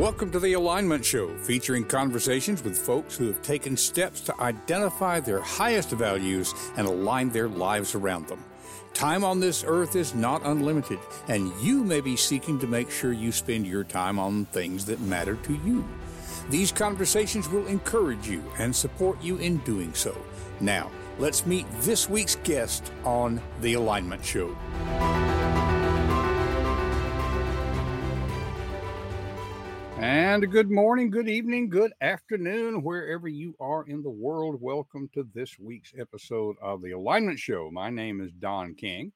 Welcome 0.00 0.30
to 0.30 0.40
the 0.40 0.54
Alignment 0.54 1.04
Show, 1.04 1.36
featuring 1.36 1.84
conversations 1.84 2.64
with 2.64 2.78
folks 2.78 3.18
who 3.18 3.26
have 3.26 3.42
taken 3.42 3.76
steps 3.76 4.22
to 4.22 4.40
identify 4.40 5.20
their 5.20 5.42
highest 5.42 5.90
values 5.90 6.54
and 6.78 6.86
align 6.86 7.28
their 7.28 7.48
lives 7.48 7.94
around 7.94 8.26
them. 8.26 8.42
Time 8.94 9.24
on 9.24 9.40
this 9.40 9.62
earth 9.62 9.96
is 9.96 10.14
not 10.14 10.40
unlimited, 10.46 10.98
and 11.28 11.52
you 11.60 11.84
may 11.84 12.00
be 12.00 12.16
seeking 12.16 12.58
to 12.60 12.66
make 12.66 12.90
sure 12.90 13.12
you 13.12 13.30
spend 13.30 13.66
your 13.66 13.84
time 13.84 14.18
on 14.18 14.46
things 14.46 14.86
that 14.86 15.02
matter 15.02 15.36
to 15.36 15.52
you. 15.66 15.86
These 16.48 16.72
conversations 16.72 17.46
will 17.50 17.66
encourage 17.66 18.26
you 18.26 18.42
and 18.58 18.74
support 18.74 19.22
you 19.22 19.36
in 19.36 19.58
doing 19.58 19.92
so. 19.92 20.16
Now, 20.60 20.90
let's 21.18 21.44
meet 21.44 21.66
this 21.80 22.08
week's 22.08 22.36
guest 22.36 22.90
on 23.04 23.38
The 23.60 23.74
Alignment 23.74 24.24
Show. 24.24 24.56
And 30.00 30.50
good 30.50 30.70
morning, 30.70 31.10
good 31.10 31.28
evening, 31.28 31.68
good 31.68 31.92
afternoon, 32.00 32.82
wherever 32.82 33.28
you 33.28 33.54
are 33.60 33.84
in 33.86 34.02
the 34.02 34.08
world. 34.08 34.58
Welcome 34.58 35.10
to 35.12 35.28
this 35.34 35.58
week's 35.58 35.92
episode 35.98 36.56
of 36.62 36.80
The 36.80 36.92
Alignment 36.92 37.38
Show. 37.38 37.70
My 37.70 37.90
name 37.90 38.22
is 38.22 38.32
Don 38.32 38.74
King, 38.74 39.12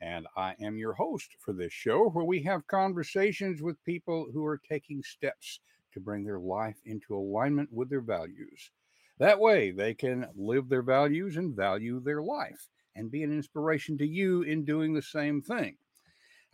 and 0.00 0.26
I 0.36 0.56
am 0.60 0.76
your 0.76 0.94
host 0.94 1.36
for 1.38 1.52
this 1.52 1.72
show 1.72 2.08
where 2.08 2.24
we 2.24 2.42
have 2.42 2.66
conversations 2.66 3.62
with 3.62 3.84
people 3.84 4.26
who 4.32 4.44
are 4.44 4.60
taking 4.68 5.04
steps 5.04 5.60
to 5.92 6.00
bring 6.00 6.24
their 6.24 6.40
life 6.40 6.80
into 6.84 7.14
alignment 7.14 7.72
with 7.72 7.88
their 7.88 8.00
values. 8.00 8.72
That 9.20 9.38
way, 9.38 9.70
they 9.70 9.94
can 9.94 10.26
live 10.34 10.68
their 10.68 10.82
values 10.82 11.36
and 11.36 11.54
value 11.54 12.00
their 12.00 12.22
life 12.22 12.68
and 12.96 13.08
be 13.08 13.22
an 13.22 13.32
inspiration 13.32 13.96
to 13.98 14.06
you 14.06 14.42
in 14.42 14.64
doing 14.64 14.94
the 14.94 15.02
same 15.02 15.42
thing. 15.42 15.76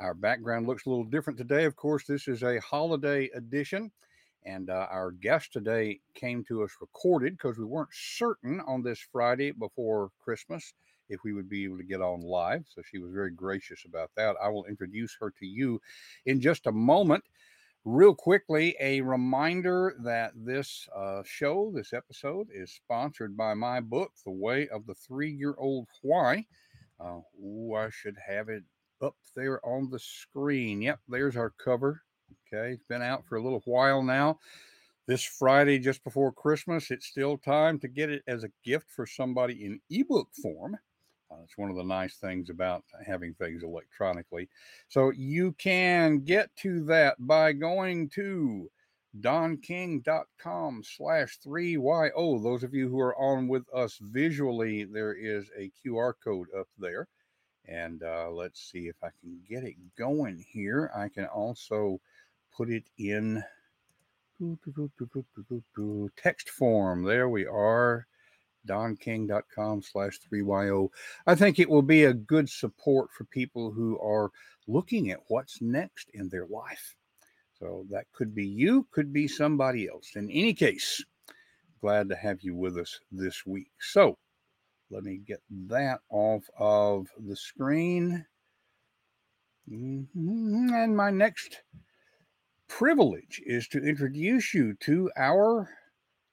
Our 0.01 0.15
background 0.15 0.67
looks 0.67 0.87
a 0.87 0.89
little 0.89 1.05
different 1.05 1.39
today. 1.39 1.65
Of 1.65 1.77
course, 1.77 2.05
this 2.07 2.27
is 2.27 2.43
a 2.43 2.59
holiday 2.61 3.29
edition. 3.35 3.91
And 4.47 4.71
uh, 4.71 4.87
our 4.91 5.11
guest 5.11 5.53
today 5.53 6.01
came 6.15 6.43
to 6.45 6.63
us 6.63 6.71
recorded 6.81 7.37
because 7.37 7.59
we 7.59 7.67
weren't 7.67 7.93
certain 7.93 8.63
on 8.67 8.83
this 8.83 8.99
Friday 9.13 9.51
before 9.51 10.11
Christmas 10.19 10.73
if 11.11 11.21
we 11.23 11.35
would 11.35 11.51
be 11.51 11.65
able 11.65 11.77
to 11.77 11.85
get 11.85 12.01
on 12.01 12.23
live. 12.23 12.65
So 12.75 12.81
she 12.91 12.99
was 12.99 13.13
very 13.13 13.31
gracious 13.31 13.85
about 13.85 14.11
that. 14.17 14.37
I 14.43 14.49
will 14.49 14.65
introduce 14.65 15.15
her 15.21 15.35
to 15.39 15.45
you 15.45 15.83
in 16.25 16.41
just 16.41 16.67
a 16.67 16.73
moment. 16.73 17.23
Real 17.85 18.15
quickly, 18.15 18.77
a 18.81 19.03
reminder 19.03 19.97
that 20.03 20.33
this 20.35 20.89
uh, 20.97 21.23
show, 21.27 21.73
this 21.75 21.93
episode, 21.93 22.49
is 22.55 22.73
sponsored 22.73 23.37
by 23.37 23.53
my 23.53 23.81
book, 23.81 24.13
The 24.25 24.31
Way 24.31 24.67
of 24.69 24.87
the 24.87 24.95
Three 24.95 25.31
Year 25.31 25.55
Old 25.59 25.89
Why. 26.01 26.47
Uh, 26.99 27.21
ooh, 27.45 27.75
I 27.75 27.91
should 27.91 28.17
have 28.27 28.49
it 28.49 28.65
up 29.03 29.17
there 29.35 29.65
on 29.65 29.91
the 29.91 29.99
screen. 29.99 30.83
Yep, 30.83 31.01
there's 31.09 31.37
our 31.37 31.51
cover. 31.51 32.03
Okay, 32.53 32.73
it's 32.73 32.85
been 32.85 33.03
out 33.03 33.25
for 33.27 33.37
a 33.37 33.43
little 33.43 33.63
while 33.65 34.03
now. 34.03 34.39
This 35.07 35.25
Friday, 35.25 35.79
just 35.79 36.05
before 36.05 36.33
Christmas, 36.33 36.91
it's 36.91 37.07
still 37.07 37.39
time 37.39 37.79
to 37.81 37.89
get 37.89 38.11
it 38.11 38.23
as 38.27 38.45
a 38.45 38.51
gift 38.65 38.87
for 38.91 39.07
somebody 39.07 39.65
in 39.65 39.81
ebook 39.91 40.29
form. 40.41 40.77
Uh, 41.31 41.37
it's 41.45 41.57
one 41.57 41.71
of 41.71 41.77
the 41.77 41.85
nice 41.85 42.17
things 42.17 42.51
about 42.51 42.85
having 43.07 43.35
things 43.35 43.63
electronically. 43.63 44.49
So 44.89 45.11
you 45.11 45.53
can 45.53 46.21
get 46.21 46.55
to 46.57 46.85
that 46.85 47.17
by 47.19 47.53
going 47.53 48.09
to 48.11 48.71
donking.com 49.21 50.83
slash 50.85 51.39
3yo. 51.45 52.43
Those 52.43 52.63
of 52.63 52.75
you 52.75 52.89
who 52.89 53.01
are 53.01 53.17
on 53.17 53.49
with 53.49 53.65
us 53.75 53.99
visually, 54.01 54.85
there 54.85 55.15
is 55.15 55.51
a 55.59 55.71
QR 55.85 56.15
code 56.23 56.49
up 56.57 56.69
there. 56.79 57.09
And 57.71 58.03
uh, 58.03 58.29
let's 58.31 58.71
see 58.71 58.89
if 58.89 58.97
I 59.03 59.11
can 59.21 59.39
get 59.49 59.63
it 59.63 59.77
going 59.97 60.45
here. 60.53 60.91
I 60.95 61.09
can 61.09 61.27
also 61.27 62.01
put 62.55 62.69
it 62.69 62.85
in 62.99 63.43
text 66.17 66.51
form. 66.51 67.05
There 67.05 67.29
we 67.29 67.47
are. 67.47 68.07
donking.com 68.67 69.83
slash 69.83 70.19
3yo. 70.31 70.89
I 71.27 71.35
think 71.35 71.59
it 71.59 71.71
will 71.71 71.83
be 71.83 72.05
a 72.05 72.13
good 72.13 72.51
support 72.51 73.11
for 73.13 73.25
people 73.25 73.71
who 73.71 73.99
are 74.01 74.31
looking 74.67 75.11
at 75.11 75.21
what's 75.29 75.63
next 75.63 76.11
in 76.13 76.29
their 76.29 76.47
life. 76.47 76.97
So 77.59 77.87
that 77.91 78.07
could 78.13 78.35
be 78.35 78.47
you, 78.47 78.87
could 78.91 79.13
be 79.13 79.29
somebody 79.29 79.89
else. 79.89 80.17
In 80.17 80.31
any 80.31 80.55
case, 80.55 81.05
glad 81.81 82.09
to 82.09 82.17
have 82.17 82.43
you 82.43 82.55
with 82.55 82.77
us 82.79 82.99
this 83.13 83.47
week. 83.47 83.71
So 83.79 84.19
let 84.91 85.05
me 85.05 85.21
get 85.25 85.41
that 85.69 86.01
off 86.11 86.45
of 86.59 87.07
the 87.19 87.37
screen. 87.37 88.27
Mm-hmm. 89.71 90.75
And 90.75 90.97
my 90.97 91.11
next 91.11 91.63
privilege 92.69 93.41
is 93.47 93.69
to 93.69 93.79
introduce 93.79 94.53
you 94.53 94.75
to 94.81 95.11
our 95.17 95.71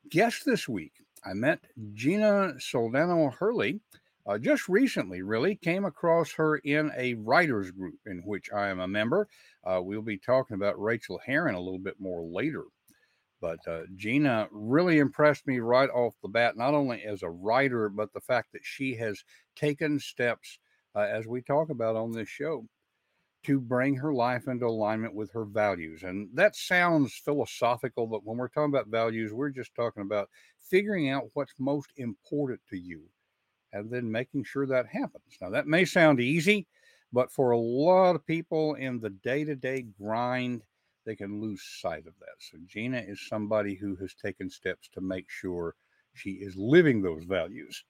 guest 0.09 0.45
this 0.45 0.68
week. 0.68 0.94
I 1.23 1.34
met 1.34 1.59
Gina 1.94 2.53
Soldano 2.57 3.35
Herrle 3.38 3.79
uh, 4.28 4.38
just 4.38 4.68
recently, 4.68 5.22
really, 5.22 5.56
came 5.56 5.85
across 5.85 6.31
her 6.34 6.57
in 6.57 6.91
a 6.97 7.13
writers 7.16 7.72
group 7.72 7.95
in 8.06 8.22
which 8.25 8.51
I 8.51 8.68
am 8.68 8.79
a 8.79 8.88
member. 8.88 9.28
Uh, 9.63 9.79
we'll 9.81 10.01
be 10.01 10.18
talking 10.18 10.56
about 10.56 10.81
Rachel 10.81 11.19
Herron 11.25 11.56
a 11.56 11.59
little 11.59 11.79
bit 11.79 12.00
more 12.00 12.24
later. 12.24 12.63
But 13.40 13.59
uh, 13.68 13.84
Gina 13.96 14.48
really 14.52 14.98
impressed 15.00 15.46
me 15.46 15.59
right 15.59 15.90
off 15.90 16.16
the 16.22 16.28
bat, 16.28 16.58
not 16.58 16.74
only 16.74 17.03
as 17.03 17.22
a 17.22 17.30
writer, 17.30 17.90
but 17.90 18.12
the 18.14 18.22
fact 18.22 18.52
that 18.53 18.64
she 18.64 18.96
has 18.96 19.24
taken 19.56 20.00
steps, 20.00 20.59
uh, 20.96 21.02
as 21.02 21.28
we 21.28 21.42
talk 21.42 21.70
about 21.70 21.96
on 21.96 22.12
this 22.12 22.30
show, 22.30 22.68
to 23.44 23.59
bring 23.59 23.96
her 23.96 24.14
life 24.14 24.48
into 24.48 24.66
alignment 24.66 25.14
with 25.14 25.31
her 25.31 25.46
values. 25.46 26.03
And 26.03 26.30
that 26.34 26.56
sounds 26.56 27.14
philosophical, 27.14 28.08
but 28.08 28.25
when 28.25 28.38
we're 28.38 28.48
talking 28.48 28.74
about 28.74 28.88
values, 28.88 29.31
we're 29.31 29.52
just 29.52 29.74
talking 29.75 30.04
about 30.04 30.30
figuring 30.58 31.09
out 31.09 31.30
what's 31.34 31.54
most 31.59 31.92
important 31.98 32.59
to 32.69 32.78
you 32.78 33.04
and 33.74 33.90
then 33.90 34.12
making 34.12 34.44
sure 34.44 34.66
that 34.68 34.88
happens. 34.88 35.38
Now, 35.40 35.50
that 35.52 35.68
may 35.68 35.86
sound 35.86 36.19
easy, 36.19 36.68
but 37.14 37.31
for 37.31 37.52
a 37.52 37.59
lot 37.59 38.16
of 38.16 38.25
people 38.25 38.75
in 38.75 39.00
the 39.00 39.12
day 39.12 39.44
to 39.44 39.56
day 39.56 39.86
grind, 39.98 40.64
they 41.07 41.16
can 41.16 41.41
lose 41.41 41.63
sight 41.81 42.06
of 42.06 42.13
that. 42.19 42.35
So 42.40 42.57
Gina 42.68 43.00
is 43.00 43.28
somebody 43.28 43.75
who 43.75 43.95
has 43.95 44.13
taken 44.13 44.50
steps 44.50 44.90
to 44.90 45.01
make 45.01 45.29
sure 45.29 45.73
she 46.13 46.31
is 46.31 46.56
living 46.57 47.01
those 47.01 47.23
values. 47.23 47.85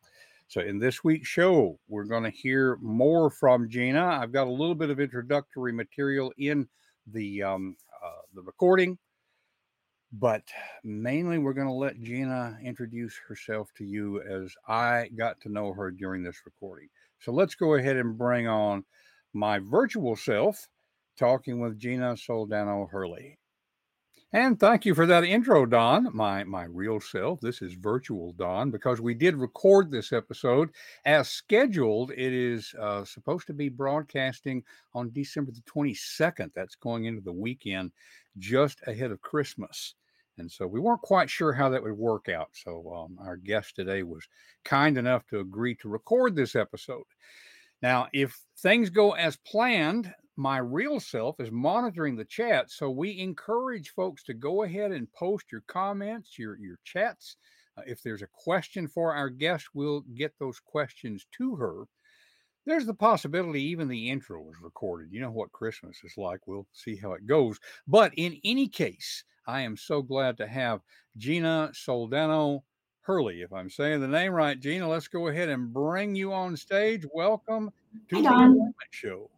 So 0.48 0.62
in 0.62 0.78
this 0.80 1.04
week's 1.04 1.28
show, 1.28 1.80
we're 1.90 2.06
going 2.06 2.24
to 2.24 2.30
hear 2.30 2.78
more 2.80 3.32
from 3.32 3.70
Gina. 3.70 4.06
I've 4.06 4.32
got 4.32 4.48
a 4.48 4.52
little 4.52 4.76
bit 4.76 4.92
of 4.92 5.00
introductory 5.00 5.74
material 5.74 6.32
in 6.38 6.70
the 7.08 7.42
um, 7.42 7.76
uh, 8.06 8.22
the 8.34 8.42
recording, 8.44 8.98
but 10.14 10.44
mainly 10.84 11.40
we're 11.40 11.54
going 11.54 11.68
to 11.68 11.74
let 11.74 12.00
Gina 12.00 12.58
introduce 12.64 13.20
herself 13.28 13.70
to 13.78 13.84
you 13.84 14.22
as 14.22 14.54
I 14.68 15.10
got 15.18 15.42
to 15.42 15.50
know 15.50 15.74
her 15.74 15.90
during 15.90 16.22
this 16.22 16.42
recording. 16.46 16.88
So 17.20 17.32
let's 17.32 17.56
go 17.56 17.74
ahead 17.74 17.98
and 17.98 18.18
bring 18.18 18.48
on 18.48 18.86
my 19.34 19.60
virtual 19.60 20.16
self, 20.16 20.68
talking 21.18 21.60
with 21.60 21.80
Gina 21.80 22.14
Soldano 22.14 22.90
Herrle. 22.92 23.36
And 24.34 24.60
thank 24.60 24.86
you 24.86 24.94
for 24.94 25.06
that 25.06 25.24
intro, 25.24 25.66
Don. 25.66 26.10
My 26.14 26.44
my 26.44 26.66
real 26.66 27.00
self. 27.00 27.40
This 27.40 27.62
is 27.62 27.76
virtual 27.76 28.34
Don 28.34 28.72
because 28.72 29.00
we 29.00 29.14
did 29.14 29.36
record 29.36 29.90
this 29.90 30.12
episode 30.12 30.70
as 31.06 31.30
scheduled. 31.30 32.12
It 32.12 32.34
is 32.34 32.74
uh, 32.78 33.06
supposed 33.06 33.48
to 33.48 33.54
be 33.54 33.70
broadcasting 33.70 34.64
on 34.94 35.14
December 35.14 35.52
the 35.54 35.62
twenty 35.66 35.94
second. 35.94 36.52
That's 36.56 36.76
going 36.76 37.06
into 37.06 37.22
the 37.22 37.32
weekend, 37.32 37.94
just 38.38 38.82
ahead 38.86 39.12
of 39.12 39.22
Christmas. 39.22 39.96
And 40.38 40.52
so 40.52 40.68
we 40.68 40.82
weren't 40.82 41.02
quite 41.02 41.30
sure 41.30 41.54
how 41.54 41.70
that 41.70 41.82
would 41.82 41.98
work 41.98 42.28
out. 42.28 42.50
So 42.52 42.94
um, 42.94 43.18
our 43.26 43.38
guest 43.38 43.76
today 43.76 44.04
was 44.04 44.28
kind 44.66 44.98
enough 44.98 45.26
to 45.28 45.40
agree 45.40 45.76
to 45.76 45.90
record 45.90 46.36
this 46.36 46.54
episode. 46.54 47.06
Now, 47.82 48.08
if 48.12 48.38
things 48.60 48.90
go 48.90 49.14
as 49.14 49.38
planned, 49.38 50.14
my 50.38 50.60
real 50.60 51.00
self 51.00 51.40
is 51.40 51.52
monitoring 51.52 52.16
the 52.16 52.26
chat. 52.26 52.70
So 52.70 52.90
we 52.92 53.20
encourage 53.20 53.90
folks 53.90 54.24
to 54.24 54.34
go 54.34 54.64
ahead 54.64 54.92
and 54.92 55.12
post 55.12 55.52
your 55.52 55.64
comments, 55.68 56.38
your, 56.38 56.58
your 56.60 56.78
chats. 56.84 57.38
Uh, 57.76 57.82
if 57.88 58.02
there's 58.04 58.22
a 58.22 58.28
question 58.28 58.88
for 58.88 59.14
our 59.14 59.30
guest, 59.30 59.68
we'll 59.74 60.02
get 60.16 60.34
those 60.40 60.60
questions 60.60 61.26
to 61.38 61.56
her. 61.56 61.84
There's 62.66 62.86
the 62.86 62.94
possibility 62.94 63.64
even 63.64 63.88
the 63.88 64.10
intro 64.10 64.42
was 64.42 64.56
recorded. 64.62 65.12
You 65.12 65.22
know 65.22 65.32
what 65.32 65.52
Christmas 65.52 65.98
is 66.04 66.14
like. 66.18 66.46
We'll 66.46 66.68
see 66.72 66.96
how 66.96 67.14
it 67.14 67.26
goes. 67.26 67.60
But 67.88 68.14
in 68.16 68.40
any 68.44 68.68
case, 68.68 69.24
I 69.48 69.62
am 69.62 69.78
so 69.78 70.02
glad 70.02 70.38
to 70.38 70.48
have 70.48 70.82
Gina 71.18 71.72
Soldano 71.74 72.62
Herrle. 73.08 73.44
If 73.44 73.54
I'm 73.54 73.70
saying 73.70 74.02
the 74.02 74.08
name 74.08 74.34
right, 74.34 74.60
Gina, 74.60 74.88
let's 74.88 75.08
go 75.08 75.30
ahead 75.30 75.50
and 75.50 75.74
bring 75.74 76.14
you 76.16 76.34
on 76.34 76.58
stage. 76.58 77.06
Welcome 77.14 77.72
to 78.10 78.16
Hi, 78.18 78.22
the 78.22 78.30
Don. 78.30 78.74
Show. 78.92 79.30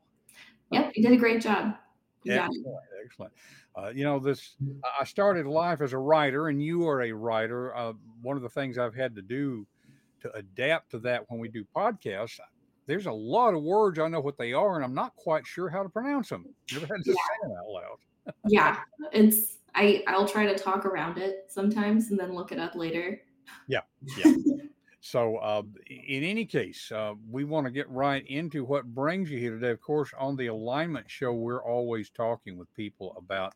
Yep, 0.71 0.91
you 0.95 1.03
did 1.03 1.13
a 1.13 1.17
great 1.17 1.41
job. 1.41 1.75
You 2.23 2.35
got. 2.35 2.45
Excellent, 2.45 2.77
excellent. 3.05 3.33
Uh, 3.75 3.89
you 3.89 4.03
know, 4.03 4.19
this 4.19 4.55
I 4.99 5.05
started 5.05 5.45
life 5.47 5.81
as 5.81 5.93
a 5.93 5.97
writer, 5.97 6.49
and 6.49 6.61
you 6.61 6.87
are 6.87 7.03
a 7.03 7.11
writer. 7.11 7.75
Uh, 7.75 7.93
one 8.21 8.35
of 8.35 8.43
the 8.43 8.49
things 8.49 8.77
I've 8.77 8.95
had 8.95 9.15
to 9.15 9.21
do 9.21 9.65
to 10.21 10.31
adapt 10.33 10.91
to 10.91 10.99
that 10.99 11.23
when 11.29 11.39
we 11.39 11.47
do 11.47 11.65
podcasts, 11.75 12.39
there's 12.87 13.05
a 13.05 13.11
lot 13.11 13.53
of 13.53 13.63
words 13.63 13.99
I 13.99 14.07
know 14.09 14.19
what 14.19 14.37
they 14.37 14.51
are, 14.51 14.75
and 14.75 14.83
I'm 14.83 14.93
not 14.95 15.15
quite 15.15 15.47
sure 15.47 15.69
how 15.69 15.83
to 15.83 15.89
pronounce 15.89 16.29
them. 16.29 16.45
You 16.69 16.77
ever 16.77 16.87
had 16.93 17.03
to 17.03 17.11
Yeah. 17.11 17.13
say 17.13 17.47
them 17.47 17.57
out 17.57 17.69
loud? 17.69 17.97
Yeah, 18.47 18.79
it's. 19.13 19.57
I 19.75 20.03
I'll 20.07 20.27
try 20.27 20.45
to 20.45 20.57
talk 20.57 20.85
around 20.85 21.17
it 21.19 21.45
sometimes 21.47 22.09
and 22.09 22.19
then 22.19 22.33
look 22.33 22.51
it 22.51 22.59
up 22.59 22.75
later. 22.75 23.21
Yeah, 23.67 23.81
yeah. 24.17 24.33
So, 25.01 25.37
uh, 25.37 25.63
in 25.87 26.23
any 26.23 26.45
case, 26.45 26.91
uh, 26.91 27.13
we 27.29 27.45
want 27.45 27.65
to 27.65 27.71
get 27.71 27.89
right 27.89 28.25
into 28.27 28.65
what 28.65 28.93
brings 28.93 29.31
you 29.31 29.39
here 29.39 29.51
today. 29.51 29.71
Of 29.71 29.81
course, 29.81 30.11
on 30.17 30.35
the 30.35 30.47
alignment 30.47 31.09
show, 31.09 31.33
we're 31.33 31.63
always 31.63 32.09
talking 32.09 32.57
with 32.57 32.73
people 32.73 33.15
about 33.17 33.53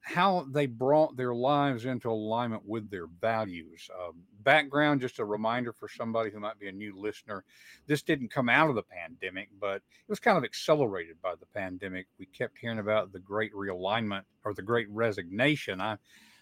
how 0.00 0.46
they 0.52 0.66
brought 0.66 1.16
their 1.16 1.34
lives 1.34 1.84
into 1.84 2.08
alignment 2.08 2.62
with 2.64 2.88
their 2.90 3.08
values. 3.20 3.90
Um, 4.00 4.22
background, 4.44 5.00
just 5.00 5.18
a 5.18 5.24
reminder 5.24 5.72
for 5.72 5.88
somebody 5.88 6.30
who 6.30 6.38
might 6.38 6.60
be 6.60 6.68
a 6.68 6.72
new 6.72 6.96
listener 6.96 7.44
this 7.88 8.02
didn't 8.02 8.30
come 8.30 8.48
out 8.48 8.68
of 8.68 8.76
the 8.76 8.84
pandemic, 8.84 9.48
but 9.60 9.76
it 9.76 10.08
was 10.08 10.20
kind 10.20 10.38
of 10.38 10.44
accelerated 10.44 11.20
by 11.20 11.34
the 11.34 11.46
pandemic. 11.46 12.06
We 12.20 12.26
kept 12.26 12.58
hearing 12.58 12.78
about 12.78 13.12
the 13.12 13.18
great 13.18 13.52
realignment 13.52 14.22
or 14.44 14.54
the 14.54 14.62
great 14.62 14.88
resignation. 14.90 15.80
I 15.80 15.96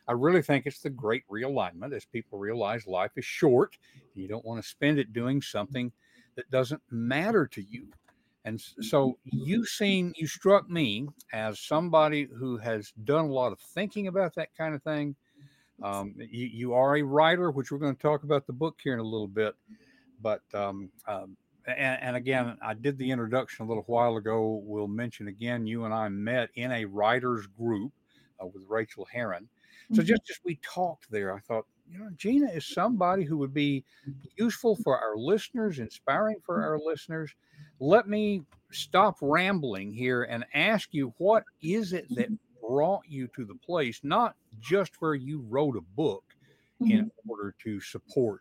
I 0.07 0.13
really 0.13 0.43
think 0.43 0.67
it's 0.67 0.81
the 0.81 0.91
great 0.91 1.25
realignment 1.29 1.95
as 1.95 2.05
people 2.05 2.39
realize 2.39 2.87
life 2.87 3.13
is 3.17 3.25
short. 3.25 3.77
And 3.95 4.23
you 4.23 4.29
don't 4.29 4.45
want 4.45 4.63
to 4.63 4.69
spend 4.69 4.99
it 4.99 5.13
doing 5.13 5.41
something 5.41 5.93
that 6.37 6.51
doesn't 6.51 6.83
matter 6.91 7.47
to 7.47 7.63
you. 7.63 7.89
And 8.45 8.61
so 8.61 9.17
you 9.25 9.65
seen 9.65 10.13
you 10.17 10.27
struck 10.27 10.69
me 10.69 11.09
as 11.33 11.61
somebody 11.61 12.29
who 12.39 12.59
has 12.59 12.93
done 13.05 13.25
a 13.25 13.33
lot 13.33 13.53
of 13.53 13.59
thinking 13.59 14.09
about 14.09 14.35
that 14.35 14.55
kind 14.57 14.75
of 14.75 14.83
thing. 14.83 15.17
Um, 15.83 16.15
you, 16.19 16.47
you, 16.47 16.75
are 16.75 16.97
a 16.97 17.03
writer, 17.03 17.51
which 17.51 17.73
we're 17.73 17.79
going 17.79 17.97
to 17.97 18.03
talk 18.03 18.23
about 18.23 18.47
the 18.47 18.53
book 18.53 18.77
here 18.83 18.93
in 18.93 19.01
a 19.01 19.05
little 19.05 19.27
bit. 19.27 19.55
But 20.21 20.43
um, 20.53 20.91
um, 21.09 21.37
and, 21.67 22.01
and, 22.03 22.17
again, 22.17 22.57
I 22.63 22.75
did 22.75 22.99
the 22.99 23.11
introduction 23.11 23.65
a 23.65 23.69
little 23.69 23.85
while 23.87 24.17
ago. 24.17 24.63
We'll 24.65 24.87
mention 24.87 25.29
again, 25.29 25.67
you 25.67 25.85
and 25.85 25.95
I 25.95 26.09
met 26.11 26.51
in 26.55 26.71
a 26.71 26.85
writers 26.85 27.47
group 27.47 27.93
uh, 28.41 28.47
with 28.47 28.63
Rachel 28.69 29.07
Herron. 29.11 29.49
So 29.93 30.01
mm-hmm. 30.01 30.07
just 30.07 30.23
as 30.31 30.39
we 30.45 30.59
talked 30.63 31.11
there, 31.11 31.35
I 31.35 31.41
thought, 31.41 31.67
you 31.87 31.99
know, 31.99 32.09
Gina 32.17 32.51
is 32.51 32.67
somebody 32.67 33.25
who 33.25 33.37
would 33.39 33.53
be 33.53 33.85
useful 34.37 34.77
for 34.77 34.99
our 34.99 35.17
listeners, 35.17 35.79
inspiring 35.79 36.39
for 36.45 36.63
our 36.63 36.79
listeners. 36.79 37.35
Let 37.79 38.09
me 38.09 38.43
stop 38.71 39.17
rambling 39.21 39.93
here 39.93 40.23
and 40.25 40.45
ask 40.55 40.89
you 40.93 41.13
what 41.19 41.45
is 41.63 41.93
it 41.93 42.07
that 42.17 42.29
brought 42.67 43.03
you 43.07 43.29
to 43.37 43.45
the 43.45 43.55
place, 43.55 44.01
not 44.03 44.35
just 44.61 44.93
where 45.01 45.15
you 45.15 45.45
wrote 45.49 45.77
a 45.77 45.83
book 45.95 46.25
mm-hmm. 46.81 46.93
in 46.93 47.11
order 47.29 47.55
to 47.65 47.81
support 47.81 48.41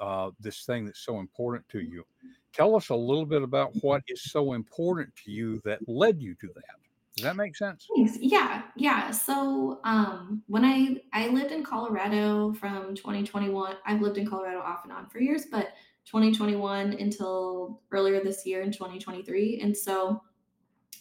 uh, 0.00 0.30
this 0.40 0.64
thing 0.64 0.84
that's 0.84 1.04
so 1.04 1.20
important 1.20 1.66
to 1.70 1.80
you. 1.80 2.04
Tell 2.52 2.76
us 2.76 2.88
a 2.90 2.94
little 2.94 3.26
bit 3.26 3.42
about 3.42 3.72
what 3.82 4.02
is 4.08 4.30
so 4.30 4.52
important 4.52 5.14
to 5.24 5.30
you 5.30 5.60
that 5.64 5.86
led 5.88 6.20
you 6.20 6.34
to 6.40 6.48
that. 6.54 6.85
Does 7.16 7.24
that 7.24 7.36
make 7.36 7.56
sense? 7.56 7.92
Yeah, 7.94 8.62
yeah. 8.76 9.10
So 9.10 9.80
um, 9.84 10.42
when 10.48 10.64
I 10.64 11.00
I 11.12 11.28
lived 11.28 11.50
in 11.50 11.64
Colorado 11.64 12.52
from 12.54 12.94
2021, 12.94 13.76
I've 13.86 14.02
lived 14.02 14.18
in 14.18 14.28
Colorado 14.28 14.60
off 14.60 14.84
and 14.84 14.92
on 14.92 15.08
for 15.08 15.18
years, 15.18 15.46
but 15.50 15.68
2021 16.04 16.92
until 16.92 17.82
earlier 17.90 18.22
this 18.22 18.44
year 18.44 18.60
in 18.62 18.70
2023. 18.70 19.60
And 19.62 19.74
so 19.76 20.22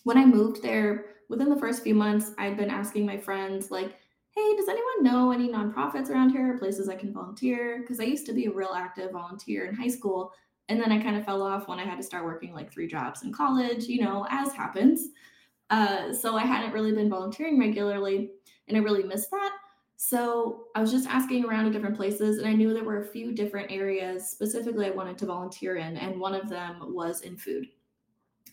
when 0.03 0.17
I 0.17 0.25
moved 0.25 0.61
there, 0.61 1.05
within 1.29 1.49
the 1.49 1.59
first 1.59 1.83
few 1.83 1.95
months, 1.95 2.31
I'd 2.37 2.57
been 2.57 2.69
asking 2.69 3.05
my 3.05 3.17
friends 3.17 3.71
like, 3.71 3.97
"Hey, 4.31 4.55
does 4.55 4.69
anyone 4.69 5.03
know 5.03 5.31
any 5.31 5.49
nonprofits 5.49 6.09
around 6.09 6.29
here, 6.29 6.57
places 6.57 6.87
I 6.89 6.95
can 6.95 7.13
volunteer?" 7.13 7.79
Because 7.81 7.99
I 7.99 8.03
used 8.03 8.25
to 8.27 8.33
be 8.33 8.45
a 8.45 8.51
real 8.51 8.73
active 8.75 9.11
volunteer 9.11 9.65
in 9.65 9.75
high 9.75 9.89
school, 9.89 10.33
and 10.69 10.79
then 10.79 10.91
I 10.91 11.01
kind 11.01 11.17
of 11.17 11.25
fell 11.25 11.41
off 11.41 11.67
when 11.67 11.79
I 11.79 11.83
had 11.83 11.97
to 11.97 12.03
start 12.03 12.25
working 12.25 12.53
like 12.53 12.71
three 12.71 12.87
jobs 12.87 13.23
in 13.23 13.33
college. 13.33 13.85
You 13.85 14.01
know, 14.03 14.25
as 14.29 14.53
happens. 14.53 15.09
Uh, 15.69 16.13
so 16.13 16.35
I 16.35 16.45
hadn't 16.45 16.73
really 16.73 16.91
been 16.91 17.09
volunteering 17.09 17.59
regularly 17.59 18.31
and 18.67 18.77
I 18.77 18.81
really 18.81 19.03
missed 19.03 19.31
that. 19.31 19.51
So 19.97 20.65
I 20.75 20.81
was 20.81 20.91
just 20.91 21.07
asking 21.07 21.45
around 21.45 21.67
at 21.67 21.71
different 21.71 21.95
places 21.95 22.37
and 22.37 22.47
I 22.47 22.53
knew 22.53 22.73
there 22.73 22.83
were 22.83 23.01
a 23.01 23.07
few 23.07 23.33
different 23.33 23.71
areas 23.71 24.29
specifically 24.29 24.87
I 24.87 24.91
wanted 24.91 25.17
to 25.19 25.25
volunteer 25.25 25.77
in, 25.77 25.97
and 25.97 26.19
one 26.19 26.35
of 26.35 26.49
them 26.49 26.93
was 26.93 27.21
in 27.21 27.37
food. 27.37 27.67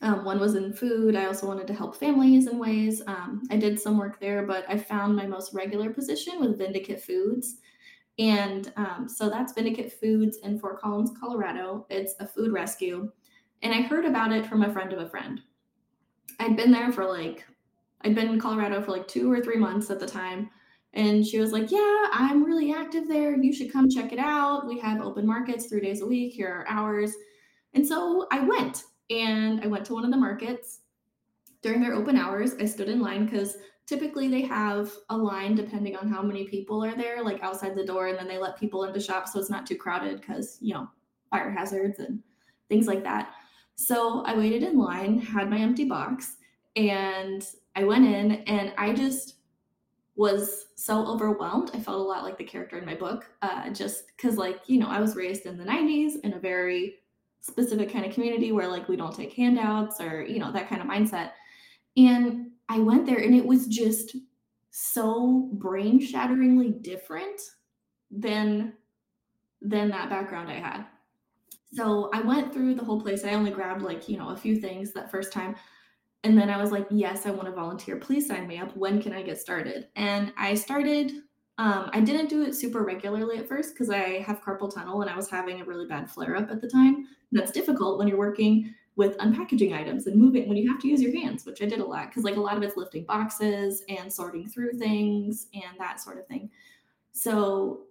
Um, 0.03 0.25
one 0.25 0.41
was 0.41 0.55
in 0.55 0.73
food. 0.73 1.15
I 1.15 1.27
also 1.27 1.47
wanted 1.47 1.67
to 1.69 1.75
help 1.75 1.97
families 1.97 2.49
in 2.49 2.59
ways. 2.59 3.03
Um, 3.07 3.43
I 3.51 3.57
did 3.57 3.79
some 3.79 3.99
work 3.99 4.19
there, 4.19 4.45
but 4.45 4.65
I 4.69 4.77
found 4.77 5.15
my 5.15 5.27
most 5.27 5.55
regular 5.55 5.91
position 5.91 6.41
with 6.41 6.59
Vindeket 6.59 7.01
Foods. 7.01 7.59
And 8.19 8.73
um, 8.77 9.09
so 9.09 9.31
that's 9.31 9.53
Vindeket 9.53 9.93
Foods 9.93 10.39
in 10.43 10.59
Fort 10.59 10.81
Collins, 10.81 11.13
Colorado. 11.19 11.87
It's 11.89 12.15
a 12.21 12.27
food 12.27 12.53
rescue. 12.53 13.11
And 13.63 13.73
I 13.73 13.83
heard 13.83 14.05
about 14.05 14.33
it 14.33 14.47
from 14.47 14.63
a 14.63 14.73
friend 14.73 14.93
of 14.93 14.99
a 14.99 15.09
friend. 15.09 15.41
I'd 16.43 16.57
been 16.57 16.73
there 16.73 16.93
for 16.93 17.05
like, 17.05 17.45
I'd 18.03 18.15
been 18.15 18.29
in 18.29 18.41
Colorado 18.41 18.83
for 18.83 18.91
like 18.91 19.07
two 19.07 19.31
or 19.31 19.41
three 19.41 19.57
months 19.57 19.91
at 19.91 20.01
the 20.01 20.07
time. 20.07 20.51
And 20.95 21.27
she 21.27 21.39
was 21.39 21.53
like, 21.53 21.71
Yeah, 21.71 22.09
I'm 22.13 22.45
really 22.45 22.73
active 22.73 23.09
there. 23.09 23.37
You 23.37 23.53
should 23.53 23.73
come 23.73 23.89
check 23.89 24.13
it 24.13 24.19
out. 24.19 24.67
We 24.67 24.79
have 24.81 25.01
open 25.01 25.27
markets 25.27 25.67
three 25.67 25.81
days 25.81 26.03
a 26.03 26.07
week. 26.07 26.35
Here 26.35 26.49
are 26.49 26.69
hours. 26.69 27.13
And 27.75 27.87
so 27.87 28.27
I 28.31 28.41
went 28.41 28.85
and 29.09 29.63
I 29.63 29.69
went 29.69 29.87
to 29.87 29.95
one 29.95 30.05
of 30.05 30.11
the 30.11 30.17
markets 30.17 30.81
during 31.63 31.81
their 31.81 31.95
open 31.95 32.17
hours. 32.17 32.55
I 32.61 32.67
stood 32.67 32.89
in 32.89 33.01
line 33.01 33.25
because 33.25 33.57
typically 33.87 34.29
they 34.29 34.43
have 34.43 34.93
a 35.11 35.17
line 35.17 35.55
depending 35.55 35.97
on 35.97 36.09
how 36.09 36.23
many 36.23 36.45
people 36.45 36.85
are 36.85 36.97
there, 36.97 37.23
like 37.23 37.43
outside 37.43 37.75
the 37.75 37.87
door, 37.87 38.09
and 38.09 38.19
then 38.19 38.29
they 38.29 38.39
let 38.39 38.59
people 38.59 38.85
into 38.85 39.01
shop 39.01 39.29
so 39.29 39.39
it's 39.39 39.49
not 39.51 39.67
too 39.67 39.77
crowded 39.77 40.21
because, 40.21 40.59
you 40.61 40.75
know, 40.75 40.89
fire 41.31 41.51
hazards 41.51 42.01
and 42.01 42.21
things 42.69 42.87
like 42.87 43.05
that. 43.05 43.33
So 43.83 44.23
I 44.25 44.37
waited 44.37 44.63
in 44.63 44.79
line, 44.79 45.19
had 45.19 45.51
my 45.51 45.59
empty 45.59 45.85
box, 45.85 46.37
and 46.77 47.45
I 47.75 47.83
went 47.83 48.07
in 48.07 48.31
and 48.45 48.73
I 48.79 48.93
just 48.93 49.39
was 50.15 50.67
so 50.77 51.05
overwhelmed. 51.05 51.73
I 51.75 51.81
felt 51.81 51.99
a 51.99 52.03
lot 52.03 52.23
like 52.23 52.39
the 52.39 52.45
character 52.45 52.79
in 52.79 52.87
my 52.87 52.95
book, 52.95 53.27
uh, 53.43 53.71
just 53.71 54.07
because, 54.07 54.37
like, 54.37 54.61
you 54.69 54.79
know, 54.79 54.87
I 54.87 55.01
was 55.01 55.17
raised 55.17 55.47
in 55.47 55.57
the 55.57 55.65
90s 55.65 56.21
in 56.23 56.35
a 56.35 56.39
very 56.39 57.01
specific 57.41 57.93
kind 57.93 58.07
of 58.07 58.15
community 58.15 58.53
where, 58.53 58.69
like, 58.69 58.89
we 58.89 58.97
don't 58.97 59.17
take 59.17 59.33
handouts 59.33 60.01
or, 60.01 60.23
you 60.23 60.39
know, 60.39 60.53
that 60.53 60.69
kind 60.69 60.81
of 60.81 60.87
mindset. 60.87 61.33
And 61.97 62.53
I 62.69 62.79
went 62.79 63.05
there 63.05 63.19
and 63.19 63.35
it 63.35 63.45
was 63.45 63.67
just 63.67 64.15
so 64.71 65.51
brain 65.55 65.99
shatteringly 65.99 66.71
different 66.71 67.41
than 68.13 68.75
than 69.61 69.91
that 69.91 70.09
background 70.09 70.51
I 70.51 70.61
had. 70.61 70.87
So 71.73 72.11
I 72.13 72.21
went 72.21 72.53
through 72.53 72.75
the 72.75 72.85
whole 72.85 73.01
place. 73.01 73.25
I 73.25 73.33
only 73.33 73.51
grabbed 73.51 73.83
like, 73.83 74.09
you 74.09 74.19
know, 74.19 74.31
a 74.31 74.37
few 74.37 74.57
things 74.57 74.93
that 74.93 75.11
first 75.11 75.33
time. 75.33 75.57
And 76.25 76.39
then 76.39 76.51
I 76.51 76.61
was 76.61 76.71
like, 76.71 76.87
yes, 76.91 77.27
I 77.27 77.31
want 77.31 77.47
to 77.47 77.53
volunteer. 77.53 77.97
Please 77.97 78.29
sign 78.29 78.47
me 78.47 78.59
up. 78.59 78.77
When 78.77 79.03
can 79.03 79.13
I 79.13 79.23
get 79.23 79.41
started? 79.41 79.89
And 79.97 80.33
I 80.37 80.55
started, 80.55 81.13
um, 81.59 81.91
I 81.93 82.01
didn't 82.01 82.29
do 82.29 82.43
it 82.43 82.55
super 82.55 82.85
regularly 82.85 83.39
at 83.39 83.49
first 83.49 83.75
because 83.75 83.91
I 83.91 84.21
have 84.21 84.43
carpal 84.43 84.73
tunnel 84.73 85.01
and 85.01 85.11
I 85.11 85.17
was 85.17 85.29
having 85.29 85.61
a 85.61 85.65
really 85.65 85.87
bad 85.87 86.11
flare 86.11 86.37
up 86.37 86.51
at 86.51 86.61
the 86.61 86.69
time. 86.69 87.09
That's 87.33 87.51
difficult 87.51 87.99
when 87.99 88.07
you're 88.07 88.19
working 88.19 88.75
with 88.95 89.17
unpackaging 89.19 89.73
items 89.75 90.07
and 90.07 90.21
moving 90.21 90.49
when 90.49 90.59
you 90.59 90.71
have 90.71 90.81
to 90.83 90.89
use 90.89 91.01
your 91.01 91.19
hands, 91.19 91.47
which 91.47 91.63
I 91.63 91.67
did 91.67 91.81
a 91.81 91.85
lot 91.85 92.09
because 92.09 92.25
like 92.25 92.37
a 92.37 92.41
lot 92.41 92.59
of 92.59 92.63
it's 92.63 92.77
lifting 92.77 93.05
boxes 93.05 93.83
and 93.89 94.13
sorting 94.13 94.49
through 94.49 94.75
things 94.75 95.47
and 95.55 95.79
that 95.79 96.01
sort 96.01 96.19
of 96.19 96.27
thing. 96.27 96.51
So 97.13 97.85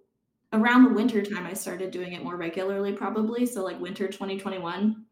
around 0.52 0.84
the 0.84 0.90
winter 0.90 1.22
time 1.22 1.46
i 1.46 1.52
started 1.52 1.90
doing 1.90 2.12
it 2.12 2.22
more 2.22 2.36
regularly 2.36 2.92
probably. 2.92 3.46
So 3.46 3.62
like 3.64 3.80
winter 3.80 4.06
2021 4.08 5.04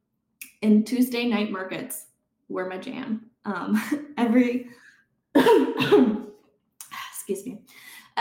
and 0.62 0.86
tuesday 0.86 1.26
night 1.26 1.50
markets 1.50 2.06
were 2.48 2.68
my 2.68 2.78
jam. 2.78 3.30
Um, 3.44 3.82
every 4.18 4.68
excuse 5.34 6.26
me. 7.46 7.62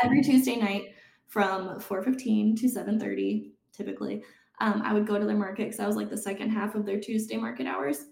Every 0.04 0.22
tuesday 0.22 0.56
night 0.56 0.94
from 1.28 1.80
4.15 1.80 2.60
to 2.60 2.68
7.30 2.68 3.52
typically 3.72 4.24
um, 4.62 4.82
i 4.84 4.94
would 4.94 5.08
go 5.08 5.20
to 5.20 5.26
their 5.26 5.38
market 5.38 5.66
because 5.66 5.80
i 5.80 5.88
was 5.88 5.96
like 5.96 6.10
the 6.10 6.18
second 6.18 6.50
half 6.50 6.76
of 6.76 6.86
their 6.86 7.00
tuesday 7.00 7.38
market 7.38 7.68
hours. 7.68 8.06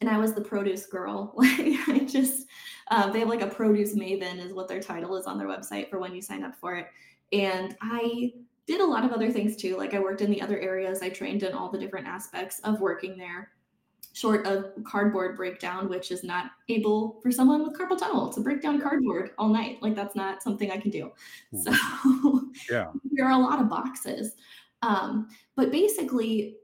And 0.00 0.08
i 0.10 0.18
was 0.18 0.34
the 0.34 0.40
produce 0.40 0.86
girl. 0.86 1.34
Like 1.36 1.88
i 1.88 2.00
just 2.00 2.46
uh, 2.90 3.10
they 3.10 3.20
have 3.20 3.28
like 3.28 3.42
a 3.42 3.46
produce 3.46 3.94
maven 3.94 4.44
is 4.44 4.52
what 4.52 4.68
their 4.68 4.80
title 4.80 5.16
is 5.16 5.26
on 5.26 5.38
their 5.38 5.48
website 5.48 5.88
for 5.88 5.98
when 5.98 6.14
you 6.14 6.20
sign 6.20 6.42
up 6.42 6.54
for 6.56 6.74
it 6.76 6.86
and 7.32 7.76
I 7.80 8.32
did 8.66 8.80
a 8.80 8.86
lot 8.86 9.04
of 9.04 9.12
other 9.12 9.30
things 9.30 9.56
too. 9.56 9.76
Like 9.76 9.94
I 9.94 9.98
worked 9.98 10.20
in 10.20 10.30
the 10.30 10.40
other 10.40 10.58
areas, 10.58 11.02
I 11.02 11.08
trained 11.08 11.42
in 11.42 11.52
all 11.52 11.70
the 11.70 11.78
different 11.78 12.06
aspects 12.06 12.60
of 12.60 12.80
working 12.80 13.16
there, 13.16 13.50
short 14.12 14.46
of 14.46 14.72
cardboard 14.84 15.36
breakdown, 15.36 15.88
which 15.88 16.10
is 16.10 16.22
not 16.22 16.52
able 16.68 17.18
for 17.22 17.30
someone 17.30 17.62
with 17.62 17.76
carpal 17.76 17.98
tunnel 17.98 18.32
to 18.32 18.40
break 18.40 18.62
down 18.62 18.80
cardboard 18.80 19.30
all 19.38 19.48
night. 19.48 19.82
Like 19.82 19.94
that's 19.94 20.14
not 20.14 20.42
something 20.42 20.70
I 20.70 20.78
can 20.78 20.90
do. 20.90 21.10
So 21.60 21.72
yeah, 22.70 22.92
there 23.10 23.26
are 23.26 23.32
a 23.32 23.38
lot 23.38 23.60
of 23.60 23.68
boxes. 23.68 24.34
Um, 24.82 25.28
but 25.56 25.70
basically, 25.70 26.56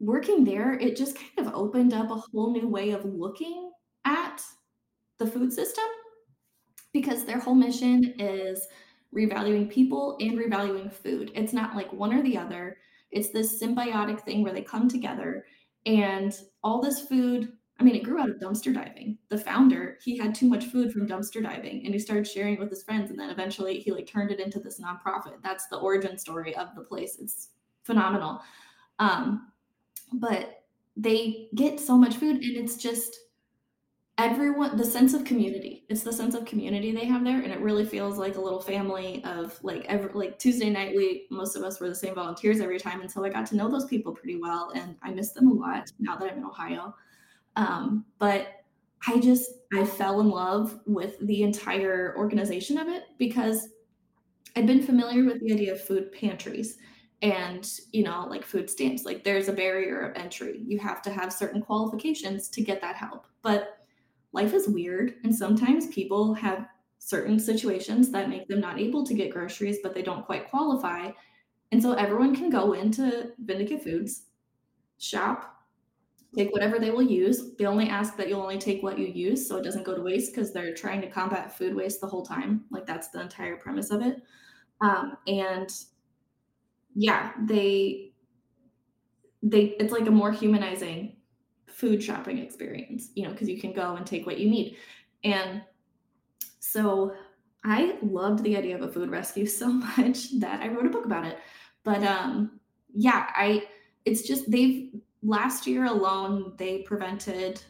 working 0.00 0.44
there, 0.44 0.74
it 0.74 0.96
just 0.96 1.16
kind 1.16 1.46
of 1.46 1.54
opened 1.54 1.94
up 1.94 2.10
a 2.10 2.16
whole 2.16 2.52
new 2.52 2.68
way 2.68 2.90
of 2.90 3.04
looking 3.04 3.70
at 4.04 4.42
the 5.18 5.26
food 5.26 5.52
system 5.52 5.84
because 6.92 7.24
their 7.24 7.38
whole 7.38 7.54
mission 7.54 8.14
is 8.18 8.66
revaluing 9.14 9.70
people 9.70 10.16
and 10.20 10.38
revaluing 10.38 10.92
food. 10.92 11.30
It's 11.34 11.52
not 11.52 11.76
like 11.76 11.92
one 11.92 12.12
or 12.12 12.22
the 12.22 12.36
other. 12.36 12.78
It's 13.10 13.30
this 13.30 13.60
symbiotic 13.62 14.20
thing 14.20 14.42
where 14.42 14.52
they 14.52 14.62
come 14.62 14.88
together 14.88 15.44
and 15.86 16.36
all 16.62 16.80
this 16.80 17.00
food 17.00 17.52
I 17.78 17.82
mean, 17.82 17.96
it 17.96 18.04
grew 18.04 18.20
out 18.20 18.30
of 18.30 18.36
dumpster 18.36 18.72
diving. 18.72 19.18
The 19.30 19.38
founder, 19.38 19.98
he 20.04 20.16
had 20.16 20.34
too 20.34 20.48
much 20.48 20.66
food 20.66 20.92
from 20.92 21.08
dumpster 21.08 21.42
diving 21.42 21.84
and 21.84 21.92
he 21.92 21.98
started 21.98 22.26
sharing 22.26 22.54
it 22.54 22.60
with 22.60 22.70
his 22.70 22.84
friends 22.84 23.10
and 23.10 23.18
then 23.18 23.30
eventually 23.30 23.80
he 23.80 23.90
like 23.90 24.06
turned 24.06 24.30
it 24.30 24.38
into 24.38 24.60
this 24.60 24.80
nonprofit. 24.80 25.42
That's 25.42 25.66
the 25.66 25.78
origin 25.78 26.16
story 26.16 26.54
of 26.54 26.68
the 26.76 26.82
place. 26.82 27.18
It's 27.20 27.48
phenomenal. 27.82 28.40
Um, 29.00 29.50
but 30.12 30.62
they 30.96 31.48
get 31.56 31.80
so 31.80 31.98
much 31.98 32.14
food 32.16 32.36
and 32.36 32.56
it's 32.56 32.76
just 32.76 33.18
everyone 34.18 34.76
the 34.76 34.84
sense 34.84 35.12
of 35.12 35.24
community. 35.24 35.84
It's 35.88 36.02
the 36.02 36.12
sense 36.12 36.34
of 36.34 36.44
community 36.44 36.92
they 36.92 37.04
have 37.06 37.24
there 37.24 37.40
and 37.40 37.52
it 37.52 37.60
really 37.60 37.84
feels 37.84 38.16
like 38.16 38.36
a 38.36 38.40
little 38.40 38.60
family 38.60 39.22
of 39.24 39.58
like 39.64 39.84
every 39.86 40.12
like 40.12 40.38
tuesday 40.38 40.70
night 40.70 40.94
we 40.94 41.26
most 41.30 41.56
of 41.56 41.64
us 41.64 41.80
were 41.80 41.88
the 41.88 41.94
same 41.94 42.14
volunteers 42.14 42.60
every 42.60 42.78
time 42.78 43.00
and 43.00 43.10
so 43.10 43.24
i 43.24 43.28
got 43.28 43.44
to 43.46 43.56
know 43.56 43.68
those 43.68 43.86
people 43.86 44.12
pretty 44.12 44.40
well 44.40 44.70
and 44.76 44.94
i 45.02 45.10
miss 45.10 45.32
them 45.32 45.48
a 45.48 45.52
lot 45.52 45.90
now 45.98 46.16
that 46.16 46.30
i'm 46.30 46.38
in 46.38 46.44
ohio. 46.44 46.94
Um, 47.56 48.04
but 48.18 48.64
i 49.06 49.18
just 49.18 49.50
i 49.72 49.84
fell 49.84 50.20
in 50.20 50.28
love 50.28 50.78
with 50.86 51.18
the 51.26 51.42
entire 51.42 52.14
organization 52.16 52.78
of 52.78 52.86
it 52.88 53.04
because 53.18 53.68
i'd 54.54 54.66
been 54.66 54.82
familiar 54.82 55.24
with 55.24 55.40
the 55.40 55.52
idea 55.52 55.72
of 55.72 55.82
food 55.82 56.12
pantries 56.12 56.78
and 57.22 57.80
you 57.92 58.04
know 58.04 58.26
like 58.28 58.44
food 58.44 58.68
stamps. 58.68 59.04
Like 59.04 59.24
there's 59.24 59.48
a 59.48 59.52
barrier 59.52 60.00
of 60.00 60.16
entry. 60.16 60.60
You 60.66 60.78
have 60.80 61.00
to 61.02 61.10
have 61.10 61.32
certain 61.32 61.62
qualifications 61.62 62.48
to 62.50 62.62
get 62.62 62.82
that 62.82 62.96
help. 62.96 63.26
But 63.40 63.83
life 64.34 64.52
is 64.52 64.68
weird 64.68 65.14
and 65.24 65.34
sometimes 65.34 65.86
people 65.88 66.34
have 66.34 66.66
certain 66.98 67.38
situations 67.38 68.10
that 68.10 68.28
make 68.28 68.48
them 68.48 68.60
not 68.60 68.78
able 68.78 69.04
to 69.06 69.14
get 69.14 69.30
groceries 69.30 69.78
but 69.82 69.94
they 69.94 70.02
don't 70.02 70.26
quite 70.26 70.50
qualify. 70.50 71.10
And 71.72 71.82
so 71.82 71.92
everyone 71.92 72.36
can 72.36 72.50
go 72.50 72.72
into 72.74 73.32
Vindeket 73.44 73.82
foods 73.82 74.24
shop 74.98 75.50
take 76.34 76.52
whatever 76.52 76.78
they 76.78 76.90
will 76.90 77.02
use. 77.02 77.54
They 77.56 77.66
only 77.66 77.88
ask 77.88 78.16
that 78.16 78.28
you'll 78.28 78.42
only 78.42 78.58
take 78.58 78.82
what 78.82 78.98
you 78.98 79.06
use 79.06 79.46
so 79.46 79.56
it 79.56 79.62
doesn't 79.62 79.84
go 79.84 79.94
to 79.94 80.02
waste 80.02 80.34
because 80.34 80.52
they're 80.52 80.74
trying 80.74 81.00
to 81.02 81.08
combat 81.08 81.56
food 81.56 81.74
waste 81.74 82.00
the 82.00 82.08
whole 82.08 82.24
time. 82.24 82.64
Like 82.70 82.86
that's 82.86 83.08
the 83.08 83.20
entire 83.20 83.56
premise 83.56 83.90
of 83.90 84.02
it. 84.02 84.16
Um, 84.80 85.16
and 85.26 85.70
yeah 86.94 87.32
they 87.46 88.12
they 89.42 89.76
it's 89.80 89.92
like 89.92 90.06
a 90.06 90.10
more 90.10 90.32
humanizing 90.32 91.16
food 91.74 92.02
shopping 92.02 92.38
experience, 92.38 93.08
you 93.14 93.24
know, 93.24 93.30
because 93.30 93.48
you 93.48 93.60
can 93.60 93.72
go 93.72 93.96
and 93.96 94.06
take 94.06 94.26
what 94.26 94.38
you 94.38 94.48
need. 94.48 94.76
And 95.24 95.62
so 96.60 97.14
I 97.64 97.98
loved 98.00 98.44
the 98.44 98.56
idea 98.56 98.76
of 98.76 98.82
a 98.82 98.92
food 98.92 99.10
rescue 99.10 99.46
so 99.60 99.68
much 99.68 100.38
that 100.38 100.60
I 100.60 100.68
wrote 100.68 100.86
a 100.86 100.90
book 100.90 101.04
about 101.04 101.26
it. 101.26 101.38
But 101.82 102.02
um 102.04 102.60
yeah, 102.94 103.26
I 103.34 103.64
it's 104.04 104.22
just 104.22 104.50
they've 104.50 104.90
last 105.22 105.66
year 105.66 105.86
alone 105.86 106.52
they 106.58 106.82
prevented 106.82 107.60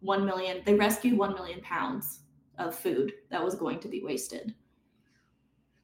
1 0.00 0.24
million 0.24 0.62
they 0.64 0.74
rescued 0.74 1.18
1 1.18 1.34
million 1.34 1.60
pounds 1.60 2.20
of 2.58 2.74
food 2.74 3.12
that 3.30 3.42
was 3.42 3.54
going 3.54 3.80
to 3.80 3.88
be 3.88 4.02
wasted. 4.04 4.54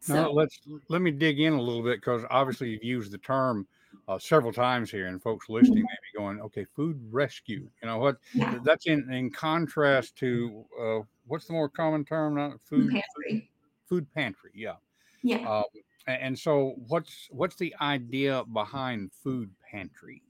So 0.00 0.14
now 0.14 0.30
let's 0.30 0.60
let 0.88 1.02
me 1.02 1.10
dig 1.10 1.40
in 1.40 1.54
a 1.54 1.60
little 1.60 1.82
bit 1.82 1.98
because 1.98 2.22
obviously 2.30 2.70
you've 2.70 2.84
used 2.84 3.10
the 3.10 3.18
term 3.18 3.66
uh, 4.08 4.18
several 4.18 4.52
times 4.52 4.90
here, 4.90 5.06
and 5.06 5.22
folks 5.22 5.48
listening 5.48 5.78
mm-hmm. 5.78 5.82
may 5.82 6.12
be 6.12 6.18
going, 6.18 6.40
"Okay, 6.40 6.64
food 6.76 7.00
rescue." 7.10 7.68
You 7.82 7.88
know 7.88 7.98
what? 7.98 8.16
Yeah. 8.34 8.58
That's 8.64 8.86
in 8.86 9.12
in 9.12 9.30
contrast 9.30 10.16
to 10.16 10.64
uh, 10.80 10.98
what's 11.26 11.46
the 11.46 11.52
more 11.52 11.68
common 11.68 12.04
term? 12.04 12.36
Not 12.36 12.60
food 12.62 12.90
pantry. 12.90 13.50
Food 13.88 14.06
pantry. 14.14 14.50
Yeah. 14.54 14.76
Yeah. 15.22 15.48
Um, 15.48 15.64
and 16.06 16.38
so, 16.38 16.74
what's 16.86 17.28
what's 17.30 17.56
the 17.56 17.74
idea 17.80 18.44
behind 18.52 19.10
food 19.12 19.50
pantry? 19.68 20.22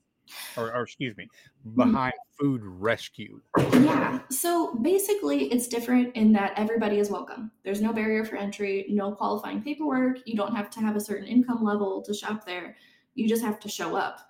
Or, 0.56 0.74
or, 0.74 0.82
excuse 0.82 1.16
me, 1.16 1.28
mm-hmm. 1.64 1.76
behind 1.76 2.14
food 2.36 2.60
rescue? 2.64 3.40
Yeah. 3.56 4.18
So 4.28 4.74
basically, 4.74 5.44
it's 5.52 5.68
different 5.68 6.16
in 6.16 6.32
that 6.32 6.52
everybody 6.56 6.98
is 6.98 7.10
welcome. 7.10 7.52
There's 7.62 7.80
no 7.80 7.92
barrier 7.92 8.24
for 8.24 8.34
entry, 8.34 8.86
no 8.88 9.12
qualifying 9.12 9.62
paperwork. 9.62 10.18
You 10.24 10.34
don't 10.34 10.52
have 10.52 10.68
to 10.70 10.80
have 10.80 10.96
a 10.96 11.00
certain 11.00 11.28
income 11.28 11.62
level 11.62 12.02
to 12.02 12.12
shop 12.12 12.44
there 12.44 12.74
you 13.16 13.28
just 13.28 13.42
have 13.42 13.58
to 13.60 13.68
show 13.68 13.96
up. 13.96 14.20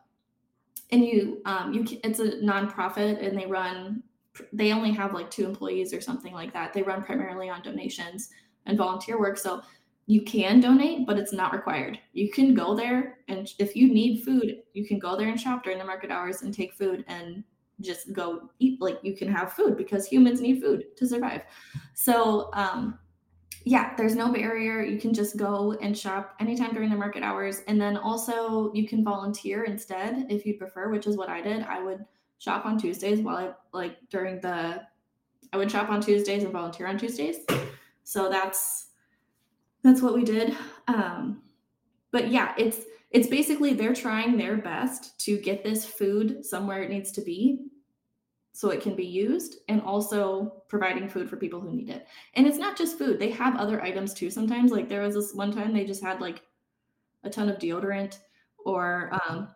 And 0.90 1.04
you 1.04 1.42
um 1.44 1.74
you 1.74 1.84
it's 2.04 2.20
a 2.20 2.38
nonprofit 2.38 3.24
and 3.26 3.36
they 3.36 3.46
run 3.46 4.02
they 4.52 4.72
only 4.72 4.92
have 4.92 5.14
like 5.14 5.30
two 5.30 5.44
employees 5.44 5.92
or 5.92 6.00
something 6.00 6.32
like 6.32 6.52
that. 6.52 6.72
They 6.72 6.82
run 6.82 7.02
primarily 7.02 7.50
on 7.50 7.62
donations 7.62 8.30
and 8.66 8.78
volunteer 8.78 9.18
work. 9.18 9.36
So 9.36 9.62
you 10.06 10.22
can 10.22 10.60
donate 10.60 11.06
but 11.06 11.18
it's 11.18 11.32
not 11.32 11.52
required. 11.52 11.98
You 12.12 12.30
can 12.30 12.54
go 12.54 12.76
there 12.76 13.18
and 13.28 13.52
if 13.58 13.74
you 13.74 13.92
need 13.92 14.22
food 14.24 14.62
you 14.72 14.86
can 14.86 14.98
go 14.98 15.16
there 15.16 15.28
and 15.28 15.40
shop 15.40 15.64
during 15.64 15.78
the 15.78 15.84
market 15.84 16.10
hours 16.10 16.42
and 16.42 16.54
take 16.54 16.72
food 16.72 17.04
and 17.08 17.42
just 17.80 18.12
go 18.12 18.48
eat 18.60 18.80
like 18.80 18.98
you 19.02 19.16
can 19.16 19.28
have 19.28 19.52
food 19.52 19.76
because 19.76 20.06
humans 20.06 20.40
need 20.40 20.62
food 20.62 20.84
to 20.96 21.06
survive. 21.06 21.42
So 21.94 22.50
um 22.52 23.00
yeah, 23.66 23.94
there's 23.96 24.14
no 24.14 24.32
barrier. 24.32 24.80
You 24.80 24.96
can 24.96 25.12
just 25.12 25.36
go 25.36 25.76
and 25.82 25.98
shop 25.98 26.36
anytime 26.38 26.72
during 26.72 26.88
the 26.88 26.94
market 26.94 27.24
hours. 27.24 27.62
And 27.66 27.80
then 27.80 27.96
also 27.96 28.72
you 28.74 28.86
can 28.86 29.02
volunteer 29.02 29.64
instead 29.64 30.26
if 30.30 30.46
you 30.46 30.54
prefer, 30.54 30.88
which 30.88 31.08
is 31.08 31.16
what 31.16 31.28
I 31.28 31.42
did. 31.42 31.64
I 31.64 31.82
would 31.82 32.06
shop 32.38 32.64
on 32.64 32.78
Tuesdays 32.78 33.18
while 33.18 33.36
I 33.36 33.50
like 33.76 33.96
during 34.08 34.40
the 34.40 34.82
I 35.52 35.56
would 35.56 35.68
shop 35.68 35.88
on 35.88 36.00
Tuesdays 36.00 36.44
and 36.44 36.52
volunteer 36.52 36.86
on 36.86 36.96
Tuesdays. 36.96 37.38
So 38.04 38.28
that's 38.30 38.90
that's 39.82 40.00
what 40.00 40.14
we 40.14 40.22
did. 40.22 40.56
Um 40.86 41.42
but 42.12 42.30
yeah, 42.30 42.54
it's 42.56 42.82
it's 43.10 43.26
basically 43.26 43.74
they're 43.74 43.94
trying 43.94 44.36
their 44.36 44.58
best 44.58 45.18
to 45.24 45.38
get 45.38 45.64
this 45.64 45.84
food 45.84 46.46
somewhere 46.46 46.84
it 46.84 46.90
needs 46.90 47.10
to 47.10 47.20
be 47.20 47.66
so 48.56 48.70
it 48.70 48.80
can 48.80 48.96
be 48.96 49.04
used 49.04 49.58
and 49.68 49.82
also 49.82 50.62
providing 50.66 51.06
food 51.06 51.28
for 51.28 51.36
people 51.36 51.60
who 51.60 51.70
need 51.70 51.90
it. 51.90 52.06
And 52.32 52.46
it's 52.46 52.56
not 52.56 52.74
just 52.74 52.96
food, 52.96 53.18
they 53.18 53.30
have 53.32 53.54
other 53.56 53.82
items 53.82 54.14
too 54.14 54.30
sometimes. 54.30 54.72
Like 54.72 54.88
there 54.88 55.02
was 55.02 55.14
this 55.14 55.34
one 55.34 55.52
time 55.52 55.74
they 55.74 55.84
just 55.84 56.02
had 56.02 56.22
like 56.22 56.40
a 57.22 57.28
ton 57.28 57.50
of 57.50 57.58
deodorant 57.58 58.16
or 58.64 59.10
um, 59.12 59.48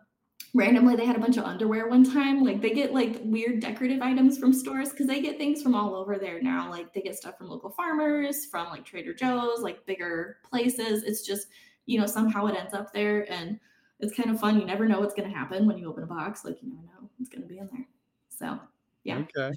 randomly 0.53 0.95
they 0.95 1.07
had 1.07 1.15
a 1.15 1.19
bunch 1.19 1.37
of 1.37 1.45
underwear 1.45 1.89
one 1.89 2.03
time. 2.03 2.43
Like 2.43 2.61
they 2.61 2.69
get 2.69 2.93
like 2.93 3.19
weird 3.23 3.59
decorative 3.59 4.03
items 4.03 4.37
from 4.37 4.53
stores 4.53 4.89
because 4.89 5.07
they 5.07 5.19
get 5.19 5.39
things 5.39 5.63
from 5.63 5.73
all 5.73 5.95
over 5.95 6.19
there 6.19 6.39
now. 6.39 6.69
Like 6.69 6.93
they 6.93 7.01
get 7.01 7.15
stuff 7.15 7.39
from 7.39 7.49
local 7.49 7.71
farmers, 7.71 8.45
from 8.45 8.69
like 8.69 8.85
Trader 8.85 9.15
Joe's, 9.15 9.61
like 9.61 9.83
bigger 9.87 10.37
places. 10.47 11.01
It's 11.01 11.25
just, 11.25 11.47
you 11.87 11.99
know, 11.99 12.05
somehow 12.05 12.45
it 12.45 12.55
ends 12.55 12.75
up 12.75 12.93
there 12.93 13.25
and 13.31 13.59
it's 13.99 14.15
kind 14.15 14.29
of 14.29 14.39
fun. 14.39 14.59
You 14.59 14.65
never 14.67 14.87
know 14.87 14.99
what's 14.99 15.15
going 15.15 15.27
to 15.27 15.35
happen 15.35 15.65
when 15.65 15.79
you 15.79 15.89
open 15.89 16.03
a 16.03 16.05
box. 16.05 16.45
Like 16.45 16.61
you 16.61 16.69
never 16.69 16.83
know 16.83 17.09
what's 17.17 17.29
going 17.29 17.41
to 17.41 17.47
be 17.47 17.57
in 17.57 17.67
there. 17.73 17.87
So 18.29 18.59
yeah. 19.03 19.19
Okay. 19.19 19.55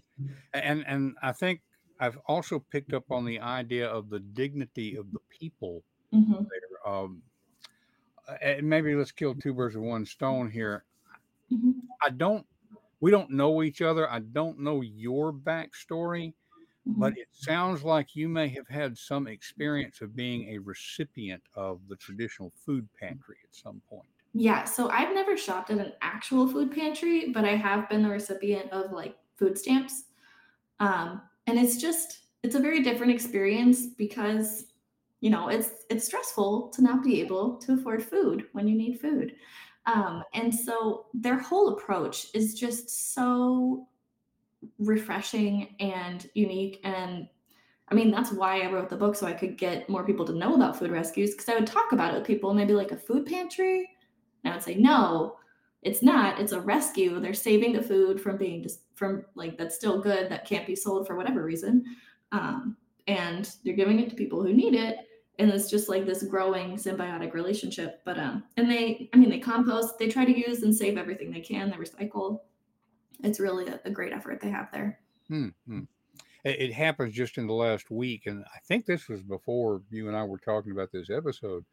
And 0.52 0.84
and 0.86 1.14
I 1.22 1.32
think 1.32 1.60
I've 2.00 2.18
also 2.26 2.64
picked 2.70 2.92
up 2.92 3.04
on 3.10 3.24
the 3.24 3.40
idea 3.40 3.88
of 3.88 4.10
the 4.10 4.20
dignity 4.20 4.96
of 4.96 5.10
the 5.12 5.20
people 5.30 5.82
mm-hmm. 6.12 6.32
there. 6.32 6.92
Um, 6.92 7.22
and 8.40 8.68
maybe 8.68 8.94
let's 8.94 9.12
kill 9.12 9.34
two 9.34 9.54
birds 9.54 9.76
with 9.76 9.84
one 9.84 10.06
stone 10.06 10.50
here. 10.50 10.84
Mm-hmm. 11.52 11.72
I 12.02 12.10
don't. 12.10 12.46
We 13.00 13.10
don't 13.10 13.30
know 13.30 13.62
each 13.62 13.82
other. 13.82 14.10
I 14.10 14.20
don't 14.20 14.60
know 14.60 14.80
your 14.80 15.30
backstory, 15.30 16.32
mm-hmm. 16.88 17.00
but 17.00 17.18
it 17.18 17.28
sounds 17.32 17.84
like 17.84 18.16
you 18.16 18.30
may 18.30 18.48
have 18.48 18.66
had 18.68 18.96
some 18.96 19.26
experience 19.26 20.00
of 20.00 20.16
being 20.16 20.54
a 20.54 20.58
recipient 20.58 21.42
of 21.54 21.80
the 21.88 21.96
traditional 21.96 22.50
food 22.64 22.88
pantry 22.98 23.36
at 23.44 23.54
some 23.54 23.82
point. 23.90 24.08
Yeah, 24.32 24.64
so 24.64 24.88
I've 24.88 25.14
never 25.14 25.36
shopped 25.36 25.70
at 25.70 25.78
an 25.78 25.92
actual 26.00 26.48
food 26.48 26.72
pantry, 26.72 27.30
but 27.30 27.44
I 27.44 27.56
have 27.56 27.88
been 27.88 28.02
the 28.02 28.08
recipient 28.08 28.72
of 28.72 28.90
like 28.90 29.16
food 29.36 29.58
stamps. 29.58 30.04
Um, 30.80 31.22
and 31.46 31.58
it's 31.58 31.76
just 31.76 32.26
it's 32.42 32.54
a 32.54 32.60
very 32.60 32.82
different 32.82 33.12
experience 33.12 33.86
because 33.86 34.66
you 35.20 35.30
know 35.30 35.48
it's 35.48 35.70
it's 35.90 36.06
stressful 36.06 36.68
to 36.70 36.82
not 36.82 37.02
be 37.02 37.20
able 37.20 37.56
to 37.58 37.74
afford 37.74 38.02
food 38.02 38.46
when 38.52 38.68
you 38.68 38.76
need 38.76 39.00
food. 39.00 39.34
Um, 39.86 40.24
and 40.32 40.54
so 40.54 41.06
their 41.12 41.38
whole 41.38 41.68
approach 41.74 42.26
is 42.34 42.54
just 42.54 43.14
so 43.14 43.86
refreshing 44.78 45.76
and 45.78 46.26
unique 46.34 46.80
and 46.84 47.28
I 47.88 47.94
mean, 47.94 48.10
that's 48.10 48.32
why 48.32 48.60
I 48.60 48.72
wrote 48.72 48.88
the 48.88 48.96
book 48.96 49.14
so 49.14 49.26
I 49.26 49.34
could 49.34 49.58
get 49.58 49.88
more 49.88 50.04
people 50.04 50.24
to 50.26 50.32
know 50.32 50.54
about 50.54 50.78
food 50.78 50.90
rescues 50.90 51.32
because 51.32 51.48
I 51.48 51.54
would 51.54 51.66
talk 51.66 51.92
about 51.92 52.14
it 52.14 52.18
with 52.18 52.26
people, 52.26 52.54
maybe 52.54 52.72
like 52.72 52.92
a 52.92 52.96
food 52.96 53.26
pantry. 53.26 53.90
And 54.42 54.52
I 54.52 54.56
would 54.56 54.64
say, 54.64 54.74
no, 54.74 55.36
it's 55.84 56.02
not. 56.02 56.40
It's 56.40 56.52
a 56.52 56.60
rescue. 56.60 57.20
They're 57.20 57.34
saving 57.34 57.74
the 57.74 57.82
food 57.82 58.20
from 58.20 58.36
being 58.36 58.62
just 58.62 58.80
from 58.94 59.24
like 59.34 59.58
that's 59.58 59.74
still 59.74 60.00
good 60.00 60.28
that 60.30 60.46
can't 60.46 60.66
be 60.66 60.76
sold 60.76 61.06
for 61.06 61.16
whatever 61.16 61.42
reason 61.42 61.84
um, 62.32 62.76
and 63.06 63.54
they're 63.64 63.74
giving 63.74 64.00
it 64.00 64.10
to 64.10 64.16
people 64.16 64.42
who 64.42 64.52
need 64.52 64.74
it 64.74 64.98
and 65.38 65.50
it's 65.50 65.68
just 65.68 65.88
like 65.88 66.06
this 66.06 66.22
growing 66.22 66.76
symbiotic 66.76 67.34
relationship 67.34 68.00
but 68.04 68.18
um 68.18 68.44
and 68.56 68.70
they 68.70 69.10
i 69.12 69.16
mean 69.16 69.30
they 69.30 69.38
compost 69.38 69.98
they 69.98 70.08
try 70.08 70.24
to 70.24 70.38
use 70.38 70.62
and 70.62 70.74
save 70.74 70.96
everything 70.96 71.30
they 71.30 71.40
can 71.40 71.70
they 71.70 71.76
recycle 71.76 72.40
it's 73.22 73.40
really 73.40 73.66
a, 73.66 73.80
a 73.84 73.90
great 73.90 74.12
effort 74.12 74.40
they 74.40 74.50
have 74.50 74.70
there 74.72 74.98
hmm, 75.28 75.48
hmm. 75.66 75.80
It, 76.44 76.74
happens 76.74 77.14
just 77.14 77.38
in 77.38 77.46
the 77.46 77.54
last 77.54 77.90
week 77.90 78.26
and 78.26 78.44
i 78.54 78.58
think 78.66 78.86
this 78.86 79.08
was 79.08 79.22
before 79.22 79.82
you 79.90 80.08
and 80.08 80.16
i 80.16 80.22
were 80.22 80.38
talking 80.38 80.72
about 80.72 80.92
this 80.92 81.10
episode 81.10 81.64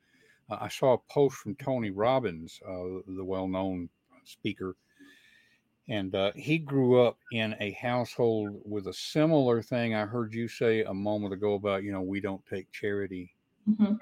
uh, 0.49 0.57
i 0.61 0.69
saw 0.69 0.93
a 0.93 1.13
post 1.13 1.35
from 1.37 1.55
tony 1.55 1.91
robbins 1.91 2.59
uh, 2.67 3.01
the 3.07 3.23
well-known 3.23 3.89
speaker 4.25 4.75
And 5.87 6.15
uh, 6.15 6.31
he 6.33 6.57
grew 6.57 6.99
up 7.05 7.19
in 7.29 7.55
a 7.59 7.73
household 7.73 8.63
with 8.65 8.87
a 8.87 8.93
similar 8.95 9.61
thing. 9.61 9.93
I 9.93 10.07
heard 10.07 10.33
you 10.33 10.47
say 10.47 10.81
a 10.83 10.93
moment 10.93 11.33
ago 11.35 11.53
about, 11.53 11.83
you 11.83 11.91
know, 11.91 12.01
we 12.01 12.19
don't 12.19 12.43
take 12.47 12.71
charity. 12.71 13.35
hmm 13.65 13.93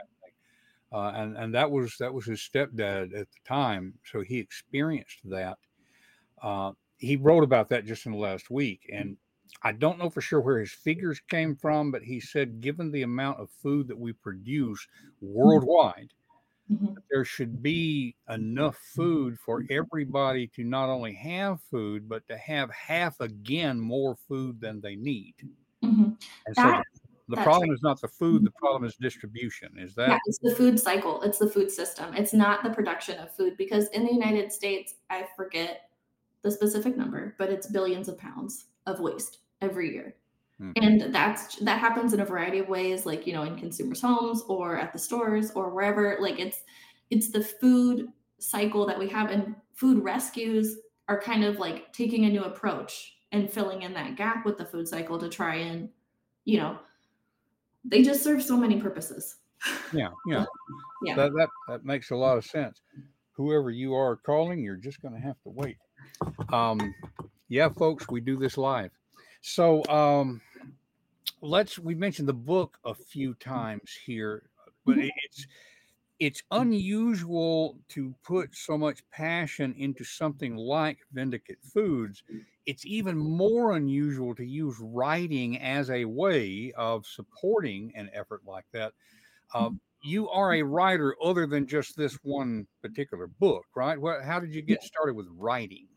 Uh, 0.91 1.11
and 1.15 1.37
and 1.37 1.53
that 1.53 1.69
was 1.69 1.97
that 1.99 2.13
was 2.13 2.25
his 2.25 2.39
stepdad 2.39 3.13
at 3.13 3.29
the 3.31 3.39
time, 3.45 3.99
so 4.03 4.21
he 4.21 4.39
experienced 4.39 5.19
that. 5.29 5.59
Uh, 6.41 6.73
he 6.97 7.17
wrote 7.17 7.43
about 7.43 7.69
that 7.69 7.85
just 7.85 8.05
in 8.07 8.13
the 8.13 8.17
last 8.19 8.49
week, 8.51 8.89
and 8.93 9.17
I 9.63 9.73
don't 9.73 9.99
know 9.99 10.09
for 10.09 10.21
sure 10.21 10.41
where 10.41 10.59
his 10.59 10.73
figures 10.73 11.19
came 11.21 11.55
from, 11.55 11.91
but 11.91 12.03
he 12.03 12.19
said, 12.19 12.61
given 12.61 12.91
the 12.91 13.03
amount 13.03 13.39
of 13.39 13.51
food 13.51 13.87
that 13.89 13.99
we 13.99 14.13
produce 14.13 14.87
worldwide, 15.21 16.13
hmm 16.69 16.93
there 17.11 17.25
should 17.25 17.63
be 17.63 18.15
enough 18.29 18.77
food 18.77 19.39
for 19.39 19.63
everybody 19.71 20.47
to 20.47 20.63
not 20.63 20.89
only 20.89 21.13
have 21.15 21.59
food, 21.71 22.07
but 22.07 22.27
to 22.27 22.37
have 22.37 22.69
half 22.69 23.19
again 23.19 23.79
more 23.79 24.15
food 24.27 24.61
than 24.61 24.79
they 24.79 24.95
need. 24.95 25.33
hmm 25.83 26.11
And 26.45 26.55
so 26.55 26.63
That 26.63 26.83
the 27.27 27.35
that's 27.35 27.45
problem 27.45 27.71
is 27.71 27.81
not 27.81 27.99
the 28.01 28.07
food, 28.07 28.43
the 28.43 28.51
problem 28.51 28.85
is 28.87 28.95
distribution. 28.95 29.77
Is 29.77 29.95
Yeah, 29.95 30.13
that? 30.13 30.21
it's 30.25 30.39
the 30.39 30.55
food 30.55 30.79
cycle. 30.79 31.21
It's 31.23 31.39
the 31.39 31.49
food 31.49 31.71
system. 31.71 32.13
It's 32.13 32.33
not 32.33 32.63
the 32.63 32.69
production 32.69 33.17
of 33.19 33.35
food 33.35 33.57
because 33.57 33.87
in 33.89 34.05
the 34.05 34.13
United 34.13 34.51
States, 34.51 34.95
I 35.09 35.27
forget 35.35 35.89
the 36.41 36.51
specific 36.51 36.95
number, 36.95 37.35
but 37.37 37.49
it's 37.49 37.67
billions 37.67 38.07
of 38.07 38.17
pounds 38.17 38.65
of 38.85 38.99
waste 38.99 39.39
every 39.61 39.91
year. 39.93 40.15
Hmm. 40.59 40.71
And 40.75 41.13
that's 41.13 41.55
that 41.57 41.79
happens 41.79 42.13
in 42.13 42.19
a 42.19 42.25
variety 42.25 42.59
of 42.59 42.67
ways, 42.67 43.05
like 43.05 43.25
you 43.25 43.33
know, 43.33 43.43
in 43.43 43.57
consumers' 43.57 44.01
homes 44.01 44.43
or 44.47 44.77
at 44.77 44.91
the 44.91 44.99
stores 44.99 45.51
or 45.51 45.69
wherever. 45.69 46.17
Like 46.19 46.39
it's 46.39 46.61
it's 47.09 47.31
the 47.31 47.43
food 47.43 48.09
cycle 48.39 48.85
that 48.85 48.99
we 48.99 49.07
have, 49.09 49.31
and 49.31 49.55
food 49.73 50.03
rescues 50.03 50.77
are 51.07 51.19
kind 51.19 51.43
of 51.43 51.57
like 51.59 51.91
taking 51.93 52.25
a 52.25 52.29
new 52.29 52.43
approach 52.43 53.15
and 53.31 53.51
filling 53.51 53.83
in 53.83 53.93
that 53.93 54.15
gap 54.15 54.45
with 54.45 54.57
the 54.57 54.65
food 54.65 54.87
cycle 54.87 55.17
to 55.19 55.29
try 55.29 55.55
and, 55.55 55.89
you 56.45 56.57
know, 56.57 56.77
they 57.85 58.01
just 58.01 58.23
serve 58.23 58.41
so 58.41 58.57
many 58.57 58.79
purposes. 58.79 59.37
Yeah, 59.93 60.09
yeah. 60.27 60.45
Yeah. 61.01 61.15
That 61.15 61.31
that 61.31 61.49
that 61.69 61.85
makes 61.85 62.11
a 62.11 62.15
lot 62.17 62.37
of 62.37 62.43
sense. 62.43 62.81
Whoever 63.31 63.71
you 63.71 63.95
are 63.95 64.17
calling, 64.17 64.59
you're 64.59 64.75
just 64.75 65.01
going 65.01 65.13
to 65.13 65.19
have 65.21 65.41
to 65.43 65.49
wait. 65.49 65.77
Um, 66.51 66.93
yeah, 67.47 67.69
folks, 67.69 68.05
we 68.09 68.19
do 68.19 68.35
this 68.35 68.57
live. 68.57 68.91
So 69.41 69.85
um, 69.85 70.41
let's. 71.41 71.79
We 71.79 71.95
mentioned 71.95 72.27
the 72.29 72.33
book 72.33 72.79
a 72.83 72.93
few 72.95 73.33
times 73.35 73.91
here, 74.05 74.49
but 74.85 74.97
Mhm. 74.97 75.09
it's 75.23 75.47
it's 76.19 76.43
unusual 76.51 77.81
to 77.89 78.15
put 78.23 78.55
so 78.55 78.77
much 78.77 79.07
passion 79.11 79.73
into 79.75 80.03
something 80.05 80.55
like 80.57 80.99
Vindeket 81.13 81.63
Foods. 81.63 82.23
It's 82.65 82.85
even 82.85 83.17
more 83.17 83.73
unusual 83.77 84.35
to 84.35 84.45
use 84.45 84.77
writing 84.81 85.59
as 85.59 85.89
a 85.91 86.05
way 86.05 86.73
of 86.73 87.07
supporting 87.07 87.95
an 87.95 88.09
effort 88.13 88.45
like 88.45 88.65
that. 88.73 88.93
Uh, 89.53 89.71
you 90.03 90.29
are 90.29 90.55
a 90.55 90.63
writer 90.63 91.15
other 91.23 91.47
than 91.47 91.67
just 91.67 91.97
this 91.97 92.15
one 92.23 92.67
particular 92.83 93.27
book, 93.27 93.65
right? 93.75 93.99
What, 94.01 94.23
how 94.23 94.39
did 94.41 94.55
you 94.55 94.63
get 94.63 94.83
started 94.83 95.15
with 95.15 95.27
writing? 95.31 95.88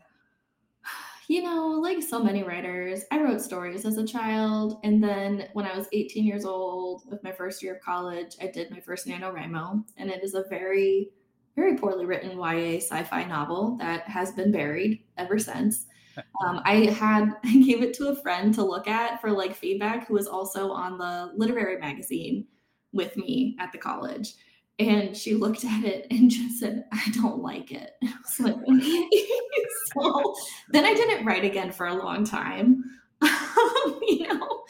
You 1.32 1.42
know, 1.42 1.68
like 1.80 2.02
so 2.02 2.22
many 2.22 2.42
writers, 2.42 3.04
I 3.10 3.18
wrote 3.18 3.40
stories 3.40 3.86
as 3.86 3.96
a 3.96 4.06
child. 4.06 4.78
And 4.84 5.02
then 5.02 5.48
when 5.54 5.64
I 5.64 5.74
was 5.74 5.88
18 5.90 6.26
years 6.26 6.44
old, 6.44 7.04
with 7.10 7.24
my 7.24 7.32
first 7.32 7.62
year 7.62 7.76
of 7.76 7.80
college, 7.80 8.36
I 8.38 8.48
did 8.48 8.70
my 8.70 8.80
first 8.80 9.06
NaNoWriMo. 9.06 9.82
And 9.96 10.10
it 10.10 10.22
is 10.22 10.34
a 10.34 10.44
very, 10.50 11.08
very 11.56 11.78
poorly 11.78 12.04
written 12.04 12.36
YA 12.36 12.80
sci 12.80 13.02
fi 13.04 13.24
novel 13.24 13.78
that 13.78 14.06
has 14.08 14.32
been 14.32 14.52
buried 14.52 15.04
ever 15.16 15.38
since. 15.38 15.86
Um, 16.44 16.60
I 16.66 16.90
had, 16.90 17.30
I 17.44 17.56
gave 17.56 17.82
it 17.82 17.94
to 17.94 18.08
a 18.08 18.16
friend 18.20 18.52
to 18.52 18.62
look 18.62 18.86
at 18.86 19.18
for 19.22 19.30
like 19.30 19.56
feedback 19.56 20.06
who 20.06 20.12
was 20.12 20.26
also 20.26 20.70
on 20.70 20.98
the 20.98 21.32
literary 21.34 21.78
magazine 21.78 22.46
with 22.92 23.16
me 23.16 23.56
at 23.58 23.72
the 23.72 23.78
college. 23.78 24.34
And 24.78 25.16
she 25.16 25.34
looked 25.34 25.64
at 25.64 25.84
it 25.84 26.06
and 26.10 26.30
just 26.30 26.58
said, 26.58 26.84
I 26.92 27.10
don't 27.12 27.40
like 27.42 27.72
it. 27.72 27.92
I 28.04 28.42
like, 28.42 28.56
so 29.94 30.34
then 30.70 30.84
I 30.84 30.94
didn't 30.94 31.24
write 31.24 31.44
again 31.44 31.70
for 31.70 31.86
a 31.86 31.94
long 31.94 32.24
time. 32.24 32.82
you 33.22 34.26
know? 34.28 34.64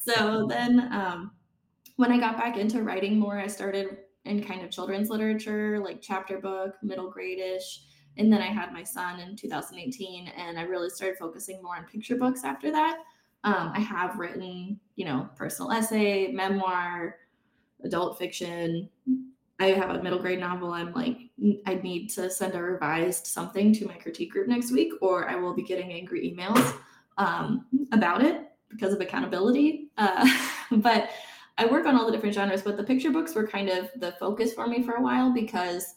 So 0.00 0.46
then 0.48 0.92
um, 0.92 1.32
when 1.96 2.12
I 2.12 2.18
got 2.18 2.36
back 2.36 2.56
into 2.56 2.82
writing 2.82 3.18
more, 3.18 3.38
I 3.38 3.46
started 3.46 3.98
in 4.24 4.42
kind 4.42 4.62
of 4.62 4.70
children's 4.70 5.10
literature, 5.10 5.80
like 5.80 6.00
chapter 6.00 6.38
book, 6.38 6.74
middle 6.82 7.10
grade-ish. 7.10 7.82
And 8.18 8.32
then 8.32 8.42
I 8.42 8.46
had 8.46 8.72
my 8.72 8.84
son 8.84 9.20
in 9.20 9.36
2018, 9.36 10.28
and 10.28 10.58
I 10.58 10.62
really 10.62 10.90
started 10.90 11.18
focusing 11.18 11.62
more 11.62 11.76
on 11.76 11.84
picture 11.84 12.16
books 12.16 12.44
after 12.44 12.70
that. 12.70 12.98
Um, 13.44 13.72
I 13.74 13.80
have 13.80 14.18
written, 14.18 14.78
you 14.96 15.04
know, 15.04 15.28
personal 15.34 15.72
essay, 15.72 16.30
memoir, 16.30 17.16
adult 17.82 18.18
fiction. 18.18 18.88
I 19.62 19.72
have 19.72 19.90
a 19.90 20.02
middle 20.02 20.18
grade 20.18 20.40
novel. 20.40 20.72
I'm 20.72 20.92
like, 20.92 21.18
I 21.66 21.74
need 21.74 22.08
to 22.10 22.28
send 22.28 22.54
a 22.54 22.62
revised 22.62 23.26
something 23.26 23.72
to 23.74 23.86
my 23.86 23.94
critique 23.94 24.32
group 24.32 24.48
next 24.48 24.72
week, 24.72 24.92
or 25.00 25.28
I 25.28 25.36
will 25.36 25.54
be 25.54 25.62
getting 25.62 25.92
angry 25.92 26.34
emails 26.34 26.74
um, 27.16 27.66
about 27.92 28.24
it 28.24 28.48
because 28.68 28.92
of 28.92 29.00
accountability. 29.00 29.90
Uh, 29.96 30.28
but 30.72 31.10
I 31.58 31.66
work 31.66 31.86
on 31.86 31.96
all 31.96 32.06
the 32.06 32.12
different 32.12 32.34
genres, 32.34 32.62
but 32.62 32.76
the 32.76 32.82
picture 32.82 33.10
books 33.10 33.34
were 33.34 33.46
kind 33.46 33.68
of 33.68 33.88
the 33.96 34.12
focus 34.12 34.52
for 34.52 34.66
me 34.66 34.82
for 34.82 34.94
a 34.94 35.02
while 35.02 35.32
because 35.32 35.94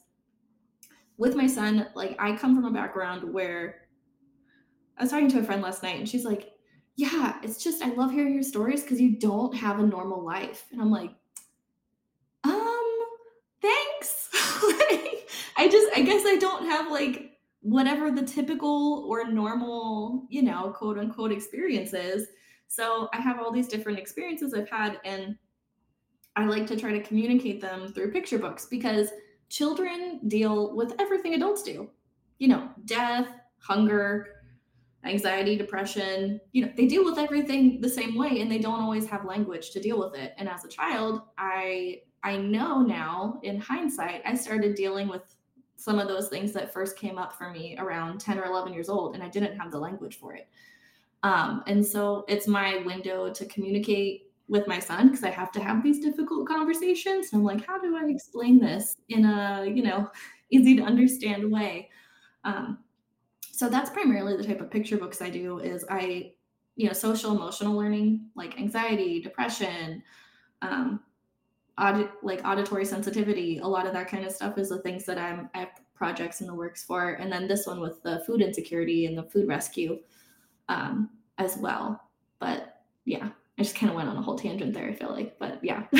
with 1.17 1.36
my 1.36 1.47
son, 1.47 1.88
like 1.95 2.15
I 2.19 2.36
come 2.36 2.56
from 2.56 2.65
a 2.65 2.71
background 2.71 3.34
where 3.34 3.88
I 4.97 5.04
was 5.04 5.12
talking 5.12 5.30
to 5.30 5.39
a 5.39 5.43
friend 5.43 5.62
last 5.62 5.82
night 5.82 5.97
and 5.97 6.08
she's 6.08 6.25
like, 6.25 6.51
Yeah, 6.97 7.38
it's 7.41 7.63
just 7.63 7.82
I 7.82 7.89
love 7.93 8.12
hearing 8.12 8.34
your 8.34 8.43
stories 8.43 8.84
because 8.84 9.01
you 9.01 9.17
don't 9.17 9.56
have 9.56 9.80
a 9.80 9.84
normal 9.84 10.23
life. 10.23 10.65
And 10.71 10.82
I'm 10.82 10.91
like, 10.91 11.12
um, 12.43 12.95
thanks. 13.62 14.30
like, 14.89 15.30
I 15.58 15.70
just 15.70 15.88
I 15.96 16.02
guess 16.02 16.24
I 16.26 16.36
don't 16.38 16.65
have 16.65 16.91
like 16.91 17.32
whatever 17.62 18.12
the 18.12 18.24
typical 18.24 19.06
or 19.10 19.26
normal, 19.26 20.28
you 20.30 20.44
know, 20.44 20.72
quote 20.72 21.00
unquote 21.00 21.32
experience 21.32 21.94
is. 21.94 22.28
So 22.68 23.10
I 23.13 23.22
have 23.22 23.39
all 23.39 23.52
these 23.52 23.68
different 23.68 24.00
experiences 24.00 24.54
I've 24.54 24.70
had 24.70 25.00
and 25.04 25.38
I 26.36 26.46
like 26.46 26.68
to 26.68 26.76
try 26.76 26.91
to 26.91 27.02
communicate 27.02 27.62
them 27.62 27.94
through 27.94 28.12
picture 28.12 28.38
books 28.38 28.65
because 28.65 29.10
children 29.50 30.20
deal 30.28 30.76
with 30.76 30.94
everything 31.00 31.34
adults 31.34 31.63
do. 31.63 31.89
You 32.39 32.50
know, 32.50 32.70
death, 32.84 33.30
hunger, 33.60 34.28
anxiety, 35.06 35.56
depression, 35.56 36.41
you 36.52 36.65
know, 36.65 36.74
they 36.76 36.88
deal 36.88 37.06
with 37.06 37.18
everything 37.18 37.80
the 37.80 37.89
same 37.89 38.15
way 38.15 38.41
and 38.41 38.52
they 38.52 38.58
don't 38.60 38.82
always 38.82 39.08
have 39.08 39.24
language 39.24 39.72
to 39.72 39.80
deal 39.80 40.00
with 40.00 40.15
it. 40.20 40.34
And 40.38 40.50
as 40.50 40.65
a 40.65 40.70
child, 40.70 41.22
I 41.38 42.02
I 42.24 42.38
know 42.38 42.82
now 42.82 43.39
in 43.44 43.60
hindsight, 43.60 44.24
I 44.26 44.34
started 44.34 44.76
dealing 44.76 45.08
with 45.08 45.36
some 45.75 45.99
of 45.99 46.07
those 46.07 46.29
things 46.29 46.51
that 46.53 46.73
first 46.73 46.97
came 46.97 47.17
up 47.17 47.38
for 47.38 47.51
me 47.51 47.75
around 47.79 48.19
10 48.19 48.39
or 48.39 48.45
11 48.45 48.73
years 48.73 48.89
old 48.89 49.13
and 49.13 49.23
I 49.23 49.29
didn't 49.29 49.57
have 49.57 49.71
the 49.71 49.79
language 49.79 50.17
for 50.17 50.33
it. 50.33 50.47
Um, 51.23 51.63
and 51.67 51.85
so 51.85 52.23
it's 52.27 52.47
my 52.47 52.77
window 52.85 53.31
to 53.31 53.45
communicate 53.45 54.29
with 54.47 54.67
my 54.67 54.79
son 54.79 55.07
because 55.07 55.23
I 55.23 55.31
have 55.31 55.51
to 55.53 55.59
have 55.59 55.83
these 55.83 55.99
difficult 55.99 56.47
conversations. 56.47 57.29
And 57.31 57.39
I'm 57.39 57.45
like, 57.45 57.65
how 57.65 57.79
do 57.79 57.97
I 57.97 58.07
explain 58.09 58.59
this 58.59 58.95
in 59.09 59.25
a, 59.25 59.65
you 59.65 59.83
know, 59.83 60.09
easy 60.49 60.75
to 60.75 60.83
understand 60.83 61.51
way? 61.51 61.89
Um, 62.43 62.79
so 63.51 63.69
that's 63.69 63.89
primarily 63.89 64.38
the 64.38 64.43
type 64.43 64.61
of 64.61 64.69
picture 64.69 64.97
books 64.97 65.21
I 65.21 65.29
do 65.29 65.59
is 65.59 65.85
I, 65.89 66.33
you 66.75 66.88
know, 66.88 66.93
social 66.93 67.31
emotional 67.31 67.75
learning, 67.75 68.27
like 68.35 68.59
anxiety, 68.59 69.21
depression, 69.21 70.03
um, 70.61 70.99
audit, 71.77 72.09
like 72.23 72.41
auditory 72.45 72.85
sensitivity, 72.85 73.59
a 73.59 73.67
lot 73.67 73.85
of 73.85 73.93
that 73.93 74.09
kind 74.09 74.25
of 74.25 74.31
stuff 74.31 74.57
is 74.57 74.69
the 74.69 74.79
things 74.79 75.05
that 75.05 75.17
I'm, 75.17 75.49
have 75.53 75.69
projects 75.95 76.41
in 76.41 76.47
the 76.47 76.53
works 76.53 76.83
for. 76.83 77.13
And 77.13 77.31
then 77.31 77.47
this 77.47 77.65
one 77.65 77.79
with 77.79 78.01
the 78.03 78.23
food 78.25 78.41
insecurity 78.41 79.05
and 79.05 79.17
the 79.17 79.23
food 79.23 79.47
rescue 79.47 79.99
um, 80.69 81.09
as 81.38 81.57
well. 81.57 82.01
But 82.39 82.81
yeah, 83.05 83.29
I 83.57 83.63
just 83.63 83.75
kind 83.75 83.89
of 83.89 83.95
went 83.95 84.09
on 84.09 84.17
a 84.17 84.21
whole 84.21 84.38
tangent 84.38 84.73
there. 84.73 84.89
I 84.89 84.93
feel 84.93 85.11
like, 85.11 85.39
but 85.39 85.59
yeah. 85.63 85.85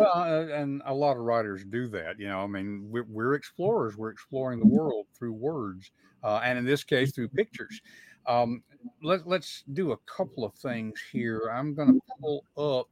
Well, 0.00 0.12
uh, 0.14 0.46
and 0.54 0.80
a 0.86 0.94
lot 0.94 1.18
of 1.18 1.24
writers 1.24 1.62
do 1.64 1.86
that. 1.88 2.18
You 2.18 2.28
know, 2.28 2.40
I 2.40 2.46
mean, 2.46 2.86
we're, 2.88 3.04
we're 3.04 3.34
explorers. 3.34 3.96
We're 3.98 4.10
exploring 4.10 4.58
the 4.58 4.66
world 4.66 5.06
through 5.18 5.32
words, 5.32 5.90
uh, 6.22 6.40
and 6.42 6.58
in 6.58 6.64
this 6.64 6.84
case, 6.84 7.12
through 7.12 7.28
pictures. 7.28 7.82
Um, 8.26 8.62
let, 9.02 9.26
let's 9.26 9.64
do 9.74 9.92
a 9.92 9.96
couple 10.06 10.44
of 10.44 10.54
things 10.54 11.02
here. 11.12 11.50
I'm 11.52 11.74
going 11.74 11.94
to 11.94 12.00
pull 12.18 12.44
up 12.56 12.88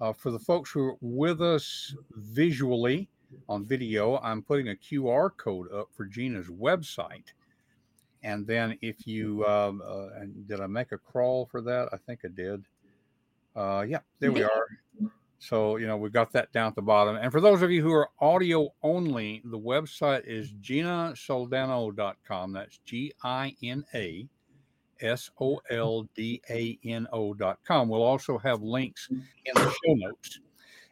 uh, 0.00 0.12
for 0.12 0.30
the 0.30 0.38
folks 0.38 0.70
who 0.70 0.80
are 0.80 0.96
with 1.00 1.40
us 1.40 1.94
visually 2.12 3.08
on 3.48 3.64
video. 3.64 4.18
I'm 4.18 4.42
putting 4.42 4.68
a 4.68 4.74
QR 4.74 5.30
code 5.36 5.72
up 5.72 5.88
for 5.92 6.04
Gina's 6.04 6.48
website. 6.48 7.32
And 8.22 8.46
then 8.46 8.78
if 8.82 9.06
you, 9.06 9.44
um, 9.46 9.82
uh, 9.86 10.08
and 10.20 10.46
did 10.48 10.60
I 10.60 10.66
make 10.66 10.92
a 10.92 10.98
crawl 10.98 11.46
for 11.46 11.60
that? 11.62 11.88
I 11.92 11.96
think 11.96 12.20
I 12.24 12.28
did. 12.28 12.64
Uh, 13.54 13.84
yeah, 13.88 14.00
there 14.20 14.32
we 14.32 14.42
are. 14.42 14.66
So, 15.38 15.76
you 15.76 15.86
know, 15.86 15.96
we've 15.96 16.12
got 16.12 16.32
that 16.32 16.52
down 16.52 16.68
at 16.68 16.74
the 16.74 16.82
bottom. 16.82 17.16
And 17.16 17.30
for 17.30 17.40
those 17.40 17.62
of 17.62 17.70
you 17.70 17.82
who 17.82 17.92
are 17.92 18.10
audio 18.20 18.70
only, 18.82 19.42
the 19.44 19.58
website 19.58 20.26
is 20.26 20.52
ginasoldano.com. 20.52 22.52
That's 22.52 22.78
G 22.84 23.12
I 23.22 23.54
N 23.62 23.84
A 23.94 24.28
S 25.00 25.30
O 25.40 25.60
L 25.70 26.08
D 26.14 26.40
A 26.50 26.78
N 26.84 27.06
com. 27.66 27.88
We'll 27.88 28.02
also 28.02 28.38
have 28.38 28.62
links 28.62 29.08
in 29.10 29.22
the 29.54 29.70
show 29.84 29.94
notes. 29.94 30.40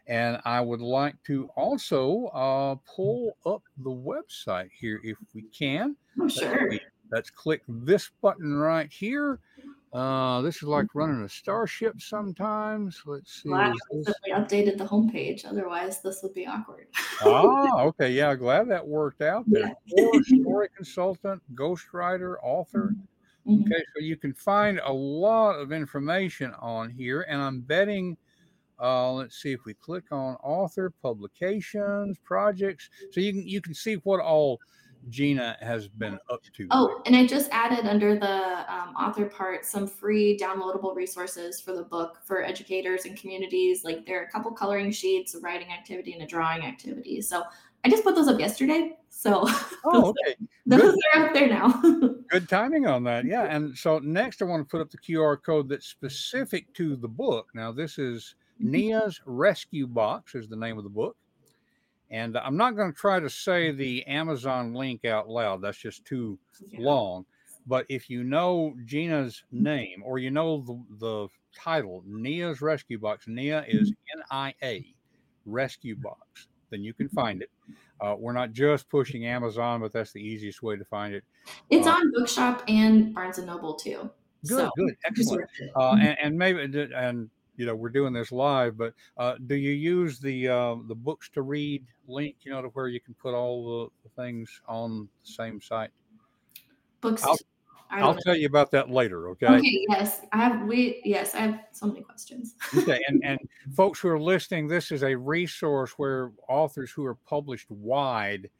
And 0.06 0.38
I 0.44 0.60
would 0.60 0.82
like 0.82 1.14
to 1.24 1.48
also 1.56 2.26
uh, 2.26 2.74
pull 2.84 3.36
up 3.46 3.62
the 3.78 3.90
website 3.90 4.68
here 4.78 5.00
if 5.02 5.16
we 5.34 5.42
can. 5.44 5.96
Oh, 6.20 6.28
sure. 6.28 6.70
Let's, 6.70 6.84
let's 7.10 7.30
click 7.30 7.62
this 7.68 8.10
button 8.20 8.54
right 8.54 8.92
here. 8.92 9.38
Uh, 9.94 10.42
this 10.42 10.56
is 10.56 10.64
like 10.64 10.88
running 10.94 11.22
a 11.22 11.28
starship 11.28 12.02
sometimes. 12.02 13.00
Let's 13.06 13.42
see. 13.42 13.48
Glad 13.48 13.72
is 13.92 14.04
that 14.04 14.06
this- 14.06 14.14
we 14.26 14.32
updated 14.32 14.76
the 14.76 14.84
homepage. 14.84 15.46
Otherwise, 15.48 16.02
this 16.02 16.20
would 16.22 16.34
be 16.34 16.46
awkward. 16.46 16.88
ah, 17.22 17.80
okay. 17.82 18.10
Yeah, 18.10 18.34
glad 18.34 18.68
that 18.68 18.86
worked 18.86 19.22
out 19.22 19.44
there. 19.46 19.72
Or 19.96 20.22
story 20.24 20.68
consultant, 20.76 21.40
ghostwriter, 21.54 22.36
author. 22.42 22.94
Mhm. 23.46 23.66
Okay, 23.66 23.82
so 23.94 24.02
you 24.02 24.16
can 24.16 24.32
find 24.32 24.80
a 24.84 24.92
lot 24.92 25.60
of 25.60 25.72
information 25.72 26.52
on 26.60 26.90
here, 26.90 27.22
and 27.22 27.40
I'm 27.40 27.60
betting. 27.60 28.16
Uh, 28.80 29.12
let's 29.12 29.40
see 29.40 29.52
if 29.52 29.64
we 29.64 29.74
click 29.74 30.10
on 30.10 30.34
author, 30.36 30.90
publications, 31.02 32.18
projects, 32.24 32.88
so 33.12 33.20
you 33.20 33.32
can 33.32 33.46
you 33.46 33.60
can 33.60 33.74
see 33.74 33.94
what 33.96 34.20
all 34.20 34.58
Gina 35.10 35.56
has 35.60 35.88
been 35.88 36.18
up 36.30 36.40
to. 36.54 36.66
Oh, 36.70 37.02
and 37.06 37.14
I 37.14 37.26
just 37.26 37.50
added 37.52 37.86
under 37.86 38.18
the 38.18 38.72
um, 38.72 38.94
author 38.96 39.26
part 39.26 39.64
some 39.64 39.86
free 39.86 40.38
downloadable 40.38 40.94
resources 40.94 41.60
for 41.60 41.74
the 41.74 41.82
book 41.82 42.18
for 42.24 42.42
educators 42.42 43.04
and 43.04 43.16
communities. 43.16 43.84
Like 43.84 44.06
there 44.06 44.20
are 44.20 44.24
a 44.24 44.30
couple 44.30 44.50
coloring 44.52 44.90
sheets, 44.90 45.34
a 45.34 45.40
writing 45.40 45.70
activity, 45.70 46.12
and 46.12 46.22
a 46.22 46.26
drawing 46.26 46.64
activity. 46.64 47.20
So 47.20 47.42
I 47.84 47.90
just 47.90 48.02
put 48.04 48.14
those 48.14 48.28
up 48.28 48.40
yesterday. 48.40 48.96
So 49.10 49.44
Oh, 49.84 50.08
okay. 50.26 50.36
those 50.66 50.96
are 51.14 51.26
up 51.26 51.34
there 51.34 51.48
now. 51.48 51.68
Good 52.30 52.48
timing 52.48 52.86
on 52.86 53.04
that. 53.04 53.24
Yeah. 53.24 53.42
And 53.54 53.76
so 53.76 53.98
next, 53.98 54.40
I 54.42 54.46
want 54.46 54.66
to 54.66 54.70
put 54.70 54.80
up 54.80 54.90
the 54.90 54.98
QR 54.98 55.40
code 55.42 55.68
that's 55.68 55.86
specific 55.86 56.72
to 56.74 56.96
the 56.96 57.08
book. 57.08 57.48
Now, 57.54 57.70
this 57.72 57.98
is 57.98 58.34
Nia's 58.58 59.20
Rescue 59.26 59.86
Box, 59.86 60.34
is 60.34 60.48
the 60.48 60.56
name 60.56 60.78
of 60.78 60.84
the 60.84 60.90
book. 60.90 61.16
And 62.10 62.36
I'm 62.36 62.56
not 62.56 62.76
going 62.76 62.92
to 62.92 62.96
try 62.98 63.18
to 63.20 63.28
say 63.30 63.70
the 63.72 64.04
Amazon 64.06 64.72
link 64.74 65.04
out 65.04 65.28
loud. 65.28 65.60
That's 65.62 65.78
just 65.78 66.04
too 66.04 66.38
Yeah. 66.70 66.80
long. 66.80 67.26
But 67.66 67.86
if 67.88 68.10
you 68.10 68.24
know 68.24 68.74
Gina's 68.84 69.42
name 69.50 70.02
or 70.04 70.18
you 70.18 70.30
know 70.30 70.60
the, 70.60 70.82
the 70.98 71.28
title, 71.56 72.02
Nia's 72.06 72.60
Rescue 72.60 72.98
Box, 72.98 73.26
Nia 73.26 73.64
is 73.66 73.90
N 74.16 74.22
I 74.30 74.54
A, 74.62 74.86
Rescue 75.46 75.96
Box, 75.96 76.48
then 76.74 76.82
you 76.82 76.92
can 76.92 77.08
find 77.08 77.40
it. 77.40 77.50
Uh, 78.00 78.16
we're 78.18 78.32
not 78.32 78.52
just 78.52 78.88
pushing 78.90 79.24
Amazon, 79.26 79.80
but 79.80 79.92
that's 79.92 80.12
the 80.12 80.20
easiest 80.20 80.62
way 80.62 80.76
to 80.76 80.84
find 80.84 81.14
it. 81.14 81.22
It's 81.70 81.86
Uh, 81.86 81.92
on 81.92 82.10
Bookshop 82.12 82.64
and 82.68 83.14
Barnes 83.14 83.38
and 83.38 83.46
Noble 83.46 83.74
too. 83.74 84.10
Good, 84.46 84.58
So, 84.58 84.70
good, 84.76 84.96
excellent. 85.04 85.48
Uh, 85.76 85.92
and, 86.00 86.18
and 86.20 86.38
maybe, 86.38 86.60
and 86.94 87.30
you 87.56 87.66
know, 87.66 87.74
we're 87.76 87.88
doing 87.88 88.12
this 88.12 88.32
live, 88.32 88.76
but 88.76 88.92
uh, 89.16 89.36
do 89.46 89.54
you 89.54 89.70
use 89.70 90.18
the 90.18 90.48
uh, 90.48 90.74
the 90.88 90.96
Books2Read 90.96 91.84
link? 92.08 92.34
You 92.42 92.50
know, 92.50 92.60
to 92.62 92.68
where 92.68 92.88
you 92.88 93.00
can 93.00 93.14
put 93.14 93.32
all 93.32 93.84
the, 94.02 94.08
the 94.08 94.22
things 94.22 94.60
on 94.66 95.08
the 95.24 95.32
same 95.32 95.60
site. 95.62 95.90
Books. 97.00 97.22
I'll- 97.22 97.38
I'll 97.90 98.16
tell 98.16 98.36
you 98.36 98.46
about 98.46 98.70
that 98.72 98.90
later. 98.90 99.28
Okay. 99.30 99.46
Okay. 99.46 99.84
Yes, 99.88 100.20
I 100.32 100.38
have. 100.38 100.66
We 100.66 101.00
yes, 101.04 101.34
I 101.34 101.38
have 101.38 101.60
so 101.72 101.86
many 101.86 102.02
questions. 102.02 102.54
okay. 102.78 103.00
And 103.08 103.24
and 103.24 103.38
folks 103.74 104.00
who 104.00 104.08
are 104.08 104.20
listening, 104.20 104.68
this 104.68 104.90
is 104.90 105.02
a 105.02 105.14
resource 105.14 105.92
where 105.92 106.32
authors 106.48 106.90
who 106.90 107.04
are 107.04 107.14
published 107.14 107.70
wide. 107.70 108.50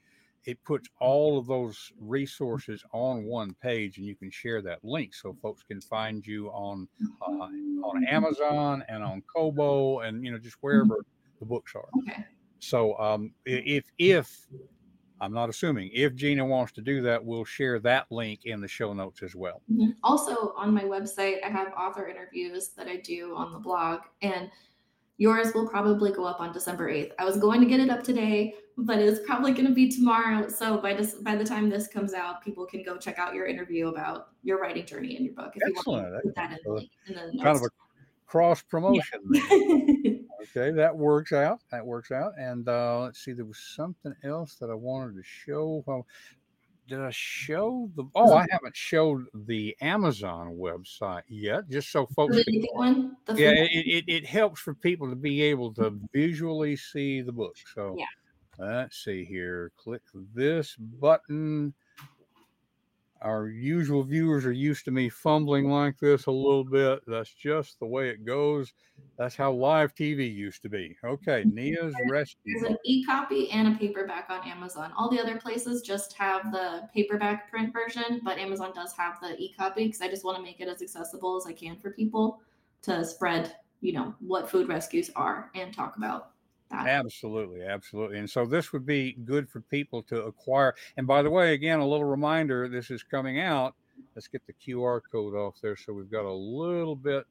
It 0.44 0.62
puts 0.62 0.90
all 1.00 1.38
of 1.38 1.46
those 1.46 1.90
resources 1.98 2.84
on 2.92 3.24
one 3.24 3.54
page, 3.62 3.96
and 3.96 4.06
you 4.06 4.14
can 4.14 4.30
share 4.30 4.60
that 4.60 4.84
link 4.84 5.14
so 5.14 5.34
folks 5.40 5.62
can 5.62 5.80
find 5.80 6.26
you 6.26 6.48
on 6.48 6.86
uh, 7.22 7.48
on 7.82 8.06
Amazon 8.06 8.84
and 8.88 9.02
on 9.02 9.22
Kobo 9.34 10.00
and 10.00 10.22
you 10.22 10.30
know 10.30 10.38
just 10.38 10.56
wherever 10.60 10.98
the 11.40 11.46
books 11.46 11.74
are. 11.74 11.88
Okay. 12.00 12.26
So 12.58 12.98
um, 12.98 13.32
if 13.46 13.84
if 13.98 14.46
I'm 15.24 15.32
not 15.32 15.48
assuming 15.48 15.90
if 15.94 16.14
Gina 16.14 16.44
wants 16.44 16.72
to 16.72 16.82
do 16.82 17.00
that, 17.02 17.24
we'll 17.24 17.46
share 17.46 17.78
that 17.80 18.06
link 18.10 18.40
in 18.44 18.60
the 18.60 18.68
show 18.68 18.92
notes 18.92 19.22
as 19.22 19.34
well. 19.34 19.62
Mhm. 19.72 19.94
Also, 20.02 20.52
on 20.54 20.74
my 20.74 20.84
website, 20.84 21.42
I 21.42 21.48
have 21.48 21.72
author 21.72 22.06
interviews 22.06 22.68
that 22.76 22.88
I 22.88 22.96
do 22.96 23.34
on 23.34 23.50
the 23.50 23.58
blog, 23.58 24.00
and 24.20 24.50
yours 25.16 25.54
will 25.54 25.66
probably 25.66 26.12
go 26.12 26.24
up 26.26 26.40
on 26.40 26.52
December 26.52 26.90
8th. 26.90 27.12
I 27.18 27.24
was 27.24 27.38
going 27.38 27.62
to 27.62 27.66
get 27.66 27.80
it 27.80 27.88
up 27.88 28.02
today, 28.02 28.54
but 28.76 28.98
it's 28.98 29.24
probably 29.26 29.52
going 29.52 29.66
to 29.66 29.72
be 29.72 29.88
tomorrow. 29.90 30.46
So 30.48 30.76
by 30.76 30.92
this, 30.92 31.14
by 31.14 31.36
the 31.36 31.44
time 31.44 31.70
this 31.70 31.88
comes 31.88 32.12
out, 32.12 32.44
people 32.44 32.66
can 32.66 32.82
go 32.82 32.98
check 32.98 33.18
out 33.18 33.32
your 33.32 33.46
interview 33.46 33.88
about 33.88 34.28
your 34.42 34.60
writing 34.60 34.84
journey 34.84 35.16
in 35.16 35.24
your 35.24 35.32
book. 35.32 35.52
If 35.56 35.62
you 35.66 35.72
want 35.86 36.04
Excellent. 36.04 36.14
to 36.16 36.20
put 36.28 36.34
that 36.34 36.60
in 36.66 37.14
in 37.16 37.36
the 37.38 37.42
Kind 37.42 37.56
of 37.56 37.62
a 37.62 37.70
cross 38.26 38.60
promotion. 38.62 39.20
Yeah. 39.32 40.10
Okay, 40.56 40.70
that 40.72 40.96
works 40.96 41.32
out. 41.32 41.60
That 41.72 41.84
works 41.84 42.10
out. 42.12 42.32
And 42.38 42.68
uh, 42.68 43.00
let's 43.00 43.24
see, 43.24 43.32
there 43.32 43.44
was 43.44 43.58
something 43.74 44.14
else 44.22 44.54
that 44.56 44.70
I 44.70 44.74
wanted 44.74 45.16
to 45.16 45.22
show. 45.24 45.82
Well, 45.86 46.06
did 46.86 47.00
I 47.00 47.10
show 47.10 47.90
the? 47.96 48.04
Oh, 48.14 48.34
I 48.34 48.46
haven't 48.50 48.76
showed 48.76 49.24
the 49.46 49.74
Amazon 49.80 50.56
website 50.56 51.22
yet. 51.28 51.68
Just 51.70 51.90
so 51.90 52.06
folks 52.14 52.36
the 52.36 52.44
can 52.44 52.62
one. 52.72 53.16
The 53.24 53.34
yeah 53.34 53.52
it, 53.54 53.70
it, 53.86 54.04
it 54.06 54.26
helps 54.26 54.60
for 54.60 54.74
people 54.74 55.08
to 55.08 55.16
be 55.16 55.42
able 55.42 55.72
to 55.74 55.98
visually 56.12 56.76
see 56.76 57.22
the 57.22 57.32
book 57.32 57.56
so 57.74 57.96
Yeah. 57.98 58.04
let's 58.58 59.02
see 59.02 59.24
here 59.24 59.72
click 59.78 60.02
this 60.34 60.76
button 60.76 61.72
our 63.24 63.48
usual 63.48 64.02
viewers 64.02 64.44
are 64.44 64.52
used 64.52 64.84
to 64.84 64.90
me 64.90 65.08
fumbling 65.08 65.70
like 65.70 65.98
this 65.98 66.26
a 66.26 66.30
little 66.30 66.62
bit. 66.62 67.00
That's 67.06 67.32
just 67.32 67.80
the 67.80 67.86
way 67.86 68.10
it 68.10 68.24
goes. 68.24 68.72
That's 69.18 69.34
how 69.34 69.50
live 69.52 69.94
tv 69.94 70.32
used 70.32 70.62
to 70.62 70.68
be. 70.68 70.96
Okay 71.02 71.42
mm-hmm. 71.42 71.54
nia's 71.54 71.94
rescue 72.10 72.58
There's 72.58 72.70
an 72.70 72.76
e-copy 72.84 73.50
and 73.50 73.68
a 73.68 73.78
paperback 73.78 74.26
on 74.28 74.46
Amazon. 74.46 74.92
All 74.96 75.10
the 75.10 75.20
other 75.20 75.36
places 75.38 75.80
just 75.80 76.12
have 76.12 76.52
the 76.52 76.88
paperback 76.92 77.50
print 77.50 77.72
version, 77.72 78.20
but 78.22 78.38
Amazon 78.38 78.72
does 78.74 78.92
have 78.92 79.18
the 79.20 79.36
e-copy 79.40 79.86
because 79.86 80.02
I 80.02 80.08
just 80.08 80.24
want 80.24 80.36
to 80.36 80.42
make 80.42 80.60
it 80.60 80.68
as 80.68 80.82
accessible 80.82 81.36
as 81.36 81.46
I 81.46 81.52
can 81.52 81.76
for 81.76 81.90
people 81.90 82.40
to 82.82 83.04
spread, 83.04 83.56
you 83.80 83.94
know, 83.94 84.14
what 84.20 84.50
food 84.50 84.68
rescues 84.68 85.10
are 85.16 85.50
and 85.54 85.72
talk 85.72 85.96
about 85.96 86.33
that. 86.78 86.88
Absolutely, 86.88 87.62
absolutely. 87.62 88.18
And 88.18 88.28
so 88.28 88.46
this 88.46 88.72
would 88.72 88.86
be 88.86 89.12
good 89.24 89.48
for 89.48 89.60
people 89.60 90.02
to 90.04 90.22
acquire. 90.24 90.74
And 90.96 91.06
by 91.06 91.22
the 91.22 91.30
way, 91.30 91.54
again, 91.54 91.80
a 91.80 91.86
little 91.86 92.04
reminder 92.04 92.68
this 92.68 92.90
is 92.90 93.02
coming 93.02 93.40
out. 93.40 93.74
Let's 94.14 94.28
get 94.28 94.42
the 94.46 94.52
QR 94.52 95.00
code 95.10 95.34
off 95.34 95.56
there 95.62 95.76
so 95.76 95.92
we've 95.92 96.10
got 96.10 96.24
a 96.24 96.32
little 96.32 96.96
bit 96.96 97.24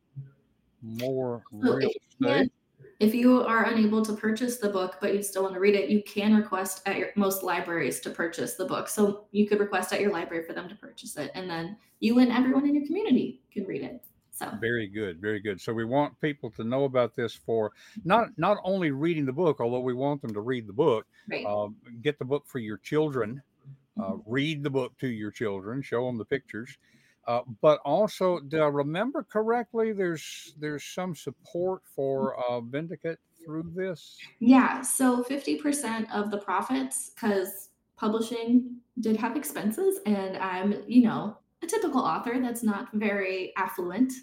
more 0.82 1.44
So 1.62 1.74
real 1.74 1.90
if 1.90 1.96
you, 1.96 2.28
can, 2.28 2.36
estate. 2.36 2.52
if 3.00 3.16
you 3.16 3.42
are 3.42 3.66
unable 3.66 4.04
to 4.04 4.14
purchase 4.14 4.58
the 4.58 4.70
book 4.70 4.98
but 5.00 5.14
you 5.14 5.24
still 5.24 5.44
want 5.44 5.54
to 5.54 5.60
read 5.60 5.76
it, 5.76 5.90
you 5.90 6.04
can 6.04 6.36
request 6.36 6.82
at 6.86 6.98
your 6.98 7.10
most 7.16 7.44
libraries 7.44 8.00
to 8.02 8.10
purchase 8.10 8.56
the 8.56 8.66
book. 8.66 8.88
So 8.90 9.26
you 9.32 9.48
could 9.48 9.60
request 9.60 9.94
at 9.94 10.02
your 10.02 10.12
library 10.12 10.46
for 10.46 10.54
them 10.54 10.68
to 10.70 10.76
purchase 10.76 11.16
it, 11.18 11.32
and 11.36 11.50
then 11.50 11.78
you 12.00 12.20
and 12.20 12.32
everyone 12.32 12.68
in 12.68 12.76
your 12.76 12.86
community 12.86 13.42
can 13.52 13.66
read 13.66 13.82
it. 13.82 14.04
So 14.34 14.50
Very 14.60 14.88
good, 14.88 15.22
very 15.22 15.40
good. 15.40 15.62
So 15.62 15.72
we 15.74 15.86
want 15.86 16.20
people 16.20 16.50
to 16.52 16.64
know 16.64 16.86
about 16.86 17.16
this 17.16 17.36
for 17.36 17.72
not 18.04 18.30
not 18.38 18.58
only 18.64 18.90
reading 18.90 19.26
the 19.26 19.34
book, 19.34 19.62
although 19.62 19.80
we 19.80 19.94
want 19.94 20.22
them 20.22 20.34
to 20.34 20.42
read 20.42 20.68
the 20.68 20.74
book. 20.74 21.06
great. 21.28 21.46
Uh, 21.46 21.68
get 22.02 22.18
the 22.18 22.26
book 22.26 22.44
for 22.48 22.60
your 22.60 22.78
children. 22.78 23.42
Uh, 24.02 24.14
read 24.26 24.64
the 24.64 24.70
book 24.72 24.98
to 24.98 25.08
your 25.08 25.30
children. 25.30 25.84
Show 25.84 26.08
them 26.08 26.18
the 26.18 26.26
pictures. 26.26 26.78
Uh, 27.28 27.42
but 27.62 27.80
also, 27.86 28.40
did 28.40 28.60
I 28.60 28.68
remember 28.68 29.24
correctly? 29.24 29.94
There's 29.94 30.56
there's 30.60 30.84
some 30.84 31.16
support 31.16 31.84
for 31.96 32.36
uh, 32.40 32.60
Vindeket 32.60 33.18
through 33.46 33.72
this. 33.76 34.18
Yeah, 34.40 34.82
so 34.82 35.24
50% 35.24 36.12
of 36.14 36.32
the 36.32 36.38
profits, 36.38 37.12
because 37.14 37.70
publishing 37.98 38.78
did 39.00 39.18
have 39.18 39.36
expenses, 39.36 40.00
and 40.06 40.38
I'm, 40.38 40.84
you 40.88 41.04
know, 41.04 41.38
a 41.64 41.68
typical 41.68 42.02
author 42.02 42.40
that's 42.42 42.64
not 42.64 42.90
very 42.94 43.54
affluent. 43.58 44.14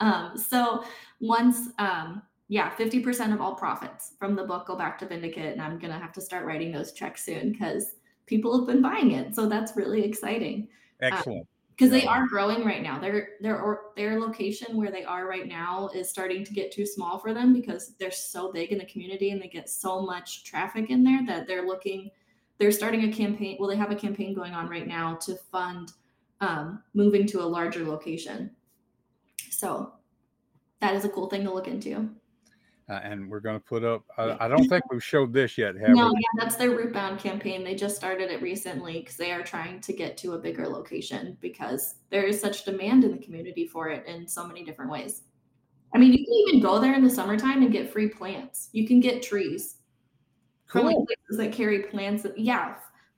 Um, 0.00 0.36
so 0.36 0.84
once, 1.20 1.70
um, 1.78 2.22
yeah, 2.48 2.74
50% 2.76 3.32
of 3.32 3.40
all 3.40 3.54
profits 3.54 4.12
from 4.18 4.36
the 4.36 4.44
book 4.44 4.66
go 4.66 4.76
back 4.76 4.98
to 4.98 5.06
Vindeket, 5.06 5.52
and 5.52 5.62
I'm 5.62 5.78
gonna 5.78 5.98
have 5.98 6.12
to 6.12 6.20
start 6.20 6.44
writing 6.44 6.72
those 6.72 6.92
checks 6.92 7.24
soon 7.24 7.52
because 7.52 7.94
people 8.26 8.56
have 8.56 8.66
been 8.66 8.82
buying 8.82 9.12
it. 9.12 9.34
So 9.34 9.48
that's 9.48 9.76
really 9.76 10.04
exciting 10.04 10.68
Excellent. 11.00 11.46
because 11.70 11.90
they 11.90 12.06
are 12.06 12.26
growing 12.26 12.64
right 12.64 12.82
now. 12.82 12.98
Their 12.98 13.30
their 13.40 13.80
their 13.96 14.20
location 14.20 14.76
where 14.76 14.90
they 14.90 15.04
are 15.04 15.26
right 15.26 15.46
now 15.46 15.88
is 15.94 16.08
starting 16.08 16.44
to 16.44 16.52
get 16.52 16.72
too 16.72 16.86
small 16.86 17.18
for 17.18 17.32
them 17.32 17.52
because 17.52 17.94
they're 17.98 18.10
so 18.10 18.52
big 18.52 18.72
in 18.72 18.78
the 18.78 18.86
community 18.86 19.30
and 19.30 19.40
they 19.40 19.48
get 19.48 19.68
so 19.68 20.02
much 20.02 20.44
traffic 20.44 20.90
in 20.90 21.02
there 21.02 21.24
that 21.26 21.46
they're 21.46 21.66
looking. 21.66 22.10
They're 22.58 22.72
starting 22.72 23.04
a 23.04 23.12
campaign. 23.12 23.56
Well, 23.58 23.68
they 23.68 23.76
have 23.76 23.90
a 23.90 23.96
campaign 23.96 24.34
going 24.34 24.54
on 24.54 24.68
right 24.68 24.86
now 24.86 25.16
to 25.22 25.34
fund 25.50 25.92
um, 26.40 26.82
moving 26.94 27.26
to 27.28 27.42
a 27.42 27.44
larger 27.44 27.84
location. 27.84 28.50
So 29.50 29.92
that 30.80 30.94
is 30.94 31.04
a 31.04 31.08
cool 31.08 31.28
thing 31.28 31.44
to 31.44 31.52
look 31.52 31.68
into. 31.68 32.10
Uh, 32.88 33.00
and 33.02 33.30
we're 33.30 33.40
going 33.40 33.58
to 33.58 33.64
put 33.64 33.82
up. 33.82 34.04
Uh, 34.18 34.36
I 34.40 34.46
don't 34.46 34.68
think 34.68 34.84
we've 34.90 35.02
showed 35.02 35.32
this 35.32 35.56
yet, 35.56 35.74
have 35.76 35.90
No, 35.90 36.08
we? 36.08 36.20
yeah, 36.20 36.44
that's 36.44 36.56
their 36.56 36.70
root 36.70 36.92
bound 36.92 37.18
campaign. 37.18 37.64
They 37.64 37.74
just 37.74 37.96
started 37.96 38.30
it 38.30 38.42
recently 38.42 39.00
because 39.00 39.16
they 39.16 39.32
are 39.32 39.42
trying 39.42 39.80
to 39.80 39.92
get 39.94 40.18
to 40.18 40.32
a 40.32 40.38
bigger 40.38 40.68
location 40.68 41.38
because 41.40 41.94
there 42.10 42.24
is 42.24 42.38
such 42.38 42.66
demand 42.66 43.04
in 43.04 43.12
the 43.12 43.18
community 43.18 43.66
for 43.66 43.88
it 43.88 44.06
in 44.06 44.28
so 44.28 44.46
many 44.46 44.64
different 44.64 44.90
ways. 44.90 45.22
I 45.94 45.98
mean, 45.98 46.12
you 46.12 46.18
can 46.18 46.34
even 46.48 46.60
go 46.60 46.78
there 46.78 46.94
in 46.94 47.02
the 47.02 47.08
summertime 47.08 47.62
and 47.62 47.72
get 47.72 47.90
free 47.90 48.08
plants. 48.08 48.68
You 48.72 48.86
can 48.86 49.00
get 49.00 49.22
trees 49.22 49.76
from 50.66 50.86
like 50.86 50.96
places 50.96 51.38
that 51.38 51.52
carry 51.52 51.84
plants. 51.84 52.26
Yeah, 52.36 52.74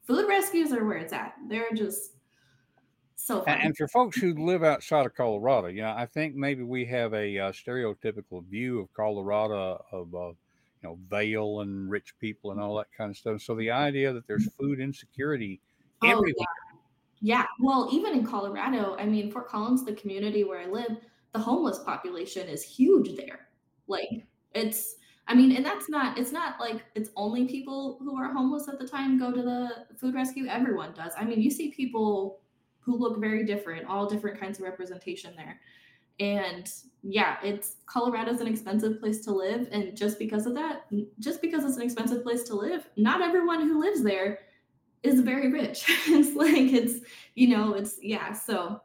food 0.06 0.28
rescues 0.28 0.72
are 0.72 0.84
where 0.84 0.98
it's 0.98 1.12
at. 1.12 1.34
They're 1.48 1.72
just 1.74 2.15
so 3.26 3.42
fun. 3.42 3.58
And, 3.60 3.76
for 3.76 3.88
folks 3.88 4.16
who 4.18 4.34
live 4.34 4.62
outside 4.62 5.06
of 5.06 5.14
Colorado, 5.14 5.68
you 5.68 5.82
know, 5.82 5.94
I 5.96 6.06
think 6.06 6.34
maybe 6.34 6.62
we 6.62 6.84
have 6.86 7.12
a 7.14 7.38
uh, 7.38 7.52
stereotypical 7.52 8.44
view 8.46 8.80
of 8.80 8.92
Colorado 8.92 9.84
of, 9.92 10.14
uh, 10.14 10.28
you 10.28 10.34
know, 10.82 10.98
Vail 11.08 11.60
and 11.60 11.90
rich 11.90 12.14
people 12.20 12.52
and 12.52 12.60
all 12.60 12.76
that 12.76 12.86
kind 12.96 13.10
of 13.10 13.16
stuff. 13.16 13.40
So 13.40 13.54
the 13.54 13.70
idea 13.70 14.12
that 14.12 14.26
there's 14.26 14.48
food 14.58 14.80
insecurity 14.80 15.60
Oh, 16.02 16.08
everywhere. 16.08 16.34
yeah. 16.38 16.44
Yeah. 17.20 17.46
Well, 17.60 17.88
even 17.92 18.12
in 18.12 18.26
Colorado, 18.26 18.94
I 18.98 19.06
mean, 19.06 19.30
Fort 19.32 19.48
Collins, 19.48 19.84
the 19.84 19.94
community 19.94 20.44
where 20.44 20.60
I 20.60 20.66
live, 20.66 20.98
the 21.32 21.38
homeless 21.38 21.78
population 21.78 22.46
is 22.48 22.62
huge 22.62 23.16
there. 23.16 23.48
Like, 23.86 24.26
it's, 24.54 24.96
I 25.26 25.34
mean, 25.34 25.56
and 25.56 25.64
that's 25.64 25.88
not, 25.88 26.18
it's 26.18 26.30
not 26.30 26.60
like 26.60 26.84
it's 26.94 27.10
only 27.16 27.46
people 27.48 27.98
who 28.00 28.16
are 28.16 28.32
homeless 28.32 28.68
at 28.68 28.78
the 28.78 28.86
time 28.86 29.18
go 29.18 29.32
to 29.32 29.42
the 29.42 29.86
food 29.96 30.14
rescue. 30.14 30.46
Everyone 30.46 30.92
does. 30.92 31.14
I 31.18 31.24
mean, 31.24 31.40
you 31.40 31.50
see 31.50 31.70
people 31.70 32.40
who 32.86 32.96
look 32.96 33.20
very 33.20 33.44
different, 33.44 33.86
all 33.86 34.06
different 34.06 34.40
kinds 34.40 34.58
of 34.58 34.64
representation 34.64 35.34
there. 35.36 35.60
And 36.20 36.70
yeah, 37.02 37.36
it's 37.42 37.76
Colorado's 37.86 38.40
an 38.40 38.46
expensive 38.46 39.00
place 39.00 39.22
to 39.24 39.32
live. 39.32 39.68
And 39.72 39.94
just 39.96 40.18
because 40.18 40.46
of 40.46 40.54
that, 40.54 40.86
just 41.18 41.42
because 41.42 41.64
it's 41.64 41.76
an 41.76 41.82
expensive 41.82 42.22
place 42.22 42.44
to 42.44 42.54
live, 42.54 42.88
not 42.96 43.20
everyone 43.20 43.60
who 43.60 43.80
lives 43.80 44.02
there 44.02 44.38
is 45.02 45.20
very 45.20 45.52
rich. 45.52 45.84
it's 46.06 46.34
like 46.36 46.72
it's 46.72 47.04
you 47.34 47.48
know 47.48 47.74
it's 47.74 47.98
yeah 48.02 48.32
so 48.32 48.80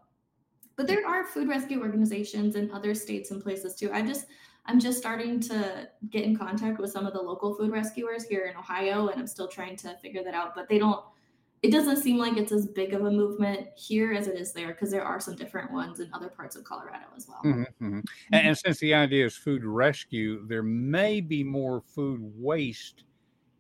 but 0.76 0.88
there 0.88 1.08
are 1.08 1.24
food 1.24 1.48
rescue 1.48 1.80
organizations 1.80 2.56
in 2.56 2.72
other 2.72 2.96
states 2.96 3.32
and 3.32 3.42
places 3.42 3.76
too. 3.76 3.92
I 3.94 4.02
just 4.02 4.26
I'm 4.66 4.80
just 4.80 4.98
starting 4.98 5.40
to 5.42 5.88
get 6.10 6.24
in 6.24 6.36
contact 6.36 6.80
with 6.80 6.92
some 6.92 7.06
of 7.06 7.14
the 7.14 7.22
local 7.22 7.56
food 7.56 7.72
rescuers 7.72 8.26
here 8.26 8.46
in 8.46 8.58
Ohio 8.58 9.08
and 9.08 9.20
I'm 9.20 9.28
still 9.28 9.48
trying 9.48 9.76
to 9.78 9.96
figure 10.02 10.24
that 10.24 10.34
out 10.34 10.54
but 10.56 10.68
they 10.68 10.80
don't 10.80 11.04
it 11.62 11.71
doesn't 11.71 11.97
seem 11.97 12.17
like 12.17 12.38
it's 12.38 12.52
as 12.52 12.67
big 12.67 12.93
of 12.93 13.06
a 13.06 13.12
movement 13.12 13.67
here 13.78 14.13
as 14.13 14.28
it 14.28 14.39
is 14.39 14.54
there 14.54 14.69
because 14.69 14.91
there 14.91 15.06
are 15.06 15.19
some 15.19 15.36
different 15.36 15.71
ones 15.71 16.00
in 16.00 16.10
other 16.13 16.30
parts 16.30 16.56
of 16.56 16.63
Colorado 16.63 17.06
as 17.15 17.28
well. 17.28 17.45
Mhm, 17.45 17.65
mhm. 17.82 18.04
And, 18.32 18.47
and 18.47 18.58
since 18.58 18.80
the 18.80 18.93
idea 18.93 19.26
is 19.26 19.36
food 19.36 19.63
rescue, 19.63 20.45
there 20.47 20.63
may 20.63 21.21
be 21.21 21.43
more 21.43 21.82
food 21.82 22.19
waste 22.21 23.04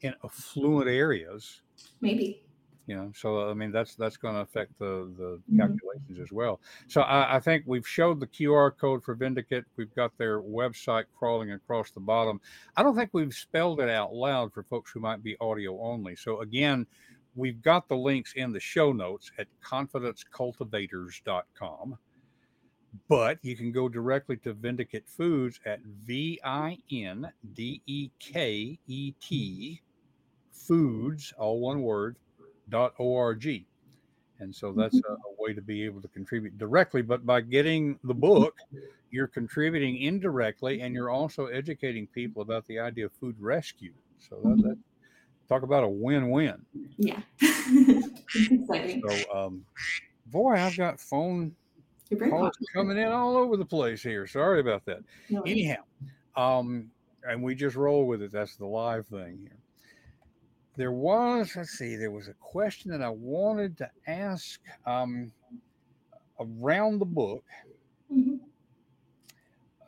in 0.01 0.15
affluent 0.23 0.89
areas. 0.89 1.63
Maybe. 2.01 2.43
You 2.87 2.95
know, 2.95 3.11
so 3.15 3.49
I 3.49 3.53
mean 3.53 3.71
that's 3.71 3.95
that's 3.95 4.17
going 4.17 4.33
to 4.33 4.41
affect 4.41 4.77
the 4.79 5.13
the 5.15 5.41
Mhm. 5.49 5.55
calculations 5.55 6.19
as 6.19 6.31
well. 6.31 6.59
So 6.87 7.01
I, 7.01 7.35
I 7.37 7.39
think 7.39 7.63
we've 7.67 7.87
showed 7.87 8.19
the 8.19 8.27
QR 8.27 8.71
code 8.71 9.03
for 9.03 9.15
Vindeket. 9.15 9.65
We've 9.77 9.93
got 9.93 10.17
their 10.17 10.41
website 10.41 11.05
crawling 11.13 11.51
across 11.51 11.91
the 11.91 11.99
bottom. 11.99 12.41
I 12.75 12.83
don't 12.83 12.95
think 12.95 13.11
we've 13.13 13.33
spelled 13.33 13.79
it 13.81 13.89
out 13.89 14.13
loud 14.13 14.51
for 14.51 14.63
folks 14.63 14.91
who 14.91 14.99
might 14.99 15.21
be 15.23 15.37
audio 15.39 15.79
only. 15.79 16.15
So 16.15 16.41
again, 16.41 16.87
we've 17.35 17.61
got 17.61 17.87
the 17.87 17.95
links 17.95 18.33
in 18.35 18.51
the 18.51 18.59
show 18.59 18.91
notes 18.91 19.31
at 19.37 19.45
confidencecultivators.com. 19.63 21.97
But 23.07 23.39
you 23.41 23.55
can 23.55 23.71
go 23.71 23.87
directly 23.87 24.35
to 24.37 24.53
Vindicate 24.53 25.07
Foods 25.07 25.59
at 25.65 25.79
V 25.81 26.39
I 26.43 26.77
N 26.91 27.31
D 27.53 27.81
E 27.85 28.09
K 28.19 28.77
E 28.87 29.13
T 29.21 29.81
foods, 30.51 31.33
all 31.37 31.59
one 31.59 31.81
word, 31.81 32.17
dot 32.69 32.93
org. 32.97 33.65
And 34.39 34.53
so 34.53 34.73
that's 34.73 34.95
mm-hmm. 34.95 35.11
a, 35.11 35.15
a 35.15 35.35
way 35.37 35.53
to 35.53 35.61
be 35.61 35.85
able 35.85 36.01
to 36.01 36.07
contribute 36.07 36.57
directly. 36.57 37.01
But 37.01 37.25
by 37.25 37.41
getting 37.41 37.99
the 38.03 38.13
book, 38.13 38.57
you're 39.11 39.27
contributing 39.27 40.01
indirectly 40.01 40.81
and 40.81 40.95
you're 40.95 41.09
also 41.09 41.45
educating 41.45 42.07
people 42.07 42.41
about 42.41 42.65
the 42.67 42.79
idea 42.79 43.05
of 43.05 43.13
food 43.13 43.35
rescue. 43.39 43.93
So 44.17 44.39
that, 44.43 44.63
that 44.63 44.77
talk 45.51 45.63
about 45.63 45.83
a 45.83 45.89
win-win. 45.89 46.65
Yeah. 46.97 47.19
exciting. 47.41 49.01
So 49.05 49.33
um 49.33 49.65
boy, 50.27 50.53
I've 50.53 50.77
got 50.77 50.99
phone 50.99 51.53
calls 52.29 52.57
coming 52.73 52.97
in 52.97 53.09
all 53.09 53.35
over 53.35 53.57
the 53.57 53.65
place 53.65 54.01
here. 54.01 54.25
Sorry 54.27 54.61
about 54.61 54.85
that. 54.85 54.99
No. 55.29 55.41
Anyhow, 55.41 55.83
um, 56.35 56.89
and 57.27 57.43
we 57.43 57.53
just 57.53 57.75
roll 57.75 58.07
with 58.07 58.21
it. 58.21 58.31
That's 58.31 58.55
the 58.55 58.65
live 58.65 59.07
thing 59.07 59.39
here. 59.41 59.57
There 60.77 60.93
was, 60.93 61.53
let's 61.55 61.71
see, 61.71 61.97
there 61.97 62.11
was 62.11 62.29
a 62.29 62.33
question 62.33 62.91
that 62.91 63.01
I 63.01 63.09
wanted 63.09 63.77
to 63.79 63.89
ask 64.07 64.59
um, 64.85 65.31
around 66.39 66.99
the 66.99 67.05
book. 67.05 67.43
Mhm. 68.11 68.39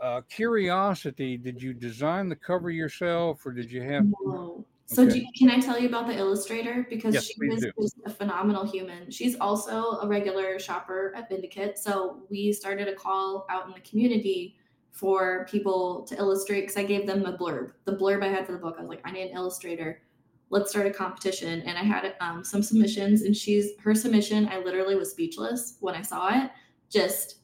Uh, 0.01 0.21
curiosity, 0.29 1.37
did 1.37 1.61
you 1.63 1.73
design 1.73 2.27
the 2.27 2.35
cover 2.35 2.69
yourself 2.69 3.45
or 3.45 3.53
did 3.53 3.71
you 3.71 3.81
have? 3.81 4.05
No. 4.25 4.65
So, 4.85 5.03
Okay. 5.03 5.11
do 5.11 5.19
you, 5.19 5.27
can 5.37 5.49
I 5.49 5.59
tell 5.59 5.79
you 5.79 5.87
about 5.87 6.07
the 6.07 6.15
illustrator? 6.15 6.85
Because 6.89 7.13
Yes, 7.13 7.25
she 7.25 7.33
is 7.47 7.65
just 7.81 7.95
a 8.05 8.09
phenomenal 8.09 8.65
human. 8.65 9.09
She's 9.09 9.35
also 9.39 9.99
a 10.01 10.07
regular 10.07 10.59
shopper 10.59 11.13
at 11.15 11.29
Vindeket. 11.29 11.77
So, 11.77 12.23
we 12.29 12.51
started 12.53 12.87
a 12.87 12.93
call 12.95 13.45
out 13.49 13.65
in 13.67 13.73
the 13.73 13.79
community 13.81 14.57
for 14.91 15.47
people 15.49 16.03
to 16.03 16.15
illustrate 16.17 16.61
because 16.61 16.77
I 16.77 16.83
gave 16.83 17.07
them 17.07 17.25
a 17.25 17.35
blurb. 17.35 17.71
The 17.85 17.93
blurb 17.93 18.23
I 18.23 18.27
had 18.27 18.45
for 18.45 18.51
the 18.51 18.59
book, 18.59 18.75
I 18.77 18.81
was 18.81 18.89
like, 18.89 19.01
I 19.05 19.11
need 19.11 19.31
an 19.31 19.35
illustrator. 19.35 20.01
Let's 20.49 20.69
start 20.69 20.85
a 20.85 20.91
competition. 20.91 21.61
And 21.61 21.77
I 21.77 21.83
had 21.83 22.13
um, 22.19 22.43
some 22.43 22.61
submissions, 22.61 23.23
and 23.23 23.35
she's 23.35 23.71
her 23.79 23.95
submission. 23.95 24.47
I 24.49 24.59
literally 24.59 24.95
was 24.95 25.09
speechless 25.09 25.77
when 25.79 25.95
I 25.95 26.03
saw 26.03 26.43
it. 26.43 26.51
Just 26.91 27.37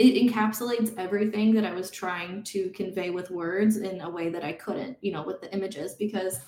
it 0.00 0.14
encapsulates 0.14 0.96
everything 0.96 1.52
that 1.52 1.66
I 1.66 1.74
was 1.74 1.90
trying 1.90 2.42
to 2.44 2.70
convey 2.70 3.10
with 3.10 3.30
words 3.30 3.76
in 3.76 4.00
a 4.00 4.08
way 4.08 4.30
that 4.30 4.42
I 4.42 4.52
couldn't, 4.52 4.96
you 5.02 5.12
know, 5.12 5.22
with 5.22 5.42
the 5.42 5.52
images 5.52 5.92
because 5.92 6.40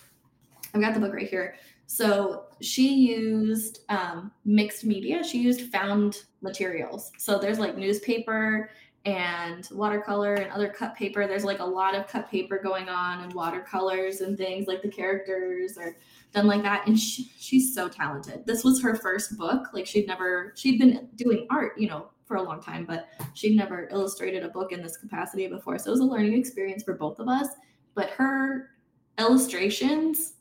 I've 0.73 0.81
got 0.81 0.95
the 0.95 1.01
book 1.01 1.13
right 1.13 1.29
here. 1.29 1.57
So 1.87 2.45
she 2.63 2.95
used 2.95 3.81
um, 3.91 4.33
mixed 4.47 4.87
media. 4.87 5.23
She 5.23 5.39
used 5.43 5.71
found 5.71 6.23
materials. 6.41 7.13
So 7.19 7.39
there's 7.39 7.59
like 7.59 7.77
newspaper 7.77 8.71
and 9.05 9.69
watercolor 9.71 10.33
and 10.33 10.51
other 10.51 10.71
cut 10.71 10.95
paper. 10.95 11.27
There's 11.27 11.45
like 11.45 11.59
a 11.59 11.65
lot 11.65 11.95
of 11.95 12.09
cut 12.09 12.31
paper 12.31 12.59
going 12.59 12.89
on 12.89 13.23
and 13.23 13.35
watercolors 13.35 14.23
and 14.23 14.39
things 14.39 14.67
like 14.67 14.81
the 14.81 14.89
characters 14.89 15.77
are 15.77 15.95
done 16.33 16.47
like 16.47 16.63
that. 16.63 16.87
And 16.87 16.99
she, 16.99 17.31
she's 17.39 17.75
so 17.75 17.87
talented. 17.87 18.47
This 18.47 18.65
was 18.65 18.81
her 18.81 18.95
first 18.95 19.37
book. 19.37 19.75
Like 19.75 19.87
she'd 19.87 20.07
never, 20.07 20.55
she'd 20.57 20.79
been 20.79 21.11
doing 21.17 21.47
art, 21.51 21.77
you 21.77 21.89
know, 21.89 22.07
for 22.33 22.39
a 22.39 22.43
long 22.43 22.63
time, 22.63 22.87
but 22.87 23.09
she'd 23.35 23.55
never 23.55 23.89
illustrated 23.91 24.43
a 24.43 24.49
book 24.49 24.73
in 24.73 24.83
this 24.83 24.97
capacity 24.97 25.47
before. 25.49 25.79
So 25.79 25.89
it 25.89 25.91
was 25.91 26.01
a 26.01 26.05
learning 26.05 26.33
experience 26.33 26.83
for 26.83 26.95
both 26.95 27.19
of 27.19 27.29
us. 27.29 27.49
But 27.95 28.09
her 28.11 28.71
illustrations 29.19 30.35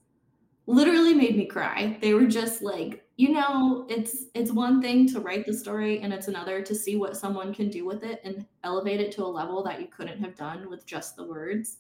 literally 0.67 1.13
made 1.13 1.35
me 1.35 1.45
cry. 1.45 1.97
They 1.99 2.13
were 2.13 2.27
just 2.27 2.61
like, 2.61 3.03
you 3.17 3.33
know, 3.33 3.85
it's 3.89 4.27
it's 4.33 4.53
one 4.53 4.81
thing 4.81 5.05
to 5.09 5.19
write 5.19 5.45
the 5.45 5.53
story 5.53 5.99
and 5.99 6.13
it's 6.13 6.29
another 6.29 6.61
to 6.61 6.73
see 6.73 6.95
what 6.95 7.17
someone 7.17 7.53
can 7.53 7.69
do 7.69 7.85
with 7.85 8.03
it 8.03 8.21
and 8.23 8.45
elevate 8.63 9.01
it 9.01 9.11
to 9.13 9.25
a 9.25 9.27
level 9.27 9.61
that 9.63 9.81
you 9.81 9.87
couldn't 9.87 10.19
have 10.19 10.37
done 10.37 10.69
with 10.69 10.85
just 10.85 11.17
the 11.17 11.25
words. 11.25 11.79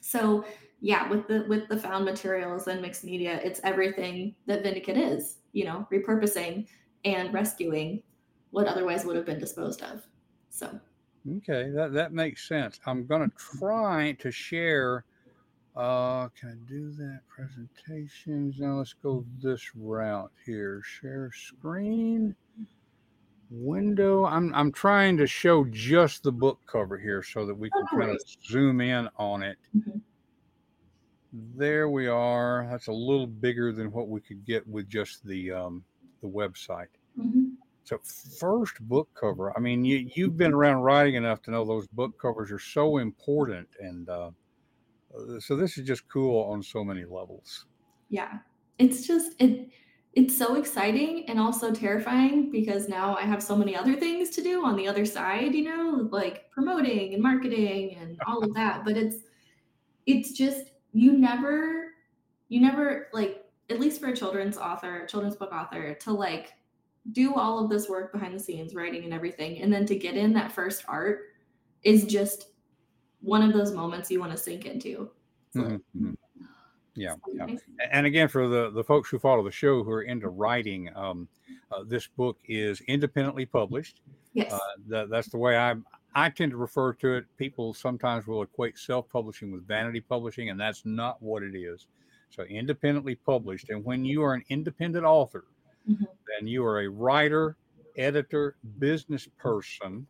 So, 0.00 0.46
yeah, 0.80 1.10
with 1.10 1.28
the 1.28 1.44
with 1.46 1.68
the 1.68 1.76
found 1.76 2.06
materials 2.06 2.68
and 2.68 2.80
mixed 2.80 3.04
media, 3.04 3.38
it's 3.44 3.60
everything 3.64 4.34
that 4.46 4.64
Vindeket 4.64 4.96
is, 4.96 5.36
you 5.52 5.66
know, 5.66 5.86
repurposing 5.92 6.68
and 7.04 7.34
rescuing 7.34 8.02
what 8.50 8.66
otherwise 8.66 9.04
would 9.04 9.16
have 9.16 9.26
been 9.26 9.38
disposed 9.38 9.82
of. 9.82 10.02
So, 10.50 10.78
Okay, 11.36 11.70
that, 11.70 11.92
that 11.92 12.12
makes 12.12 12.48
sense. 12.48 12.80
I'm 12.86 13.06
going 13.06 13.28
to 13.28 13.36
try 13.36 14.12
to 14.20 14.30
share. 14.30 15.04
Uh, 15.76 16.28
can 16.30 16.48
I 16.50 16.68
do 16.68 16.90
that? 16.92 17.20
Presentations. 17.28 18.58
Now 18.58 18.78
let's 18.78 18.94
go 18.94 19.24
this 19.42 19.70
route 19.76 20.32
here. 20.46 20.80
Share 20.82 21.30
screen. 21.34 22.34
Window. 23.50 24.24
I'm 24.26 24.54
I'm 24.54 24.70
trying 24.72 25.16
to 25.18 25.26
show 25.26 25.64
just 25.66 26.22
the 26.22 26.30
book 26.32 26.58
cover 26.66 26.96
here 26.96 27.22
so 27.22 27.44
that 27.46 27.54
we 27.54 27.68
Oh, 27.74 27.84
can 27.90 27.98
no 27.98 28.04
kind 28.06 28.16
of 28.16 28.22
zoom 28.48 28.80
in 28.80 29.08
on 29.16 29.42
it. 29.42 29.58
Mhm. 29.76 30.00
There 31.32 31.88
we 31.90 32.06
are. 32.06 32.66
That's 32.70 32.86
a 32.86 32.92
little 32.92 33.26
bigger 33.26 33.72
than 33.72 33.90
what 33.92 34.08
we 34.08 34.20
could 34.20 34.44
get 34.44 34.66
with 34.68 34.88
just 34.88 35.24
the 35.26 35.50
um, 35.52 35.84
the 36.22 36.28
website. 36.28 36.86
mhm. 37.18 37.49
So 37.84 37.98
first 38.38 38.80
book 38.82 39.08
cover. 39.18 39.56
I 39.56 39.60
mean, 39.60 39.84
you 39.84 40.10
you've 40.14 40.36
been 40.36 40.52
around 40.52 40.82
writing 40.82 41.14
enough 41.16 41.42
to 41.42 41.50
know 41.50 41.64
those 41.64 41.86
book 41.88 42.20
covers 42.20 42.52
are 42.52 42.58
so 42.58 42.98
important, 42.98 43.68
and 43.80 44.08
uh, 44.08 44.30
so 45.38 45.56
this 45.56 45.76
is 45.78 45.86
just 45.86 46.08
cool 46.08 46.44
on 46.44 46.62
so 46.62 46.84
many 46.84 47.04
levels. 47.04 47.66
yeah 48.08 48.38
it's 48.78 49.06
just 49.06 49.32
it 49.40 49.68
it's 50.14 50.36
so 50.36 50.56
exciting 50.56 51.24
and 51.28 51.38
also 51.38 51.72
terrifying 51.72 52.50
because 52.50 52.88
now 52.88 53.16
i 53.16 53.22
have 53.22 53.42
so 53.42 53.56
many 53.56 53.76
other 53.76 53.94
things 53.96 54.30
to 54.30 54.42
do 54.42 54.64
on 54.64 54.76
the 54.76 54.88
other 54.88 55.04
side 55.04 55.54
you 55.54 55.64
know 55.64 56.08
like 56.10 56.50
promoting 56.50 57.14
and 57.14 57.22
marketing 57.22 57.96
and 58.00 58.18
all 58.26 58.42
of 58.42 58.52
that 58.54 58.84
but 58.84 58.96
it's 58.96 59.18
it's 60.06 60.32
just 60.32 60.72
you 60.92 61.12
never 61.12 61.92
you 62.48 62.60
never 62.60 63.08
like 63.12 63.44
at 63.68 63.78
least 63.78 64.00
for 64.00 64.08
a 64.08 64.16
children's 64.16 64.56
author 64.56 65.06
children's 65.06 65.36
book 65.36 65.52
author 65.52 65.94
to 65.94 66.12
like 66.12 66.54
do 67.12 67.34
all 67.34 67.62
of 67.62 67.70
this 67.70 67.88
work 67.88 68.12
behind 68.12 68.34
the 68.34 68.38
scenes 68.38 68.74
writing 68.74 69.04
and 69.04 69.14
everything 69.14 69.60
and 69.60 69.72
then 69.72 69.86
to 69.86 69.96
get 69.96 70.16
in 70.16 70.32
that 70.32 70.52
first 70.52 70.84
art 70.86 71.20
is 71.82 72.04
just 72.04 72.50
one 73.20 73.42
of 73.42 73.52
those 73.52 73.72
moments 73.72 74.10
you 74.10 74.20
want 74.20 74.32
to 74.32 74.38
sink 74.38 74.66
into 74.66 75.10
so, 75.52 75.60
mm-hmm. 75.60 75.74
mm-hmm. 75.74 76.44
yeah, 76.94 77.14
yeah. 77.32 77.46
and 77.90 78.06
again 78.06 78.28
for 78.28 78.48
the 78.48 78.70
the 78.70 78.84
folks 78.84 79.08
who 79.08 79.18
follow 79.18 79.42
the 79.42 79.50
show 79.50 79.82
who 79.82 79.90
are 79.90 80.02
into 80.02 80.28
writing 80.28 80.90
um, 80.94 81.26
uh, 81.72 81.82
this 81.86 82.06
book 82.06 82.38
is 82.46 82.80
independently 82.82 83.46
published 83.46 84.02
yes 84.34 84.52
uh, 84.52 84.58
that, 84.86 85.08
that's 85.08 85.28
the 85.28 85.38
way 85.38 85.56
i 85.56 85.74
I 86.14 86.28
tend 86.28 86.50
to 86.50 86.56
refer 86.56 86.92
to 86.94 87.14
it. 87.14 87.24
People 87.36 87.72
sometimes 87.72 88.26
will 88.26 88.42
equate 88.42 88.78
self 88.78 89.08
publishing 89.08 89.52
with 89.52 89.66
vanity 89.66 90.00
publishing, 90.00 90.50
and 90.50 90.58
that's 90.58 90.84
not 90.84 91.22
what 91.22 91.42
it 91.42 91.54
is. 91.54 91.86
So, 92.30 92.42
independently 92.44 93.14
published. 93.14 93.70
And 93.70 93.84
when 93.84 94.04
you 94.04 94.22
are 94.22 94.34
an 94.34 94.44
independent 94.48 95.04
author, 95.04 95.44
mm-hmm. 95.88 96.04
then 96.04 96.46
you 96.46 96.64
are 96.64 96.80
a 96.80 96.88
writer, 96.88 97.56
editor, 97.96 98.56
business 98.78 99.28
person, 99.38 100.06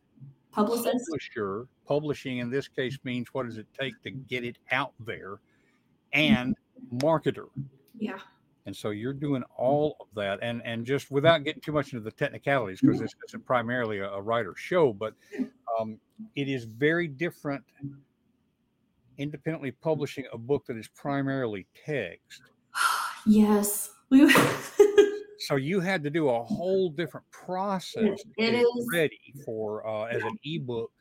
Publicist. 0.51 1.05
publisher. 1.07 1.67
Publishing 1.87 2.37
in 2.37 2.49
this 2.49 2.67
case 2.67 2.97
means 3.03 3.27
what 3.33 3.45
does 3.45 3.57
it 3.57 3.67
take 3.77 4.01
to 4.03 4.11
get 4.11 4.43
it 4.43 4.57
out 4.71 4.93
there, 4.99 5.39
and 6.13 6.55
marketer. 6.95 7.47
Yeah. 7.97 8.19
And 8.65 8.75
so 8.75 8.91
you're 8.91 9.13
doing 9.13 9.43
all 9.57 9.97
of 9.99 10.07
that, 10.15 10.39
and 10.41 10.61
and 10.63 10.85
just 10.85 11.09
without 11.09 11.43
getting 11.43 11.61
too 11.61 11.71
much 11.71 11.93
into 11.93 12.03
the 12.03 12.11
technicalities, 12.11 12.79
because 12.81 12.99
this 12.99 13.13
isn't 13.27 13.45
primarily 13.45 13.99
a, 13.99 14.09
a 14.09 14.21
writer 14.21 14.53
show, 14.55 14.93
but 14.93 15.13
um, 15.79 15.99
it 16.35 16.47
is 16.47 16.65
very 16.65 17.07
different 17.07 17.63
independently 19.17 19.71
publishing 19.71 20.25
a 20.33 20.37
book 20.37 20.65
that 20.67 20.77
is 20.77 20.87
primarily 20.89 21.65
text. 21.85 22.41
yes. 23.25 23.89
so 25.51 25.57
you 25.57 25.79
had 25.79 26.03
to 26.03 26.09
do 26.09 26.29
a 26.29 26.43
whole 26.43 26.89
different 26.89 27.29
process 27.29 28.19
it 28.37 28.53
is 28.55 28.89
ready 28.91 29.33
for 29.45 29.85
uh, 29.85 30.05
as 30.05 30.23
an 30.23 30.37
ebook 30.43 30.91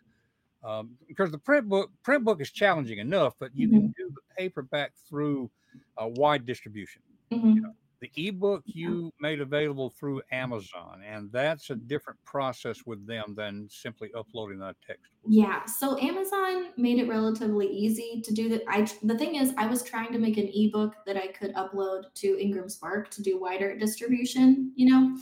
um, 0.62 0.90
because 1.08 1.30
the 1.30 1.38
print 1.38 1.68
book 1.68 1.90
print 2.02 2.24
book 2.24 2.40
is 2.40 2.50
challenging 2.50 2.98
enough, 2.98 3.34
but 3.38 3.50
you 3.54 3.68
mm-hmm. 3.68 3.78
can 3.78 3.94
do 3.96 4.10
the 4.10 4.20
paperback 4.36 4.92
through 5.08 5.50
a 5.96 6.08
wide 6.08 6.44
distribution. 6.44 7.02
Mm-hmm. 7.32 7.48
You 7.48 7.60
know, 7.62 7.72
the 8.00 8.10
ebook 8.16 8.62
you 8.64 9.12
made 9.20 9.40
available 9.40 9.90
through 9.90 10.22
Amazon, 10.32 11.02
and 11.06 11.30
that's 11.30 11.70
a 11.70 11.74
different 11.74 12.22
process 12.24 12.86
with 12.86 13.06
them 13.06 13.34
than 13.36 13.68
simply 13.70 14.10
uploading 14.14 14.58
that 14.58 14.76
text. 14.86 15.12
Yeah, 15.26 15.64
so 15.66 15.98
Amazon 16.00 16.70
made 16.76 16.98
it 16.98 17.08
relatively 17.08 17.66
easy 17.66 18.22
to 18.24 18.32
do 18.32 18.48
that. 18.48 18.62
I 18.68 18.88
the 19.02 19.18
thing 19.18 19.36
is, 19.36 19.52
I 19.58 19.66
was 19.66 19.82
trying 19.82 20.12
to 20.12 20.18
make 20.18 20.38
an 20.38 20.50
ebook 20.54 20.96
that 21.06 21.16
I 21.16 21.28
could 21.28 21.54
upload 21.54 22.12
to 22.14 22.40
Ingram 22.40 22.68
Spark 22.68 23.10
to 23.10 23.22
do 23.22 23.38
wider 23.38 23.76
distribution, 23.76 24.72
you 24.76 24.90
know, 24.90 25.18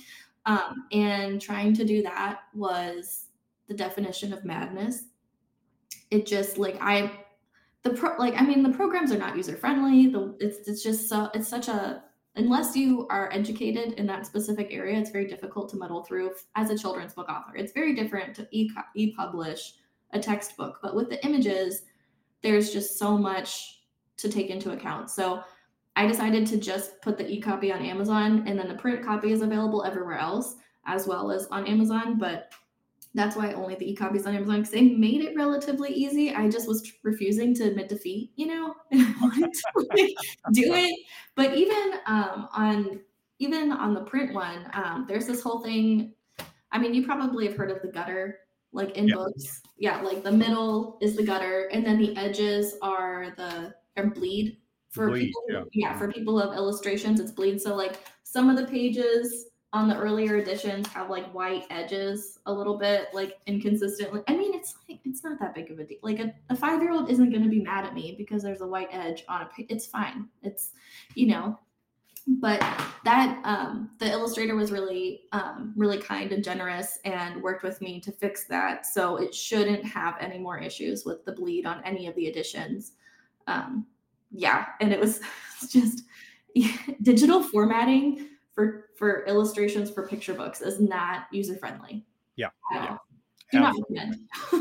um, 0.47 0.87
and 0.93 1.41
trying 1.41 1.75
to 1.75 1.85
do 1.85 2.03
that 2.03 2.41
was 2.55 3.27
the 3.67 3.75
definition 3.75 4.33
of 4.33 4.45
madness. 4.45 5.05
It 6.11 6.27
just 6.27 6.59
like 6.59 6.79
I 6.81 7.13
the 7.83 7.91
pro 7.91 8.17
like 8.19 8.35
I 8.41 8.43
mean 8.43 8.63
the 8.63 8.71
programs 8.71 9.13
are 9.13 9.19
not 9.19 9.37
user 9.37 9.57
friendly. 9.57 10.07
The 10.07 10.37
it's 10.41 10.69
it's 10.69 10.83
just 10.83 11.09
so 11.09 11.29
it's 11.35 11.49
such 11.49 11.69
a 11.69 12.05
unless 12.39 12.77
you 12.77 13.07
are 13.11 13.33
educated 13.33 13.95
in 13.95 14.07
that 14.07 14.27
specific 14.27 14.69
area, 14.71 14.99
it's 14.99 15.11
very 15.11 15.27
difficult 15.27 15.69
to 15.71 15.77
muddle 15.77 16.05
through 16.05 16.33
as 16.57 16.71
a 16.71 16.79
children's 16.79 17.15
book 17.15 17.29
author. 17.29 17.57
It's 17.57 17.73
very 17.73 17.95
different 17.95 18.35
to 18.37 18.49
e 18.53 19.15
publish 19.17 19.75
a 20.13 20.19
textbook, 20.19 20.79
but 20.83 20.95
with 20.95 21.11
the 21.11 21.25
images, 21.25 21.83
there's 22.43 22.73
just 22.73 22.99
so 22.99 23.19
much 23.19 23.83
to 24.17 24.29
take 24.29 24.51
into 24.51 24.73
account. 24.73 25.11
So 25.11 25.43
I 25.97 26.07
decided 26.07 26.47
to 26.47 26.57
just 26.59 27.01
put 27.03 27.19
the 27.19 27.29
e-copy 27.29 27.73
on 27.73 27.85
Amazon 27.85 28.45
and 28.47 28.59
then 28.59 28.69
the 28.69 28.75
print 28.75 29.05
copy 29.05 29.33
is 29.33 29.43
available 29.43 29.85
everywhere 29.85 30.19
else 30.19 30.57
as 30.87 31.07
well 31.07 31.31
as 31.31 31.47
on 31.49 31.67
Amazon, 31.67 32.19
but 32.19 32.53
that's 33.15 33.37
why 33.37 33.53
only 33.53 33.75
the 33.75 33.91
e-copies 33.91 34.27
on 34.27 34.35
Amazon 34.35 34.57
because 34.57 34.71
they 34.71 34.83
made 34.83 35.23
it 35.23 35.35
relatively 35.37 35.91
easy. 35.91 36.35
I 36.35 36.49
just 36.49 36.69
was 36.69 36.93
refusing 37.03 37.55
to 37.55 37.65
admit 37.65 37.89
defeat, 37.89 38.33
you 38.37 38.47
know, 38.47 38.75
like, 38.93 40.15
do 40.53 40.75
it. 40.75 40.99
But 41.35 41.57
even 41.57 41.95
um, 42.07 42.49
on 42.53 43.01
even 43.39 43.73
on 43.73 43.95
the 43.95 44.03
print 44.03 44.35
one, 44.35 44.69
um, 44.75 45.07
there's 45.09 45.27
this 45.27 45.43
whole 45.43 45.61
thing. 45.61 46.13
I 46.71 46.79
mean, 46.79 46.93
you 46.93 47.05
probably 47.05 47.47
have 47.47 47.57
heard 47.57 47.71
of 47.71 47.81
the 47.83 47.89
gutter, 47.89 48.41
like 48.73 48.97
in 48.97 49.09
books. 49.11 49.63
Yeah, 49.79 50.01
like 50.03 50.23
the 50.23 50.33
middle 50.33 50.99
is 51.01 51.17
the 51.17 51.23
gutter, 51.23 51.69
and 51.73 51.85
then 51.85 51.99
the 51.99 52.17
edges 52.17 52.75
are 52.83 53.33
the 53.37 53.75
are 53.97 54.07
bleed 54.11 54.59
for 54.91 55.09
bleed, 55.09 55.27
people. 55.27 55.43
Yeah. 55.49 55.63
yeah, 55.73 55.99
for 55.99 56.11
people 56.13 56.39
who 56.39 56.47
have 56.47 56.57
illustrations, 56.57 57.21
it's 57.21 57.33
bleed. 57.33 57.61
So 57.61 57.75
like 57.75 58.01
some 58.23 58.51
of 58.51 58.57
the 58.57 58.67
pages 58.67 59.47
on 59.73 59.87
the 59.87 59.97
earlier 59.97 60.37
editions 60.37 60.87
have 60.89 61.11
like 61.11 61.31
white 61.33 61.65
edges 61.69 62.39
a 62.47 62.53
little 62.53 62.79
bit 62.79 63.09
like 63.13 63.39
inconsistently. 63.47 64.23
I 64.27 64.37
mean 64.37 64.55
it's 64.55 64.75
like 64.89 65.01
it's 65.05 65.23
not 65.23 65.39
that 65.41 65.55
big 65.55 65.71
of 65.71 65.79
a 65.79 65.85
deal. 65.85 65.99
Like 66.03 66.21
a, 66.21 66.33
a 66.49 66.57
five 66.57 66.81
year 66.81 66.93
old 66.93 67.11
isn't 67.11 67.31
going 67.31 67.43
to 67.43 67.51
be 67.51 67.61
mad 67.61 67.85
at 67.85 67.95
me 67.95 68.15
because 68.17 68.43
there's 68.43 68.63
a 68.63 68.67
white 68.67 68.89
edge 68.91 69.25
on 69.29 69.43
a 69.43 69.49
it's 69.59 69.87
fine. 69.87 70.29
It's 70.43 70.71
you 71.15 71.27
know 71.27 71.59
but 72.41 72.61
that 73.07 73.41
um, 73.45 73.91
the 73.99 74.11
illustrator 74.11 74.55
was 74.55 74.71
really 74.71 75.23
um, 75.33 75.73
really 75.77 75.97
kind 75.97 76.31
and 76.33 76.45
generous 76.45 76.99
and 77.07 77.43
worked 77.43 77.63
with 77.63 77.81
me 77.81 78.01
to 78.01 78.13
fix 78.13 78.45
that 78.45 78.85
so 78.85 79.17
it 79.17 79.35
shouldn't 79.35 79.83
have 79.85 80.15
any 80.21 80.39
more 80.39 80.59
issues 80.59 81.07
with 81.07 81.25
the 81.25 81.33
bleed 81.33 81.65
on 81.65 81.83
any 81.85 82.07
of 82.07 82.15
the 82.17 82.27
editions. 82.27 82.93
Um, 83.47 83.87
yeah 84.31 84.67
and 84.81 84.93
it 84.93 85.01
was 85.01 85.21
just 85.71 86.05
digital 87.03 87.43
formatting 87.43 88.29
for 88.55 88.88
for 88.99 89.25
illustrations 89.27 89.91
for 89.91 90.07
picture 90.07 90.35
books 90.35 90.61
is 90.61 90.81
not 90.81 91.27
user 91.31 91.57
friendly. 91.57 92.05
Yeah. 92.37 92.49
yeah. 92.73 92.97
Do 93.53 93.61
not 93.61 93.77
recommend. 93.79 94.17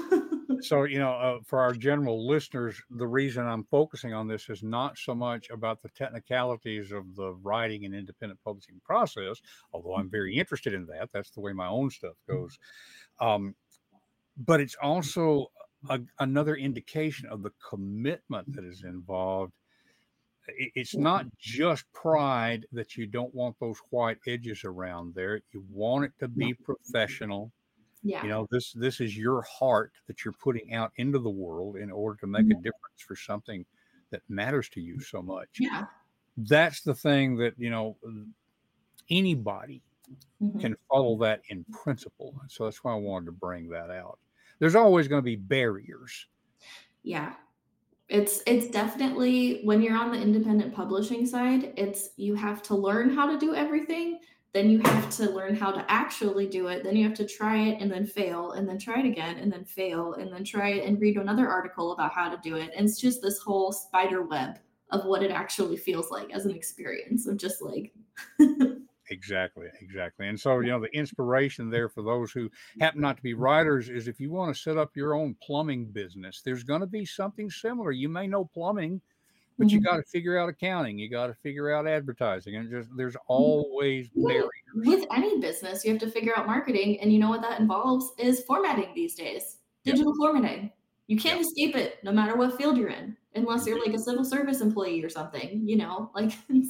so 0.63 0.83
you 0.83 0.99
know, 0.99 1.11
uh, 1.11 1.39
for 1.43 1.59
our 1.59 1.73
general 1.73 2.27
listeners, 2.27 2.81
the 2.91 3.07
reason 3.07 3.45
I'm 3.45 3.65
focusing 3.65 4.13
on 4.13 4.27
this 4.27 4.47
is 4.49 4.61
not 4.63 4.97
so 4.97 5.15
much 5.15 5.49
about 5.49 5.81
the 5.81 5.89
technicalities 5.89 6.91
of 6.91 7.15
the 7.15 7.33
writing 7.41 7.85
and 7.85 7.95
independent 7.95 8.39
publishing 8.45 8.79
process, 8.85 9.41
although 9.73 9.95
I'm 9.95 10.09
very 10.09 10.37
interested 10.37 10.73
in 10.73 10.85
that. 10.87 11.09
That's 11.11 11.31
the 11.31 11.41
way 11.41 11.51
my 11.51 11.67
own 11.67 11.89
stuff 11.89 12.15
goes. 12.29 12.57
Um, 13.19 13.55
but 14.37 14.61
it's 14.61 14.75
also 14.81 15.47
a, 15.89 15.99
another 16.19 16.55
indication 16.55 17.27
of 17.29 17.41
the 17.41 17.51
commitment 17.67 18.55
that 18.55 18.63
is 18.63 18.83
involved 18.83 19.53
it's 20.47 20.95
not 20.95 21.25
just 21.37 21.91
pride 21.93 22.65
that 22.71 22.95
you 22.95 23.05
don't 23.05 23.33
want 23.33 23.55
those 23.59 23.77
white 23.89 24.17
edges 24.27 24.63
around 24.63 25.13
there. 25.13 25.41
You 25.51 25.63
want 25.71 26.05
it 26.05 26.11
to 26.19 26.27
be 26.27 26.53
professional. 26.53 27.51
Yeah. 28.03 28.23
You 28.23 28.29
know, 28.29 28.47
this 28.51 28.71
this 28.73 29.01
is 29.01 29.17
your 29.17 29.41
heart 29.41 29.91
that 30.07 30.23
you're 30.23 30.33
putting 30.33 30.73
out 30.73 30.91
into 30.97 31.19
the 31.19 31.29
world 31.29 31.77
in 31.77 31.91
order 31.91 32.17
to 32.19 32.27
make 32.27 32.43
mm-hmm. 32.43 32.59
a 32.59 32.63
difference 32.63 33.01
for 33.05 33.15
something 33.15 33.65
that 34.11 34.21
matters 34.29 34.69
to 34.69 34.81
you 34.81 34.99
so 35.01 35.21
much. 35.21 35.49
Yeah. 35.59 35.85
That's 36.37 36.81
the 36.81 36.93
thing 36.93 37.35
that, 37.37 37.55
you 37.57 37.69
know, 37.69 37.97
anybody 39.09 39.81
mm-hmm. 40.41 40.59
can 40.59 40.75
follow 40.89 41.17
that 41.17 41.41
in 41.49 41.65
principle. 41.73 42.39
So 42.47 42.65
that's 42.65 42.83
why 42.83 42.93
I 42.93 42.97
wanted 42.97 43.25
to 43.25 43.31
bring 43.33 43.69
that 43.69 43.89
out. 43.89 44.19
There's 44.59 44.75
always 44.75 45.07
going 45.07 45.19
to 45.19 45.25
be 45.25 45.35
barriers. 45.35 46.27
Yeah 47.03 47.33
it's 48.09 48.41
it's 48.47 48.67
definitely 48.67 49.61
when 49.63 49.81
you're 49.81 49.97
on 49.97 50.11
the 50.11 50.21
independent 50.21 50.73
publishing 50.73 51.25
side 51.25 51.73
it's 51.75 52.09
you 52.15 52.35
have 52.35 52.63
to 52.63 52.75
learn 52.75 53.09
how 53.09 53.29
to 53.29 53.37
do 53.37 53.53
everything 53.53 54.19
then 54.53 54.69
you 54.69 54.79
have 54.79 55.09
to 55.09 55.29
learn 55.29 55.55
how 55.55 55.71
to 55.71 55.85
actually 55.87 56.47
do 56.47 56.67
it 56.67 56.83
then 56.83 56.95
you 56.95 57.07
have 57.07 57.17
to 57.17 57.27
try 57.27 57.57
it 57.57 57.81
and 57.81 57.91
then 57.91 58.05
fail 58.05 58.53
and 58.53 58.67
then 58.67 58.79
try 58.79 58.99
it 58.99 59.05
again 59.05 59.37
and 59.37 59.51
then 59.51 59.63
fail 59.65 60.13
and 60.13 60.31
then 60.31 60.43
try 60.43 60.69
it 60.69 60.85
and 60.85 61.01
read 61.01 61.17
another 61.17 61.47
article 61.47 61.91
about 61.91 62.11
how 62.11 62.29
to 62.29 62.39
do 62.41 62.55
it. 62.55 62.71
And 62.75 62.87
it's 62.87 62.99
just 62.99 63.21
this 63.21 63.39
whole 63.39 63.71
spider 63.71 64.23
web 64.23 64.57
of 64.91 65.05
what 65.05 65.21
it 65.21 65.31
actually 65.31 65.77
feels 65.77 66.09
like 66.09 66.33
as 66.33 66.45
an 66.45 66.55
experience 66.55 67.27
of 67.27 67.37
just 67.37 67.61
like 67.61 67.93
Exactly, 69.09 69.67
exactly. 69.81 70.27
And 70.27 70.39
so, 70.39 70.59
you 70.59 70.71
know, 70.71 70.81
the 70.81 70.93
inspiration 70.93 71.69
there 71.69 71.87
for 71.87 72.01
those 72.01 72.31
who 72.31 72.49
happen 72.79 73.01
not 73.01 73.15
to 73.17 73.23
be 73.23 73.33
writers 73.33 73.89
is 73.89 74.07
if 74.07 74.19
you 74.19 74.31
want 74.31 74.53
to 74.53 74.61
set 74.61 74.77
up 74.77 74.95
your 74.95 75.13
own 75.13 75.35
plumbing 75.41 75.85
business, 75.85 76.41
there's 76.43 76.63
going 76.63 76.81
to 76.81 76.87
be 76.87 77.05
something 77.05 77.49
similar. 77.49 77.91
You 77.91 78.09
may 78.09 78.27
know 78.27 78.45
plumbing, 78.45 79.01
but 79.57 79.67
mm-hmm. 79.67 79.77
you 79.77 79.81
got 79.81 79.97
to 79.97 80.03
figure 80.03 80.37
out 80.37 80.49
accounting, 80.49 80.97
you 80.97 81.09
got 81.09 81.27
to 81.27 81.33
figure 81.35 81.71
out 81.73 81.87
advertising, 81.87 82.55
and 82.57 82.69
just 82.69 82.89
there's 82.97 83.13
mm-hmm. 83.13 83.33
always 83.33 84.09
barriers. 84.09 84.49
With 84.75 85.05
any 85.15 85.39
business, 85.39 85.85
you 85.85 85.91
have 85.91 86.01
to 86.01 86.11
figure 86.11 86.37
out 86.37 86.45
marketing, 86.45 86.99
and 86.99 87.11
you 87.11 87.19
know 87.19 87.29
what 87.29 87.41
that 87.41 87.59
involves 87.59 88.11
is 88.17 88.41
formatting 88.41 88.93
these 88.93 89.15
days, 89.15 89.57
digital 89.85 90.13
yep. 90.13 90.17
formatting. 90.17 90.71
You 91.07 91.17
can't 91.17 91.37
yep. 91.37 91.45
escape 91.45 91.75
it, 91.77 92.03
no 92.03 92.11
matter 92.11 92.35
what 92.35 92.57
field 92.57 92.77
you're 92.77 92.89
in, 92.89 93.15
unless 93.35 93.65
you're 93.65 93.79
like 93.79 93.95
a 93.95 93.99
civil 93.99 94.25
service 94.25 94.59
employee 94.59 95.03
or 95.03 95.09
something. 95.09 95.61
You 95.65 95.77
know, 95.77 96.11
like. 96.13 96.33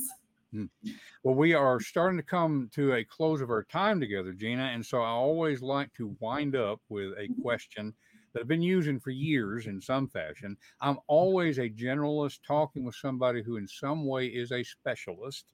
Hmm. 0.58 0.91
Well, 1.24 1.36
we 1.36 1.53
are 1.53 1.80
starting 1.80 2.18
to 2.18 2.24
come 2.24 2.70
to 2.74 2.93
a 2.93 3.03
close 3.03 3.41
of 3.41 3.51
our 3.51 3.64
time 3.64 3.99
together, 3.99 4.34
Gina. 4.34 4.64
And 4.64 4.84
so 4.84 5.01
I 5.01 5.10
always 5.10 5.62
like 5.62 5.93
to 5.93 6.16
wind 6.20 6.55
up 6.55 6.82
with 6.89 7.12
a 7.14 7.24
mm-hmm. 7.24 7.41
question 7.41 7.93
that 8.34 8.41
I've 8.41 8.47
been 8.47 8.62
using 8.62 8.99
for 8.99 9.12
years 9.12 9.68
in 9.68 9.80
some 9.80 10.08
fashion. 10.08 10.58
I'm 10.82 10.97
always 11.08 11.60
a 11.60 11.70
generalist 11.70 12.39
talking 12.45 12.84
with 12.84 12.95
somebody 12.95 13.43
who, 13.43 13.58
in 13.58 13.68
some 13.68 14.05
way, 14.05 14.28
is 14.28 14.51
a 14.51 14.64
specialist. 14.64 15.53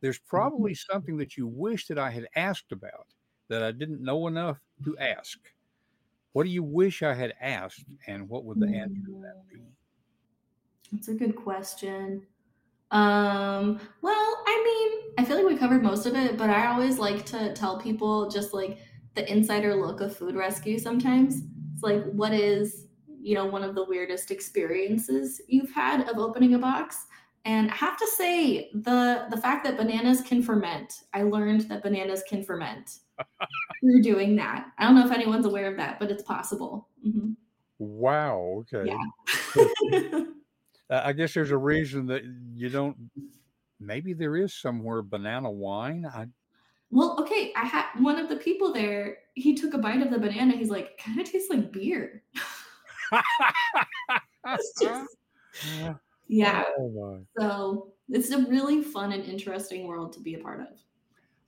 There's 0.00 0.18
mm-hmm. 0.18 0.36
probably 0.36 0.74
something 0.74 1.16
that 1.16 1.36
you 1.36 1.46
wish 1.46 1.86
that 1.86 1.98
I 1.98 2.10
had 2.10 2.26
asked 2.36 2.72
about 2.72 3.06
that 3.48 3.62
I 3.62 3.72
didn't 3.72 4.02
know 4.02 4.26
enough 4.26 4.60
to 4.84 4.98
ask. 4.98 5.38
What 6.32 6.44
do 6.44 6.50
you 6.50 6.64
wish 6.64 7.02
I 7.02 7.14
had 7.14 7.32
asked, 7.40 7.84
and 8.08 8.28
what 8.28 8.44
would 8.44 8.58
the 8.58 8.66
answer 8.66 9.00
to 9.06 9.20
that 9.22 9.48
be? 9.48 9.60
Mm. 9.60 9.64
That's 10.92 11.08
a 11.08 11.14
good 11.14 11.36
question. 11.36 12.26
Um, 12.94 13.80
well, 14.02 14.42
I 14.46 14.62
mean, 14.64 15.12
I 15.18 15.24
feel 15.24 15.36
like 15.36 15.46
we 15.46 15.58
covered 15.58 15.82
most 15.82 16.06
of 16.06 16.14
it, 16.14 16.38
but 16.38 16.48
I 16.48 16.68
always 16.68 16.98
like 16.98 17.26
to 17.26 17.52
tell 17.52 17.80
people 17.80 18.30
just 18.30 18.54
like 18.54 18.78
the 19.14 19.30
insider 19.30 19.74
look 19.74 20.00
of 20.00 20.16
food 20.16 20.36
rescue 20.36 20.78
sometimes. 20.78 21.42
It's 21.74 21.82
like, 21.82 22.04
what 22.12 22.32
is, 22.32 22.86
you 23.20 23.34
know, 23.34 23.46
one 23.46 23.64
of 23.64 23.74
the 23.74 23.84
weirdest 23.84 24.30
experiences 24.30 25.42
you've 25.48 25.72
had 25.72 26.08
of 26.08 26.18
opening 26.18 26.54
a 26.54 26.58
box? 26.58 27.06
And 27.44 27.68
I 27.68 27.74
have 27.74 27.98
to 27.98 28.06
say, 28.06 28.70
the 28.72 29.26
the 29.28 29.36
fact 29.36 29.64
that 29.64 29.76
bananas 29.76 30.22
can 30.22 30.40
ferment, 30.40 31.02
I 31.12 31.22
learned 31.22 31.62
that 31.62 31.82
bananas 31.82 32.22
can 32.28 32.44
ferment 32.44 33.00
through 33.80 34.02
doing 34.02 34.36
that. 34.36 34.68
I 34.78 34.84
don't 34.84 34.94
know 34.94 35.04
if 35.04 35.12
anyone's 35.12 35.46
aware 35.46 35.66
of 35.70 35.76
that, 35.78 35.98
but 35.98 36.12
it's 36.12 36.22
possible. 36.22 36.88
Mm-hmm. 37.04 37.32
Wow. 37.80 38.64
Okay. 38.72 38.86
Yeah. 38.86 40.24
Uh, 40.90 41.02
I 41.04 41.12
guess 41.12 41.34
there's 41.34 41.50
a 41.50 41.56
reason 41.56 42.06
that 42.06 42.22
you 42.54 42.68
don't. 42.68 43.10
Maybe 43.80 44.12
there 44.12 44.36
is 44.36 44.54
somewhere 44.54 45.02
banana 45.02 45.50
wine. 45.50 46.06
I 46.06 46.26
well, 46.90 47.16
okay. 47.20 47.52
I 47.56 47.64
had 47.64 47.86
one 47.98 48.18
of 48.18 48.28
the 48.28 48.36
people 48.36 48.72
there. 48.72 49.18
He 49.34 49.54
took 49.54 49.74
a 49.74 49.78
bite 49.78 50.00
of 50.00 50.10
the 50.10 50.18
banana. 50.18 50.56
He's 50.56 50.70
like, 50.70 50.96
"Kind 50.98 51.20
of 51.20 51.30
tastes 51.30 51.50
like 51.50 51.72
beer." 51.72 52.22
just, 54.58 54.82
uh, 55.82 55.94
yeah. 56.28 56.64
Oh 56.78 57.26
so 57.38 57.92
it's 58.08 58.30
a 58.30 58.46
really 58.46 58.82
fun 58.82 59.12
and 59.12 59.24
interesting 59.24 59.86
world 59.86 60.12
to 60.12 60.20
be 60.20 60.34
a 60.34 60.38
part 60.38 60.60
of. 60.60 60.68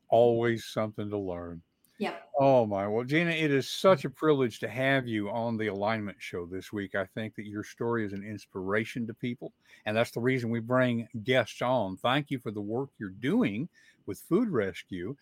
Always 0.09 0.65
something 0.65 1.11
to 1.11 1.19
learn. 1.19 1.63
Yeah. 1.99 2.15
Oh 2.39 2.67
my. 2.67 2.87
Well, 2.87 3.05
Gina, 3.05 3.31
it 3.31 3.51
is 3.51 3.69
such 3.69 4.05
a 4.05 4.09
mm-hmm. 4.09 4.17
privilege 4.17 4.61
to 4.61 4.69
have 4.69 5.07
you 5.07 5.31
on 5.31 5.57
the 5.57 5.69
alignment 5.69 6.19
show 6.21 6.47
this 6.47 6.73
week. 6.73 6.95
I 6.95 7.07
think 7.07 7.35
that 7.37 7.47
your 7.47 7.65
story 7.65 8.05
is 8.05 8.13
an 8.13 8.23
inspiration 8.23 9.07
to 9.07 9.15
people, 9.15 9.53
and 9.87 9.97
that's 9.97 10.11
the 10.11 10.21
reason 10.21 10.51
we 10.51 10.61
bring 10.61 11.09
guests 11.25 11.63
on. 11.63 11.97
Thank 11.97 12.31
you 12.31 12.39
for 12.39 12.51
the 12.51 12.61
work 12.61 12.91
you're 12.99 13.09
doing 13.09 13.69
with 14.07 14.19
Food 14.29 14.49
Rescue, 14.51 15.17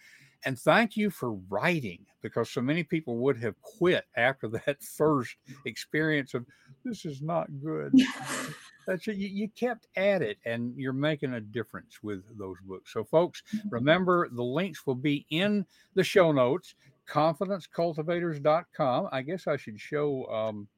and 0.45 0.59
thank 0.59 0.97
you 0.97 1.11
for 1.11 1.32
writing 1.49 2.05
because 2.22 2.51
so 2.51 2.61
many 2.61 2.82
people 2.82 3.16
would 3.18 3.36
have 3.38 3.61
quit 3.62 4.05
after 4.16 4.49
that 4.66 4.82
first 4.82 5.36
experience 5.64 6.34
of 6.34 6.45
this 6.84 7.05
is 7.05 7.22
not 7.22 7.49
good. 7.62 7.95
That's 8.86 9.09
it. 9.09 9.16
You, 9.16 9.28
you 9.28 9.49
kept 9.49 9.86
at 9.97 10.20
it 10.20 10.38
and 10.45 10.74
you're 10.76 10.92
making 10.92 11.34
a 11.34 11.40
difference 11.40 12.03
with 12.03 12.22
those 12.38 12.57
books. 12.64 12.92
So, 12.92 13.03
folks, 13.03 13.42
mm-hmm. 13.55 13.68
remember 13.70 14.28
the 14.28 14.42
links 14.42 14.86
will 14.86 14.95
be 14.95 15.24
in 15.30 15.64
the 15.95 16.05
show 16.05 16.32
notes 16.32 16.74
confidencecultivators.com. 17.09 19.09
I 19.12 19.22
guess 19.22 19.47
I 19.47 19.57
should 19.57 19.80
show. 19.80 20.26
Um, 20.26 20.68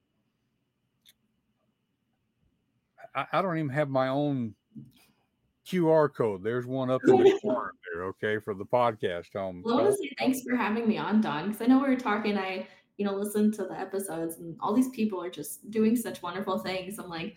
I, 3.15 3.25
I 3.33 3.41
don't 3.41 3.57
even 3.57 3.69
have 3.69 3.89
my 3.89 4.09
own 4.09 4.53
QR 5.65 6.13
code. 6.13 6.43
There's 6.43 6.65
one 6.65 6.89
up 6.89 7.01
in 7.05 7.23
the 7.23 7.39
corner 7.41 7.73
there, 7.97 8.05
okay, 8.05 8.39
for 8.39 8.53
the 8.53 8.65
podcast 8.65 9.33
home. 9.33 9.61
Well, 9.65 9.79
I 9.79 9.83
want 9.83 9.95
to 9.95 9.97
say 9.97 10.11
thanks 10.17 10.41
for 10.41 10.55
having 10.55 10.87
me 10.87 10.97
on, 10.97 11.21
Don, 11.21 11.47
because 11.47 11.61
I 11.61 11.65
know 11.65 11.79
we 11.79 11.89
were 11.89 11.95
talking. 11.95 12.37
I, 12.37 12.67
you 12.97 13.05
know, 13.05 13.13
listened 13.13 13.53
to 13.55 13.63
the 13.63 13.79
episodes, 13.79 14.37
and 14.37 14.55
all 14.59 14.73
these 14.73 14.89
people 14.89 15.21
are 15.23 15.29
just 15.29 15.69
doing 15.71 15.95
such 15.95 16.21
wonderful 16.21 16.59
things. 16.59 16.99
I'm 16.99 17.09
like, 17.09 17.35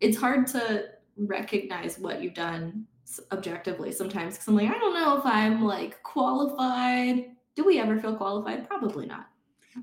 it's 0.00 0.16
hard 0.16 0.46
to 0.48 0.86
recognize 1.16 1.98
what 1.98 2.22
you've 2.22 2.34
done 2.34 2.86
objectively 3.32 3.92
sometimes 3.92 4.34
because 4.34 4.48
I'm 4.48 4.56
like, 4.56 4.70
I 4.70 4.78
don't 4.78 4.94
know 4.94 5.18
if 5.18 5.26
I'm 5.26 5.62
like 5.62 6.02
qualified. 6.02 7.26
Do 7.54 7.64
we 7.64 7.78
ever 7.78 7.98
feel 7.98 8.16
qualified? 8.16 8.66
Probably 8.66 9.06
not. 9.06 9.28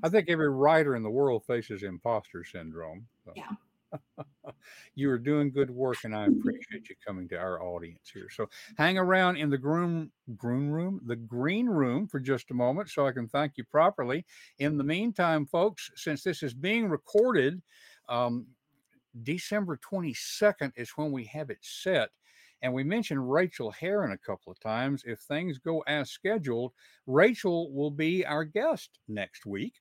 I 0.02 0.08
think 0.08 0.28
every 0.28 0.50
writer 0.50 0.96
in 0.96 1.02
the 1.02 1.10
world 1.10 1.44
faces 1.46 1.82
imposter 1.82 2.44
syndrome. 2.44 3.06
So. 3.24 3.32
Yeah. 3.36 4.24
you 4.94 5.10
are 5.10 5.18
doing 5.18 5.50
good 5.50 5.70
work, 5.70 5.98
and 6.04 6.14
I 6.14 6.26
appreciate 6.26 6.88
you 6.88 6.96
coming 7.06 7.28
to 7.28 7.36
our 7.36 7.62
audience 7.62 8.10
here. 8.12 8.28
So 8.30 8.48
hang 8.76 8.98
around 8.98 9.36
in 9.36 9.50
the 9.50 9.58
groom 9.58 10.10
groom 10.36 10.70
room, 10.70 11.00
the 11.06 11.16
green 11.16 11.66
room, 11.66 12.06
for 12.06 12.20
just 12.20 12.50
a 12.50 12.54
moment, 12.54 12.90
so 12.90 13.06
I 13.06 13.12
can 13.12 13.28
thank 13.28 13.56
you 13.56 13.64
properly. 13.64 14.24
In 14.58 14.76
the 14.76 14.84
meantime, 14.84 15.46
folks, 15.46 15.90
since 15.96 16.22
this 16.22 16.42
is 16.42 16.54
being 16.54 16.88
recorded, 16.88 17.60
um, 18.08 18.46
December 19.22 19.78
22nd 19.78 20.72
is 20.76 20.90
when 20.96 21.12
we 21.12 21.24
have 21.26 21.50
it 21.50 21.58
set. 21.60 22.10
And 22.62 22.72
we 22.72 22.84
mentioned 22.84 23.30
Rachael 23.30 23.72
Herron 23.72 24.12
a 24.12 24.18
couple 24.18 24.52
of 24.52 24.60
times. 24.60 25.02
If 25.04 25.18
things 25.20 25.58
go 25.58 25.80
as 25.88 26.10
scheduled, 26.10 26.72
Rachael 27.08 27.72
will 27.72 27.90
be 27.90 28.24
our 28.24 28.44
guest 28.44 29.00
next 29.08 29.44
week. 29.44 29.74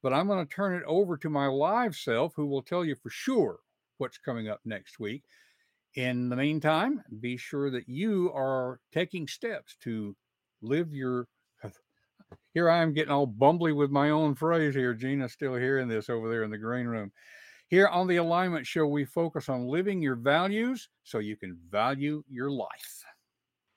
But 0.00 0.14
I'm 0.14 0.28
going 0.28 0.46
to 0.46 0.54
turn 0.54 0.76
it 0.76 0.84
over 0.86 1.16
to 1.18 1.28
my 1.28 1.46
live 1.46 1.96
self, 1.96 2.32
who 2.36 2.46
will 2.46 2.62
tell 2.62 2.84
you 2.84 2.94
for 2.94 3.10
sure 3.10 3.58
what's 4.00 4.18
coming 4.18 4.48
up 4.48 4.60
next 4.64 4.98
week. 4.98 5.22
In 5.94 6.28
the 6.28 6.36
meantime, 6.36 7.02
be 7.20 7.36
sure 7.36 7.70
that 7.70 7.88
you 7.88 8.32
are 8.34 8.80
taking 8.92 9.26
steps 9.26 9.76
to 9.82 10.16
live 10.62 10.92
your. 10.92 11.26
Here 12.54 12.70
I 12.70 12.82
am 12.82 12.92
getting 12.92 13.12
all 13.12 13.26
bumbly 13.26 13.74
with 13.74 13.90
my 13.90 14.10
own 14.10 14.34
phrase 14.34 14.74
here. 14.74 14.94
Gina's 14.94 15.32
still 15.32 15.54
hearing 15.54 15.88
this 15.88 16.08
over 16.08 16.28
there 16.28 16.44
in 16.44 16.50
the 16.50 16.58
green 16.58 16.86
room. 16.86 17.10
Here 17.66 17.88
on 17.88 18.06
the 18.06 18.16
Alignment 18.16 18.66
Show, 18.66 18.86
we 18.86 19.04
focus 19.04 19.48
on 19.48 19.66
living 19.66 20.02
your 20.02 20.16
values 20.16 20.88
so 21.04 21.18
you 21.18 21.36
can 21.36 21.58
value 21.70 22.22
your 22.28 22.50
life. 22.50 23.04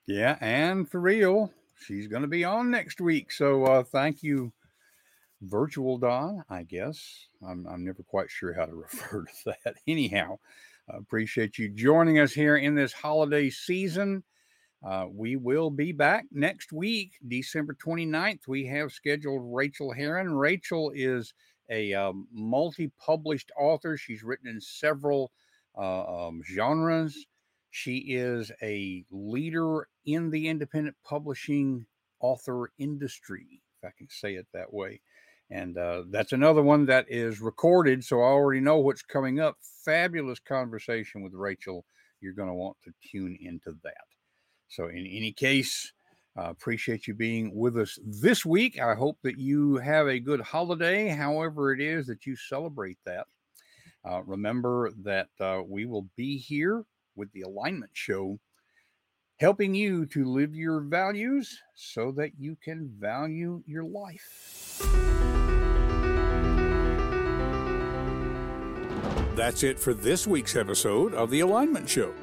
Yeah, 0.07 0.37
and 0.41 0.89
for 0.89 0.99
real, 0.99 1.51
she's 1.75 2.07
going 2.07 2.23
to 2.23 2.27
be 2.27 2.43
on 2.43 2.69
next 2.69 2.99
week. 2.99 3.31
So 3.31 3.63
uh, 3.65 3.83
thank 3.83 4.23
you, 4.23 4.51
Virtual 5.43 5.97
Don, 5.97 6.43
I 6.49 6.63
guess. 6.63 7.27
I'm, 7.45 7.67
I'm 7.67 7.83
never 7.83 8.03
quite 8.03 8.29
sure 8.29 8.53
how 8.53 8.65
to 8.65 8.73
refer 8.75 9.25
to 9.25 9.55
that. 9.63 9.75
Anyhow, 9.87 10.37
I 10.91 10.97
appreciate 10.97 11.57
you 11.57 11.69
joining 11.69 12.19
us 12.19 12.33
here 12.33 12.57
in 12.57 12.75
this 12.75 12.93
holiday 12.93 13.49
season. 13.49 14.23
Uh, 14.83 15.05
we 15.09 15.37
will 15.37 15.69
be 15.69 15.93
back 15.93 16.25
next 16.31 16.73
week, 16.73 17.13
December 17.27 17.73
29th. 17.73 18.47
We 18.47 18.65
have 18.65 18.91
scheduled 18.91 19.41
Rachael 19.53 19.93
Herron. 19.93 20.33
Rachael 20.33 20.91
is 20.93 21.33
a 21.69 21.93
um, 21.93 22.27
multi 22.33 22.91
published 22.99 23.51
author. 23.57 23.95
She's 23.95 24.23
written 24.23 24.49
in 24.49 24.59
several 24.59 25.31
uh, 25.77 26.27
um, 26.27 26.41
genres. 26.43 27.25
She 27.71 27.97
is 27.97 28.51
a 28.61 29.05
leader 29.09 29.87
in 30.05 30.29
the 30.29 30.49
independent 30.49 30.97
publishing 31.03 31.85
author 32.19 32.69
industry, 32.77 33.61
if 33.81 33.87
I 33.87 33.91
can 33.97 34.09
say 34.09 34.35
it 34.35 34.47
that 34.53 34.71
way. 34.71 34.99
And 35.53 35.77
uh, 35.77 36.03
that's 36.09 36.31
another 36.31 36.63
one 36.63 36.83
that 36.87 37.05
is 37.09 37.39
recorded. 37.39 38.03
So 38.03 38.21
I 38.21 38.23
already 38.23 38.59
know 38.59 38.79
what's 38.79 39.03
coming 39.03 39.39
up. 39.39 39.55
Fabulous 39.85 40.39
conversation 40.39 41.21
with 41.21 41.35
Rachael. 41.35 41.85
You're 42.21 42.33
going 42.33 42.47
to 42.47 42.55
want 42.55 42.75
to 42.85 42.93
tune 43.07 43.37
into 43.39 43.77
that. 43.83 43.93
So, 44.67 44.87
in 44.87 45.05
any 45.05 45.31
case, 45.31 45.93
uh, 46.35 46.49
appreciate 46.49 47.05
you 47.07 47.13
being 47.13 47.53
with 47.53 47.77
us 47.77 47.99
this 48.03 48.43
week. 48.43 48.81
I 48.81 48.95
hope 48.95 49.19
that 49.21 49.37
you 49.37 49.75
have 49.77 50.07
a 50.07 50.19
good 50.19 50.41
holiday, 50.41 51.09
however, 51.09 51.71
it 51.71 51.79
is 51.79 52.07
that 52.07 52.25
you 52.25 52.35
celebrate 52.35 52.97
that. 53.05 53.27
Uh, 54.03 54.23
remember 54.23 54.91
that 55.03 55.27
uh, 55.39 55.61
we 55.67 55.85
will 55.85 56.09
be 56.15 56.35
here 56.35 56.83
with 57.15 57.31
the 57.33 57.41
Alignment 57.41 57.91
Show, 57.93 58.39
helping 59.37 59.75
you 59.75 60.07
to 60.07 60.25
live 60.25 60.55
your 60.55 60.79
values 60.79 61.59
so 61.75 62.11
that 62.13 62.31
you 62.39 62.57
can 62.63 62.91
value 62.99 63.61
your 63.67 63.83
life. 63.83 65.42
That's 69.35 69.63
it 69.63 69.79
for 69.79 69.95
this 69.95 70.27
week's 70.27 70.55
episode 70.55 71.15
of 71.15 71.31
The 71.31 71.39
Alignment 71.39 71.89
Show. 71.89 72.13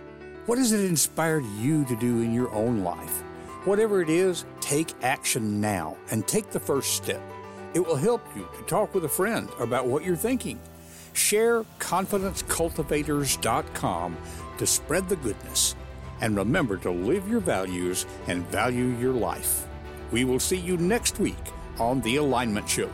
What 0.46 0.58
has 0.58 0.70
it 0.70 0.84
inspired 0.84 1.44
you 1.58 1.84
to 1.86 1.96
do 1.96 2.22
in 2.22 2.32
your 2.32 2.48
own 2.52 2.84
life? 2.84 3.22
Whatever 3.64 4.00
it 4.00 4.08
is, 4.08 4.44
take 4.60 4.94
action 5.02 5.60
now 5.60 5.96
and 6.12 6.24
take 6.28 6.50
the 6.50 6.60
first 6.60 6.94
step. 6.94 7.20
It 7.74 7.84
will 7.84 7.96
help 7.96 8.24
you 8.36 8.48
to 8.56 8.62
talk 8.62 8.94
with 8.94 9.06
a 9.06 9.08
friend 9.08 9.48
about 9.58 9.88
what 9.88 10.04
you're 10.04 10.14
thinking. 10.14 10.60
Share 11.12 11.64
confidencecultivators.com 11.80 14.16
to 14.58 14.66
spread 14.66 15.08
the 15.08 15.16
goodness. 15.16 15.74
And 16.20 16.36
remember 16.36 16.76
to 16.76 16.92
live 16.92 17.28
your 17.28 17.40
values 17.40 18.06
and 18.28 18.46
value 18.50 18.96
your 19.00 19.14
life. 19.14 19.66
We 20.12 20.24
will 20.24 20.38
see 20.38 20.58
you 20.58 20.76
next 20.76 21.18
week 21.18 21.34
on 21.80 22.02
The 22.02 22.14
Alignment 22.16 22.68
Show. 22.68 22.88